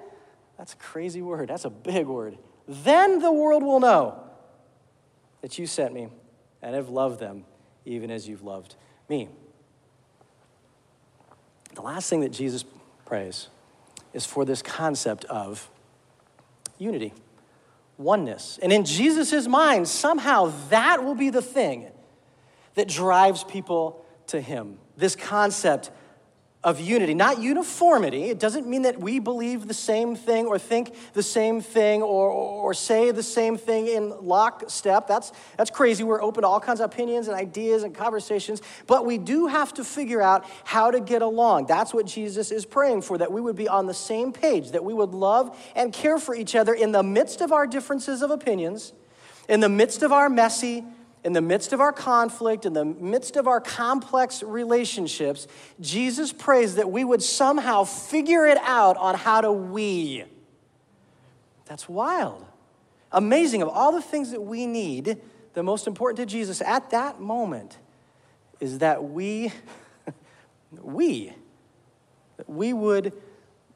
that's 0.57 0.73
a 0.73 0.77
crazy 0.77 1.21
word, 1.21 1.49
that's 1.49 1.65
a 1.65 1.69
big 1.69 2.07
word. 2.07 2.37
Then 2.67 3.19
the 3.19 3.31
world 3.31 3.63
will 3.63 3.79
know 3.79 4.23
that 5.41 5.59
you 5.59 5.67
sent 5.67 5.93
me 5.93 6.07
and 6.61 6.75
have 6.75 6.89
loved 6.89 7.19
them 7.19 7.43
even 7.85 8.09
as 8.09 8.27
you've 8.27 8.43
loved 8.43 8.75
me. 9.09 9.27
The 11.75 11.81
last 11.81 12.09
thing 12.09 12.21
that 12.21 12.31
Jesus 12.31 12.63
prays 13.05 13.49
is 14.13 14.25
for 14.25 14.45
this 14.45 14.61
concept 14.61 15.25
of 15.25 15.69
unity, 16.77 17.13
oneness. 17.97 18.59
And 18.61 18.71
in 18.71 18.85
Jesus' 18.85 19.47
mind, 19.47 19.87
somehow 19.87 20.51
that 20.69 21.03
will 21.03 21.15
be 21.15 21.29
the 21.29 21.41
thing 21.41 21.89
that 22.75 22.87
drives 22.87 23.43
people 23.43 24.03
to 24.27 24.41
him. 24.41 24.77
This 24.97 25.15
concept 25.15 25.91
of 26.63 26.79
unity, 26.79 27.13
not 27.13 27.41
uniformity. 27.41 28.25
It 28.25 28.39
doesn't 28.39 28.65
mean 28.65 28.83
that 28.83 28.97
we 28.97 29.19
believe 29.19 29.67
the 29.67 29.73
same 29.73 30.15
thing 30.15 30.45
or 30.45 30.57
think 30.57 30.95
the 31.13 31.23
same 31.23 31.59
thing 31.59 32.01
or, 32.01 32.29
or 32.29 32.73
say 32.73 33.11
the 33.11 33.21
same 33.21 33.57
thing 33.57 33.87
in 33.87 34.13
lockstep. 34.25 35.05
That's, 35.05 35.33
that's 35.57 35.69
crazy. 35.69 36.05
We're 36.05 36.21
open 36.21 36.43
to 36.43 36.47
all 36.47 36.61
kinds 36.61 36.79
of 36.79 36.85
opinions 36.85 37.27
and 37.27 37.35
ideas 37.35 37.83
and 37.83 37.93
conversations, 37.93 38.61
but 38.87 39.05
we 39.05 39.17
do 39.17 39.47
have 39.47 39.73
to 39.73 39.83
figure 39.83 40.21
out 40.21 40.45
how 40.63 40.89
to 40.89 41.01
get 41.01 41.21
along. 41.21 41.65
That's 41.65 41.93
what 41.93 42.05
Jesus 42.05 42.49
is 42.49 42.65
praying 42.65 43.01
for, 43.01 43.17
that 43.17 43.31
we 43.31 43.41
would 43.41 43.57
be 43.57 43.67
on 43.67 43.85
the 43.85 43.93
same 43.93 44.31
page, 44.31 44.71
that 44.71 44.85
we 44.85 44.93
would 44.93 45.13
love 45.13 45.57
and 45.75 45.91
care 45.91 46.17
for 46.17 46.33
each 46.33 46.55
other 46.55 46.73
in 46.73 46.93
the 46.93 47.03
midst 47.03 47.41
of 47.41 47.51
our 47.51 47.67
differences 47.67 48.21
of 48.21 48.31
opinions, 48.31 48.93
in 49.49 49.59
the 49.59 49.69
midst 49.69 50.01
of 50.01 50.13
our 50.13 50.29
messy, 50.29 50.85
in 51.23 51.33
the 51.33 51.41
midst 51.41 51.71
of 51.71 51.79
our 51.79 51.93
conflict, 51.93 52.65
in 52.65 52.73
the 52.73 52.83
midst 52.83 53.37
of 53.37 53.47
our 53.47 53.61
complex 53.61 54.43
relationships, 54.43 55.47
Jesus 55.79 56.33
prays 56.33 56.75
that 56.75 56.91
we 56.91 57.03
would 57.03 57.23
somehow 57.23 57.85
figure 57.85 58.45
it 58.45 58.57
out 58.61 58.97
on 58.97 59.15
how 59.15 59.41
to 59.41 59.51
we. 59.51 60.25
That's 61.65 61.87
wild. 61.87 62.45
Amazing. 63.11 63.61
Of 63.61 63.69
all 63.69 63.93
the 63.93 64.01
things 64.01 64.31
that 64.31 64.41
we 64.41 64.65
need, 64.65 65.17
the 65.53 65.63
most 65.63 65.87
important 65.87 66.17
to 66.17 66.25
Jesus 66.25 66.61
at 66.61 66.89
that 66.89 67.21
moment 67.21 67.77
is 68.59 68.79
that 68.79 69.03
we, 69.03 69.51
we, 70.81 71.31
that 72.37 72.49
we 72.49 72.73
would, 72.73 73.13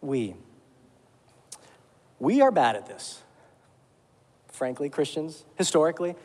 we. 0.01 0.35
We 2.19 2.41
are 2.41 2.51
bad 2.51 2.75
at 2.75 2.87
this. 2.87 3.21
Frankly, 4.47 4.89
Christians, 4.89 5.45
historically, 5.55 6.15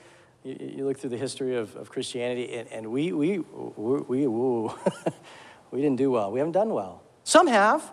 you, 0.44 0.56
you 0.76 0.84
look 0.84 0.98
through 0.98 1.10
the 1.10 1.16
history 1.16 1.56
of, 1.56 1.74
of 1.76 1.90
Christianity, 1.90 2.54
and, 2.54 2.68
and 2.68 2.86
we, 2.88 3.12
we, 3.12 3.38
we, 3.38 4.26
we, 4.26 4.26
we 5.70 5.80
didn't 5.80 5.96
do 5.96 6.10
well. 6.10 6.32
We 6.32 6.38
haven't 6.38 6.52
done 6.52 6.70
well. 6.70 7.02
Some 7.24 7.46
have. 7.46 7.90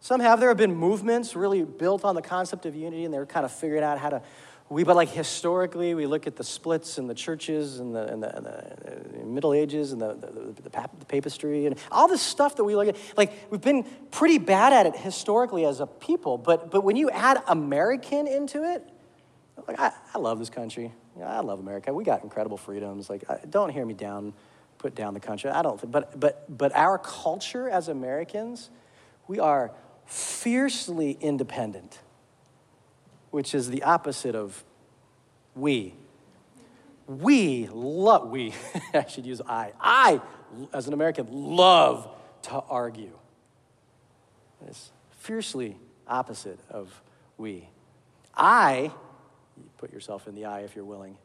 Some 0.00 0.20
have. 0.20 0.40
There 0.40 0.48
have 0.48 0.58
been 0.58 0.74
movements 0.74 1.34
really 1.34 1.64
built 1.64 2.04
on 2.04 2.14
the 2.14 2.22
concept 2.22 2.66
of 2.66 2.74
unity, 2.74 3.04
and 3.04 3.12
they're 3.12 3.26
kind 3.26 3.44
of 3.44 3.52
figuring 3.52 3.82
out 3.82 3.98
how 3.98 4.10
to. 4.10 4.22
We, 4.68 4.82
but 4.82 4.96
like 4.96 5.10
historically, 5.10 5.94
we 5.94 6.06
look 6.06 6.26
at 6.26 6.34
the 6.34 6.42
splits 6.42 6.98
in 6.98 7.06
the 7.06 7.14
churches 7.14 7.78
and 7.78 7.94
the, 7.94 8.12
and 8.12 8.20
the, 8.20 8.36
and 8.36 8.44
the 8.44 9.22
uh, 9.22 9.24
Middle 9.24 9.54
Ages 9.54 9.92
and 9.92 10.02
the, 10.02 10.14
the, 10.14 10.26
the, 10.26 10.62
the 10.62 11.06
papistry 11.06 11.68
and 11.68 11.76
all 11.92 12.08
this 12.08 12.20
stuff 12.20 12.56
that 12.56 12.64
we 12.64 12.74
look 12.74 12.88
at. 12.88 12.96
Like, 13.16 13.32
we've 13.48 13.60
been 13.60 13.84
pretty 14.10 14.38
bad 14.38 14.72
at 14.72 14.86
it 14.86 14.96
historically 14.96 15.64
as 15.64 15.78
a 15.78 15.86
people, 15.86 16.36
but, 16.36 16.72
but 16.72 16.82
when 16.82 16.96
you 16.96 17.10
add 17.10 17.44
American 17.46 18.26
into 18.26 18.64
it, 18.64 18.84
like, 19.66 19.78
I, 19.80 19.92
I 20.14 20.18
love 20.18 20.38
this 20.38 20.50
country. 20.50 20.92
I 21.24 21.40
love 21.40 21.60
America. 21.60 21.92
We 21.92 22.04
got 22.04 22.22
incredible 22.22 22.56
freedoms. 22.56 23.10
Like, 23.10 23.24
don't 23.50 23.70
hear 23.70 23.84
me 23.84 23.94
down, 23.94 24.32
put 24.78 24.94
down 24.94 25.14
the 25.14 25.20
country. 25.20 25.50
I 25.50 25.62
don't. 25.62 25.90
But 25.90 26.18
but 26.18 26.56
but 26.56 26.74
our 26.74 26.98
culture 26.98 27.68
as 27.68 27.88
Americans, 27.88 28.70
we 29.26 29.38
are 29.38 29.72
fiercely 30.06 31.16
independent, 31.20 32.00
which 33.30 33.54
is 33.54 33.70
the 33.70 33.82
opposite 33.82 34.34
of 34.34 34.64
we. 35.54 35.94
We 37.06 37.68
love. 37.72 38.30
We. 38.30 38.52
I 38.94 39.06
should 39.06 39.26
use 39.26 39.40
I. 39.46 39.72
I, 39.80 40.20
as 40.72 40.86
an 40.86 40.92
American, 40.92 41.28
love 41.30 42.08
to 42.42 42.52
argue. 42.52 43.18
It's 44.68 44.90
fiercely 45.10 45.76
opposite 46.06 46.58
of 46.70 47.02
we. 47.36 47.68
I 48.36 48.92
put 49.78 49.92
yourself 49.92 50.26
in 50.26 50.34
the 50.34 50.44
eye 50.44 50.60
if 50.60 50.74
you're 50.74 50.84
willing. 50.84 51.16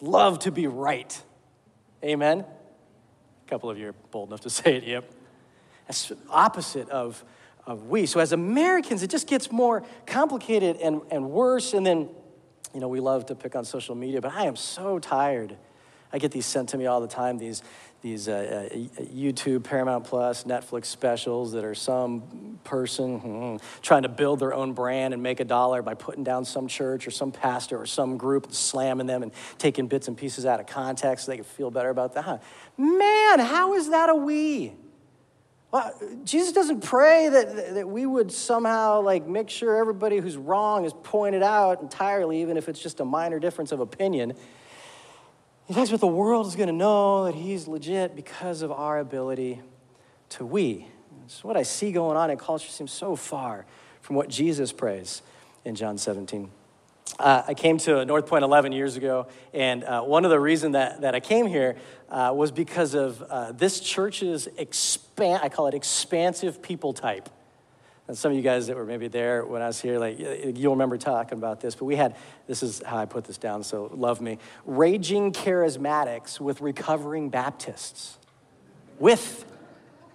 Love 0.00 0.38
to 0.40 0.50
be 0.50 0.66
right. 0.66 1.20
Amen? 2.04 2.40
A 2.40 3.50
couple 3.50 3.70
of 3.70 3.78
you 3.78 3.88
are 3.88 3.94
bold 4.10 4.28
enough 4.28 4.40
to 4.42 4.50
say 4.50 4.76
it, 4.76 4.84
yep. 4.84 5.10
That's 5.86 6.12
opposite 6.30 6.88
of, 6.90 7.24
of 7.66 7.88
we. 7.88 8.06
So 8.06 8.20
as 8.20 8.32
Americans, 8.32 9.02
it 9.02 9.10
just 9.10 9.26
gets 9.26 9.50
more 9.50 9.84
complicated 10.06 10.76
and, 10.76 11.00
and 11.10 11.30
worse. 11.30 11.72
And 11.72 11.84
then, 11.84 12.10
you 12.74 12.80
know, 12.80 12.88
we 12.88 13.00
love 13.00 13.26
to 13.26 13.34
pick 13.34 13.56
on 13.56 13.64
social 13.64 13.94
media, 13.94 14.20
but 14.20 14.32
I 14.32 14.44
am 14.44 14.56
so 14.56 14.98
tired. 14.98 15.56
I 16.12 16.18
get 16.18 16.32
these 16.32 16.46
sent 16.46 16.70
to 16.70 16.78
me 16.78 16.86
all 16.86 17.00
the 17.00 17.08
time, 17.08 17.38
these 17.38 17.62
these 18.00 18.28
uh, 18.28 18.68
uh, 18.72 18.76
YouTube, 19.02 19.64
Paramount 19.64 20.04
Plus, 20.04 20.44
Netflix 20.44 20.86
specials 20.86 21.50
that 21.52 21.64
are 21.64 21.74
some 21.74 22.58
person 22.62 23.18
hmm, 23.18 23.56
trying 23.82 24.02
to 24.02 24.08
build 24.08 24.38
their 24.38 24.54
own 24.54 24.72
brand 24.72 25.14
and 25.14 25.22
make 25.22 25.40
a 25.40 25.44
dollar 25.44 25.82
by 25.82 25.94
putting 25.94 26.22
down 26.22 26.44
some 26.44 26.68
church 26.68 27.08
or 27.08 27.10
some 27.10 27.32
pastor 27.32 27.76
or 27.76 27.86
some 27.86 28.16
group 28.16 28.44
and 28.44 28.54
slamming 28.54 29.08
them 29.08 29.24
and 29.24 29.32
taking 29.58 29.88
bits 29.88 30.06
and 30.06 30.16
pieces 30.16 30.46
out 30.46 30.60
of 30.60 30.66
context 30.66 31.24
so 31.24 31.32
they 31.32 31.36
can 31.36 31.44
feel 31.44 31.72
better 31.72 31.88
about 31.88 32.14
that. 32.14 32.40
Man, 32.76 33.40
how 33.40 33.74
is 33.74 33.90
that 33.90 34.10
a 34.10 34.14
we? 34.14 34.74
Well, 35.72 35.92
Jesus 36.24 36.52
doesn't 36.52 36.84
pray 36.84 37.28
that, 37.28 37.74
that 37.74 37.88
we 37.88 38.06
would 38.06 38.30
somehow 38.30 39.02
like 39.02 39.26
make 39.26 39.50
sure 39.50 39.76
everybody 39.76 40.18
who's 40.18 40.36
wrong 40.36 40.84
is 40.84 40.94
pointed 41.02 41.42
out 41.42 41.82
entirely, 41.82 42.40
even 42.42 42.56
if 42.56 42.68
it's 42.68 42.80
just 42.80 43.00
a 43.00 43.04
minor 43.04 43.40
difference 43.40 43.72
of 43.72 43.80
opinion. 43.80 44.34
He 45.68 45.74
talks 45.74 45.90
about 45.90 46.00
the 46.00 46.06
world 46.06 46.46
is 46.46 46.56
going 46.56 46.68
to 46.68 46.72
know 46.72 47.24
that 47.24 47.34
he's 47.34 47.68
legit 47.68 48.16
because 48.16 48.62
of 48.62 48.72
our 48.72 48.98
ability 48.98 49.60
to 50.30 50.46
we. 50.46 50.86
It's 51.26 51.44
what 51.44 51.58
I 51.58 51.62
see 51.62 51.92
going 51.92 52.16
on 52.16 52.30
in 52.30 52.38
culture 52.38 52.70
seems 52.70 52.90
so 52.90 53.14
far 53.14 53.66
from 54.00 54.16
what 54.16 54.30
Jesus 54.30 54.72
prays 54.72 55.20
in 55.66 55.74
John 55.74 55.98
17. 55.98 56.50
Uh, 57.18 57.42
I 57.46 57.52
came 57.52 57.76
to 57.78 58.02
North 58.06 58.26
Point 58.26 58.44
11 58.44 58.72
years 58.72 58.96
ago, 58.96 59.26
and 59.52 59.84
uh, 59.84 60.00
one 60.00 60.24
of 60.24 60.30
the 60.30 60.40
reasons 60.40 60.72
that, 60.72 61.02
that 61.02 61.14
I 61.14 61.20
came 61.20 61.46
here 61.46 61.76
uh, 62.08 62.32
was 62.34 62.50
because 62.50 62.94
of 62.94 63.20
uh, 63.20 63.52
this 63.52 63.78
church's 63.80 64.46
expand, 64.56 65.40
I 65.42 65.50
call 65.50 65.66
it 65.66 65.74
expansive 65.74 66.62
people 66.62 66.94
type. 66.94 67.28
And 68.08 68.16
some 68.16 68.32
of 68.32 68.36
you 68.36 68.42
guys 68.42 68.66
that 68.68 68.76
were 68.76 68.86
maybe 68.86 69.08
there 69.08 69.44
when 69.44 69.60
I 69.60 69.66
was 69.66 69.80
here, 69.80 69.98
like 69.98 70.18
you'll 70.18 70.72
remember 70.72 70.96
talking 70.96 71.36
about 71.36 71.60
this, 71.60 71.74
but 71.74 71.84
we 71.84 71.94
had 71.94 72.16
this 72.46 72.62
is 72.62 72.82
how 72.82 72.96
I 72.96 73.04
put 73.04 73.24
this 73.24 73.36
down, 73.36 73.62
so 73.62 73.90
love 73.94 74.22
me. 74.22 74.38
Raging 74.64 75.30
charismatics 75.30 76.40
with 76.40 76.62
recovering 76.62 77.28
Baptists. 77.28 78.16
With, 78.98 79.44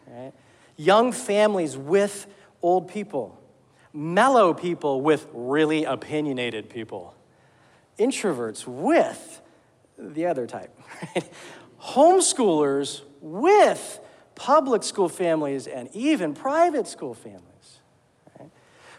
right? 0.08 0.34
Young 0.76 1.12
families 1.12 1.78
with 1.78 2.26
old 2.64 2.88
people. 2.88 3.40
Mellow 3.94 4.56
people 4.56 5.02
with 5.02 5.28
really 5.32 5.84
opinionated 5.84 6.72
people. 6.72 7.14
Introverts 8.00 8.66
with 8.66 9.40
the 10.00 10.26
other 10.26 10.48
type. 10.48 10.76
Right? 11.16 11.30
Homeschoolers 11.80 13.02
with 13.22 14.00
public 14.34 14.82
school 14.82 15.10
families 15.10 15.68
and 15.68 15.90
even 15.94 16.34
private 16.34 16.88
school 16.88 17.14
families. 17.14 17.53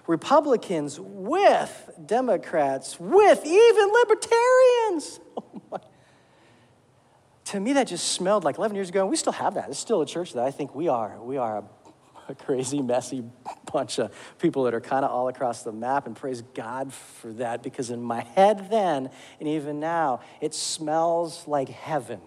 Republicans 0.06 1.00
with 1.00 1.90
Democrats, 2.04 2.98
with 3.00 3.44
even 3.44 3.92
libertarians. 3.92 5.20
Oh 5.72 5.80
to 7.46 7.60
me, 7.60 7.74
that 7.74 7.86
just 7.86 8.08
smelled 8.12 8.42
like 8.42 8.58
11 8.58 8.74
years 8.74 8.88
ago, 8.88 9.02
and 9.02 9.10
we 9.10 9.16
still 9.16 9.32
have 9.32 9.54
that. 9.54 9.68
It's 9.68 9.78
still 9.78 10.00
a 10.00 10.06
church 10.06 10.32
that 10.32 10.44
I 10.44 10.50
think 10.50 10.74
we 10.74 10.88
are. 10.88 11.20
We 11.22 11.36
are 11.36 11.58
a, 11.58 11.64
a 12.30 12.34
crazy, 12.34 12.82
messy 12.82 13.22
bunch 13.72 13.98
of 13.98 14.12
people 14.38 14.64
that 14.64 14.74
are 14.74 14.80
kind 14.80 15.04
of 15.04 15.10
all 15.10 15.28
across 15.28 15.62
the 15.62 15.72
map, 15.72 16.06
and 16.06 16.16
praise 16.16 16.42
God 16.54 16.92
for 16.92 17.32
that 17.34 17.62
because 17.62 17.90
in 17.90 18.02
my 18.02 18.22
head 18.22 18.70
then, 18.70 19.10
and 19.38 19.48
even 19.48 19.78
now, 19.78 20.20
it 20.40 20.54
smells 20.54 21.46
like 21.46 21.68
heaven. 21.68 22.20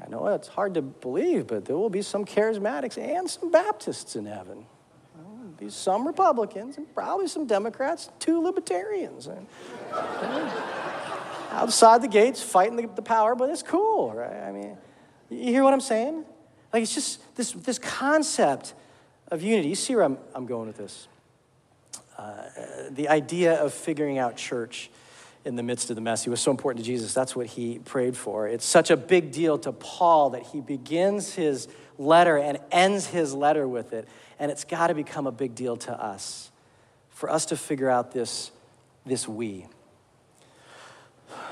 I 0.00 0.08
know 0.08 0.26
it's 0.28 0.48
hard 0.48 0.74
to 0.74 0.82
believe, 0.82 1.48
but 1.48 1.64
there 1.64 1.76
will 1.76 1.90
be 1.90 2.02
some 2.02 2.24
charismatics 2.24 2.96
and 2.96 3.28
some 3.28 3.50
Baptists 3.50 4.16
in 4.16 4.26
heaven 4.26 4.66
some 5.68 6.06
Republicans 6.06 6.78
and 6.78 6.92
probably 6.94 7.26
some 7.28 7.46
Democrats, 7.46 8.10
two 8.18 8.40
libertarians. 8.42 9.26
And, 9.26 9.46
outside 11.50 12.00
the 12.02 12.08
gates 12.08 12.42
fighting 12.42 12.76
the, 12.76 12.86
the, 12.94 13.02
power, 13.02 13.34
but 13.34 13.50
it's 13.50 13.62
cool, 13.62 14.12
right? 14.12 14.44
I 14.44 14.52
mean, 14.52 14.76
you 15.28 15.52
hear 15.52 15.64
what 15.64 15.74
I'm 15.74 15.80
saying? 15.80 16.24
Like, 16.72 16.84
it's 16.84 16.94
just 16.94 17.36
this, 17.36 17.52
this 17.52 17.78
concept 17.78 18.74
of 19.28 19.42
unity. 19.42 19.68
You 19.68 19.74
see 19.74 19.94
where 19.94 20.04
I'm, 20.04 20.18
I'm 20.34 20.46
going 20.46 20.68
with 20.68 20.76
this? 20.76 21.08
Uh, 22.16 22.44
the 22.90 23.08
idea 23.08 23.54
of 23.54 23.72
figuring 23.72 24.18
out 24.18 24.36
church 24.36 24.90
in 25.44 25.56
the 25.56 25.62
midst 25.62 25.90
of 25.90 25.96
the 25.96 26.02
mess. 26.02 26.24
He 26.24 26.30
was 26.30 26.40
so 26.40 26.50
important 26.50 26.84
to 26.84 26.90
Jesus. 26.90 27.14
That's 27.14 27.34
what 27.34 27.46
he 27.46 27.78
prayed 27.78 28.16
for. 28.16 28.46
It's 28.46 28.64
such 28.64 28.90
a 28.90 28.96
big 28.96 29.32
deal 29.32 29.58
to 29.58 29.72
Paul 29.72 30.30
that 30.30 30.42
he 30.42 30.60
begins 30.60 31.34
his 31.34 31.68
letter 31.98 32.36
and 32.36 32.58
ends 32.70 33.06
his 33.06 33.34
letter 33.34 33.66
with 33.66 33.92
it. 33.92 34.08
And 34.38 34.50
it's 34.50 34.64
got 34.64 34.88
to 34.88 34.94
become 34.94 35.26
a 35.26 35.32
big 35.32 35.54
deal 35.54 35.76
to 35.78 35.92
us 35.92 36.50
for 37.10 37.30
us 37.30 37.46
to 37.46 37.56
figure 37.56 37.90
out 37.90 38.12
this, 38.12 38.50
this 39.04 39.28
we. 39.28 39.66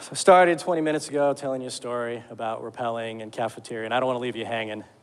So 0.01 0.09
I 0.13 0.15
started 0.15 0.59
20 0.59 0.81
minutes 0.81 1.09
ago 1.09 1.35
telling 1.35 1.61
you 1.61 1.69
a 1.69 1.71
story 1.71 2.23
about 2.31 2.63
rappelling 2.63 3.23
and 3.23 3.31
cafeteria, 3.31 3.85
and 3.85 3.93
I 3.93 4.01
don't 4.01 4.07
want 4.07 4.17
to 4.17 4.23
leave 4.23 4.37
you 4.37 4.45
hanging. 4.45 4.85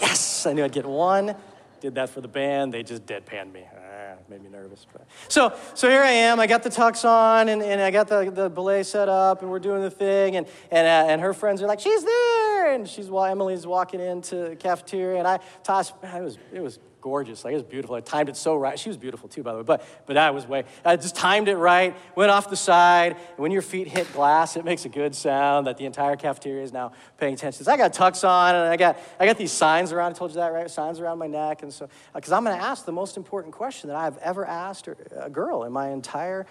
Yes, 0.00 0.46
I 0.46 0.52
knew 0.52 0.64
I'd 0.64 0.72
get 0.72 0.84
one. 0.84 1.36
Did 1.80 1.94
that 1.94 2.10
for 2.10 2.20
the 2.20 2.28
band. 2.28 2.74
They 2.74 2.82
just 2.82 3.06
deadpanned 3.06 3.52
me 3.52 3.64
made 4.28 4.42
me 4.42 4.50
nervous. 4.50 4.86
But. 4.92 5.06
So, 5.28 5.52
so 5.74 5.88
here 5.88 6.02
I 6.02 6.10
am. 6.10 6.40
I 6.40 6.46
got 6.46 6.62
the 6.62 6.70
tux 6.70 7.08
on, 7.08 7.48
and, 7.48 7.62
and 7.62 7.80
I 7.80 7.90
got 7.90 8.08
the, 8.08 8.30
the 8.30 8.48
belay 8.48 8.82
set 8.82 9.08
up, 9.08 9.42
and 9.42 9.50
we're 9.50 9.58
doing 9.58 9.82
the 9.82 9.90
thing. 9.90 10.36
And, 10.36 10.46
and, 10.70 10.86
uh, 10.86 11.12
and 11.12 11.20
her 11.20 11.32
friends 11.32 11.62
are 11.62 11.66
like, 11.66 11.80
she's 11.80 12.04
there. 12.04 12.51
And 12.66 12.88
she's 12.88 13.08
while 13.08 13.30
Emily's 13.30 13.66
walking 13.66 14.00
into 14.00 14.50
the 14.50 14.56
cafeteria, 14.56 15.18
and 15.18 15.28
I 15.28 15.40
tossed, 15.62 15.94
it 16.02 16.22
was, 16.22 16.38
it 16.52 16.60
was 16.60 16.78
gorgeous. 17.02 17.44
Like 17.44 17.52
it 17.52 17.56
was 17.56 17.64
beautiful. 17.64 17.96
I 17.96 18.00
timed 18.00 18.30
it 18.30 18.36
so 18.36 18.56
right. 18.56 18.78
She 18.78 18.88
was 18.88 18.96
beautiful 18.96 19.28
too, 19.28 19.42
by 19.42 19.52
the 19.52 19.58
way. 19.58 19.64
But 19.64 19.84
but 20.06 20.16
I 20.16 20.30
was 20.30 20.46
way. 20.46 20.64
I 20.84 20.96
just 20.96 21.16
timed 21.16 21.48
it 21.48 21.56
right. 21.56 21.94
Went 22.16 22.30
off 22.30 22.48
the 22.48 22.56
side. 22.56 23.16
When 23.36 23.52
your 23.52 23.60
feet 23.60 23.88
hit 23.88 24.10
glass, 24.14 24.56
it 24.56 24.64
makes 24.64 24.86
a 24.86 24.88
good 24.88 25.14
sound 25.14 25.66
that 25.66 25.76
the 25.76 25.84
entire 25.84 26.16
cafeteria 26.16 26.62
is 26.62 26.72
now 26.72 26.92
paying 27.18 27.34
attention. 27.34 27.64
So 27.64 27.72
I 27.72 27.76
got 27.76 27.92
tux 27.92 28.26
on, 28.26 28.54
and 28.54 28.64
I 28.64 28.76
got 28.76 28.96
I 29.20 29.26
got 29.26 29.36
these 29.36 29.52
signs 29.52 29.92
around. 29.92 30.12
I 30.12 30.14
told 30.14 30.30
you 30.30 30.36
that 30.36 30.52
right? 30.52 30.70
Signs 30.70 31.00
around 31.00 31.18
my 31.18 31.26
neck, 31.26 31.62
and 31.62 31.72
so 31.72 31.88
because 32.14 32.32
I'm 32.32 32.44
going 32.44 32.56
to 32.56 32.64
ask 32.64 32.86
the 32.86 32.92
most 32.92 33.16
important 33.18 33.52
question 33.52 33.88
that 33.88 33.96
I've 33.96 34.16
ever 34.18 34.46
asked 34.46 34.88
a 34.88 35.28
girl 35.28 35.64
in 35.64 35.72
my 35.72 35.90
entire 35.90 36.46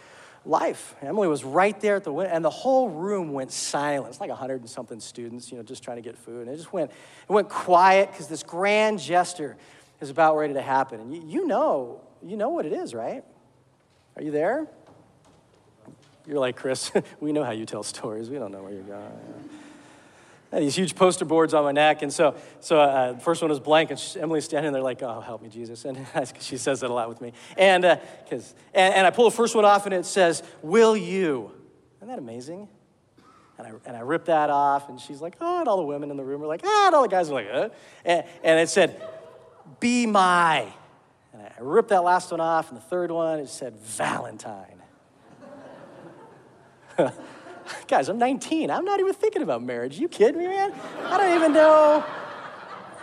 life. 0.45 0.95
Emily 1.01 1.27
was 1.27 1.43
right 1.43 1.79
there 1.81 1.95
at 1.95 2.03
the 2.03 2.11
window, 2.11 2.33
and 2.33 2.43
the 2.43 2.49
whole 2.49 2.89
room 2.89 3.33
went 3.33 3.51
silent. 3.51 4.09
It's 4.09 4.19
like 4.19 4.29
a 4.29 4.35
hundred 4.35 4.61
and 4.61 4.69
something 4.69 4.99
students, 4.99 5.51
you 5.51 5.57
know, 5.57 5.63
just 5.63 5.83
trying 5.83 5.97
to 5.97 6.01
get 6.01 6.17
food, 6.17 6.47
and 6.47 6.55
it 6.55 6.57
just 6.57 6.73
went 6.73 6.91
it 6.91 7.31
went 7.31 7.49
quiet 7.49 8.11
because 8.11 8.27
this 8.27 8.43
grand 8.43 8.99
gesture 8.99 9.57
is 9.99 10.09
about 10.09 10.35
ready 10.37 10.53
to 10.53 10.61
happen. 10.61 10.99
And 10.99 11.13
you, 11.13 11.23
you 11.27 11.47
know, 11.47 12.01
you 12.23 12.37
know 12.37 12.49
what 12.49 12.65
it 12.65 12.73
is, 12.73 12.93
right? 12.93 13.23
Are 14.15 14.23
you 14.23 14.31
there? 14.31 14.67
You're 16.27 16.39
like, 16.39 16.55
Chris, 16.55 16.91
we 17.19 17.31
know 17.31 17.43
how 17.43 17.51
you 17.51 17.65
tell 17.65 17.83
stories. 17.83 18.29
We 18.29 18.37
don't 18.37 18.51
know 18.51 18.63
where 18.63 18.73
you're 18.73 18.83
going. 18.83 19.49
These 20.51 20.75
huge 20.75 20.95
poster 20.95 21.23
boards 21.23 21.53
on 21.53 21.63
my 21.63 21.71
neck, 21.71 22.01
and 22.01 22.11
so, 22.11 22.35
so 22.59 22.79
uh, 22.79 23.13
the 23.13 23.19
first 23.19 23.41
one 23.41 23.49
was 23.49 23.61
blank, 23.61 23.89
and 23.89 23.97
she, 23.97 24.19
Emily's 24.19 24.43
standing 24.43 24.73
there 24.73 24.81
like, 24.81 25.01
"Oh, 25.01 25.21
help 25.21 25.41
me, 25.41 25.47
Jesus!" 25.47 25.85
And 25.85 26.05
she 26.39 26.57
says 26.57 26.81
that 26.81 26.89
a 26.89 26.93
lot 26.93 27.07
with 27.07 27.21
me. 27.21 27.31
And, 27.57 27.85
uh, 27.85 27.97
cause, 28.29 28.53
and, 28.73 28.93
and 28.93 29.07
I 29.07 29.11
pull 29.11 29.29
the 29.29 29.35
first 29.35 29.55
one 29.55 29.63
off, 29.63 29.85
and 29.85 29.93
it 29.93 30.05
says, 30.05 30.43
"Will 30.61 30.97
you?" 30.97 31.51
Isn't 31.97 32.09
that 32.09 32.19
amazing? 32.19 32.67
And 33.57 33.67
I, 33.67 33.71
and 33.85 33.95
I 33.95 34.01
rip 34.01 34.25
that 34.25 34.49
off, 34.49 34.89
and 34.89 34.99
she's 34.99 35.21
like, 35.21 35.37
"Oh!" 35.39 35.59
And 35.59 35.69
all 35.69 35.77
the 35.77 35.83
women 35.83 36.11
in 36.11 36.17
the 36.17 36.23
room 36.23 36.43
are 36.43 36.47
like, 36.47 36.61
"Ah!" 36.65 36.87
And 36.87 36.95
all 36.95 37.03
the 37.03 37.07
guys 37.07 37.29
are 37.29 37.33
like, 37.33 37.47
"Uh!" 37.51 37.69
And, 38.03 38.25
and 38.43 38.59
it 38.59 38.69
said, 38.69 39.01
be 39.79 40.05
my. 40.05 40.67
And 41.33 41.41
I 41.41 41.51
ripped 41.59 41.89
that 41.89 42.03
last 42.03 42.31
one 42.31 42.39
off, 42.39 42.69
and 42.69 42.77
the 42.77 42.83
third 42.83 43.11
one, 43.11 43.39
it 43.39 43.49
said 43.49 43.75
Valentine. 43.77 44.81
Guys, 47.87 48.09
I'm 48.09 48.17
19. 48.17 48.71
I'm 48.71 48.85
not 48.85 48.99
even 48.99 49.13
thinking 49.13 49.41
about 49.41 49.63
marriage. 49.63 49.99
You 49.99 50.07
kidding 50.07 50.39
me, 50.39 50.47
man? 50.47 50.73
I 51.05 51.17
don't 51.17 51.35
even 51.35 51.53
know. 51.53 52.03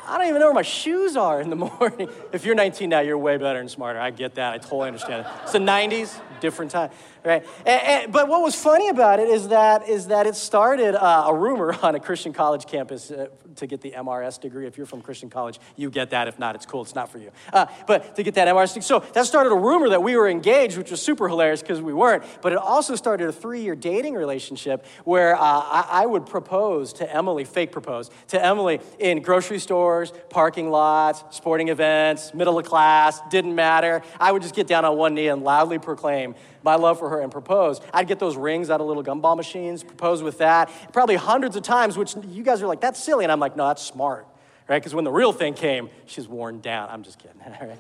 I 0.06 0.16
don't 0.16 0.28
even 0.28 0.40
know 0.40 0.46
where 0.46 0.54
my 0.54 0.62
shoes 0.62 1.16
are 1.16 1.40
in 1.40 1.50
the 1.50 1.56
morning. 1.78 2.08
If 2.32 2.44
you're 2.46 2.54
19 2.54 2.88
now, 2.88 3.00
you're 3.00 3.18
way 3.18 3.36
better 3.36 3.60
and 3.60 3.70
smarter. 3.70 3.98
I 3.98 4.10
get 4.10 4.36
that. 4.36 4.54
I 4.54 4.58
totally 4.58 4.88
understand 4.88 5.26
it. 5.26 5.32
It's 5.42 5.52
the 5.52 5.58
90s, 5.58 6.18
different 6.40 6.70
time, 6.70 6.90
right? 7.24 7.44
And, 7.66 7.82
and, 7.82 8.12
but 8.12 8.28
what 8.28 8.42
was 8.42 8.54
funny 8.54 8.88
about 8.88 9.20
it 9.20 9.28
is 9.28 9.48
that 9.48 9.88
is 9.88 10.08
that 10.08 10.26
it 10.26 10.34
started 10.34 10.94
uh, 10.94 11.24
a 11.26 11.34
rumor 11.34 11.76
on 11.82 11.94
a 11.94 12.00
Christian 12.00 12.32
college 12.32 12.66
campus 12.66 13.10
uh, 13.10 13.28
to 13.56 13.66
get 13.66 13.80
the 13.80 13.92
MRS 13.92 14.40
degree. 14.40 14.66
If 14.66 14.76
you're 14.76 14.86
from 14.86 15.02
Christian 15.02 15.30
college, 15.30 15.58
you 15.76 15.90
get 15.90 16.10
that. 16.10 16.28
If 16.28 16.38
not, 16.38 16.54
it's 16.54 16.66
cool. 16.66 16.82
It's 16.82 16.94
not 16.94 17.10
for 17.10 17.18
you. 17.18 17.30
Uh, 17.52 17.66
but 17.86 18.16
to 18.16 18.22
get 18.22 18.34
that 18.34 18.48
MRS 18.48 18.74
degree, 18.74 18.82
so 18.82 19.00
that 19.12 19.26
started 19.26 19.50
a 19.50 19.56
rumor 19.56 19.88
that 19.90 20.02
we 20.02 20.16
were 20.16 20.28
engaged, 20.28 20.78
which 20.78 20.90
was 20.90 21.02
super 21.02 21.28
hilarious 21.28 21.60
because 21.60 21.80
we 21.80 21.92
weren't. 21.92 22.24
But 22.42 22.52
it 22.52 22.58
also 22.58 22.94
started 22.94 23.28
a 23.28 23.32
three-year 23.32 23.74
dating 23.74 24.14
relationship 24.14 24.84
where 25.04 25.34
uh, 25.36 25.40
I, 25.40 25.88
I 25.90 26.06
would 26.06 26.26
propose 26.26 26.92
to 26.94 27.14
Emily, 27.14 27.44
fake 27.44 27.72
propose 27.72 28.10
to 28.28 28.42
Emily 28.42 28.80
in 28.98 29.22
grocery 29.22 29.58
stores, 29.58 30.12
parking 30.30 30.70
lots, 30.70 31.24
sporting 31.36 31.68
events, 31.68 32.32
middle 32.34 32.58
of 32.58 32.66
class. 32.66 33.20
Didn't 33.30 33.54
matter. 33.54 34.02
I 34.20 34.32
would 34.32 34.42
just 34.42 34.54
get 34.54 34.66
down 34.66 34.84
on 34.84 34.96
one 34.96 35.14
knee 35.14 35.28
and 35.28 35.42
loudly 35.42 35.78
proclaim 35.78 36.27
my 36.62 36.76
love 36.76 36.98
for 36.98 37.08
her 37.10 37.20
and 37.20 37.30
propose. 37.30 37.80
I'd 37.92 38.08
get 38.08 38.18
those 38.18 38.36
rings 38.36 38.70
out 38.70 38.80
of 38.80 38.86
little 38.86 39.04
gumball 39.04 39.36
machines, 39.36 39.82
propose 39.82 40.22
with 40.22 40.38
that, 40.38 40.70
probably 40.92 41.16
hundreds 41.16 41.56
of 41.56 41.62
times, 41.62 41.96
which 41.96 42.14
you 42.28 42.42
guys 42.42 42.62
are 42.62 42.66
like, 42.66 42.80
that's 42.80 43.02
silly. 43.02 43.24
And 43.24 43.32
I'm 43.32 43.40
like, 43.40 43.56
no, 43.56 43.68
that's 43.68 43.82
smart, 43.82 44.26
right? 44.68 44.78
Because 44.78 44.94
when 44.94 45.04
the 45.04 45.12
real 45.12 45.32
thing 45.32 45.54
came, 45.54 45.90
she's 46.06 46.28
worn 46.28 46.60
down. 46.60 46.88
I'm 46.90 47.02
just 47.02 47.18
kidding. 47.18 47.40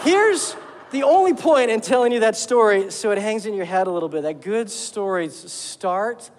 Here's 0.00 0.56
the 0.90 1.02
only 1.02 1.34
point 1.34 1.70
in 1.70 1.80
telling 1.80 2.12
you 2.12 2.20
that 2.20 2.36
story, 2.36 2.90
so 2.90 3.10
it 3.10 3.18
hangs 3.18 3.46
in 3.46 3.54
your 3.54 3.66
head 3.66 3.86
a 3.86 3.90
little 3.90 4.08
bit, 4.08 4.22
that 4.22 4.40
good 4.40 4.70
stories 4.70 5.34
start 5.34 6.30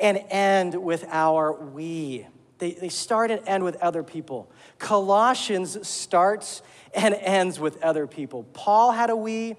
and 0.00 0.24
end 0.30 0.74
with 0.74 1.04
our 1.10 1.52
we. 1.52 2.26
They, 2.58 2.72
they 2.72 2.88
start 2.88 3.30
and 3.30 3.46
end 3.46 3.64
with 3.64 3.76
other 3.76 4.02
people. 4.02 4.50
Colossians 4.78 5.86
starts 5.86 6.62
and 6.94 7.14
ends 7.14 7.60
with 7.60 7.82
other 7.82 8.06
people. 8.06 8.44
Paul 8.52 8.92
had 8.92 9.10
a 9.10 9.16
we, 9.16 9.56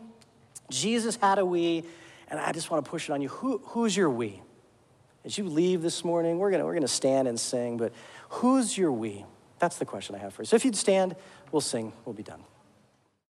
Jesus 0.71 1.15
had 1.17 1.38
a 1.38 1.45
we, 1.45 1.84
and 2.27 2.39
I 2.39 2.51
just 2.51 2.71
want 2.71 2.84
to 2.84 2.89
push 2.89 3.10
it 3.10 3.13
on 3.13 3.21
you. 3.21 3.29
Who, 3.29 3.60
who's 3.65 3.95
your 3.95 4.10
we? 4.10 4.41
As 5.23 5.38
you 5.38 5.45
leave 5.45 5.81
this 5.81 6.03
morning, 6.03 6.39
we're 6.39 6.49
going 6.49 6.63
we're 6.63 6.73
gonna 6.73 6.88
stand 6.88 7.27
and 7.27 7.39
sing, 7.39 7.77
but 7.77 7.93
who's 8.29 8.77
your 8.77 8.91
we? 8.91 9.25
That's 9.60 9.77
the 9.77 9.86
question 9.86 10.15
I 10.15 10.17
have 10.17 10.34
for 10.34 10.41
you. 10.41 10.47
So 10.47 10.55
if 10.55 10.65
you'd 10.65 10.75
stand, 10.75 11.15
we'll 11.51 11.61
sing, 11.61 11.93
we'll 12.05 12.13
be 12.13 12.24
done. 12.24 12.43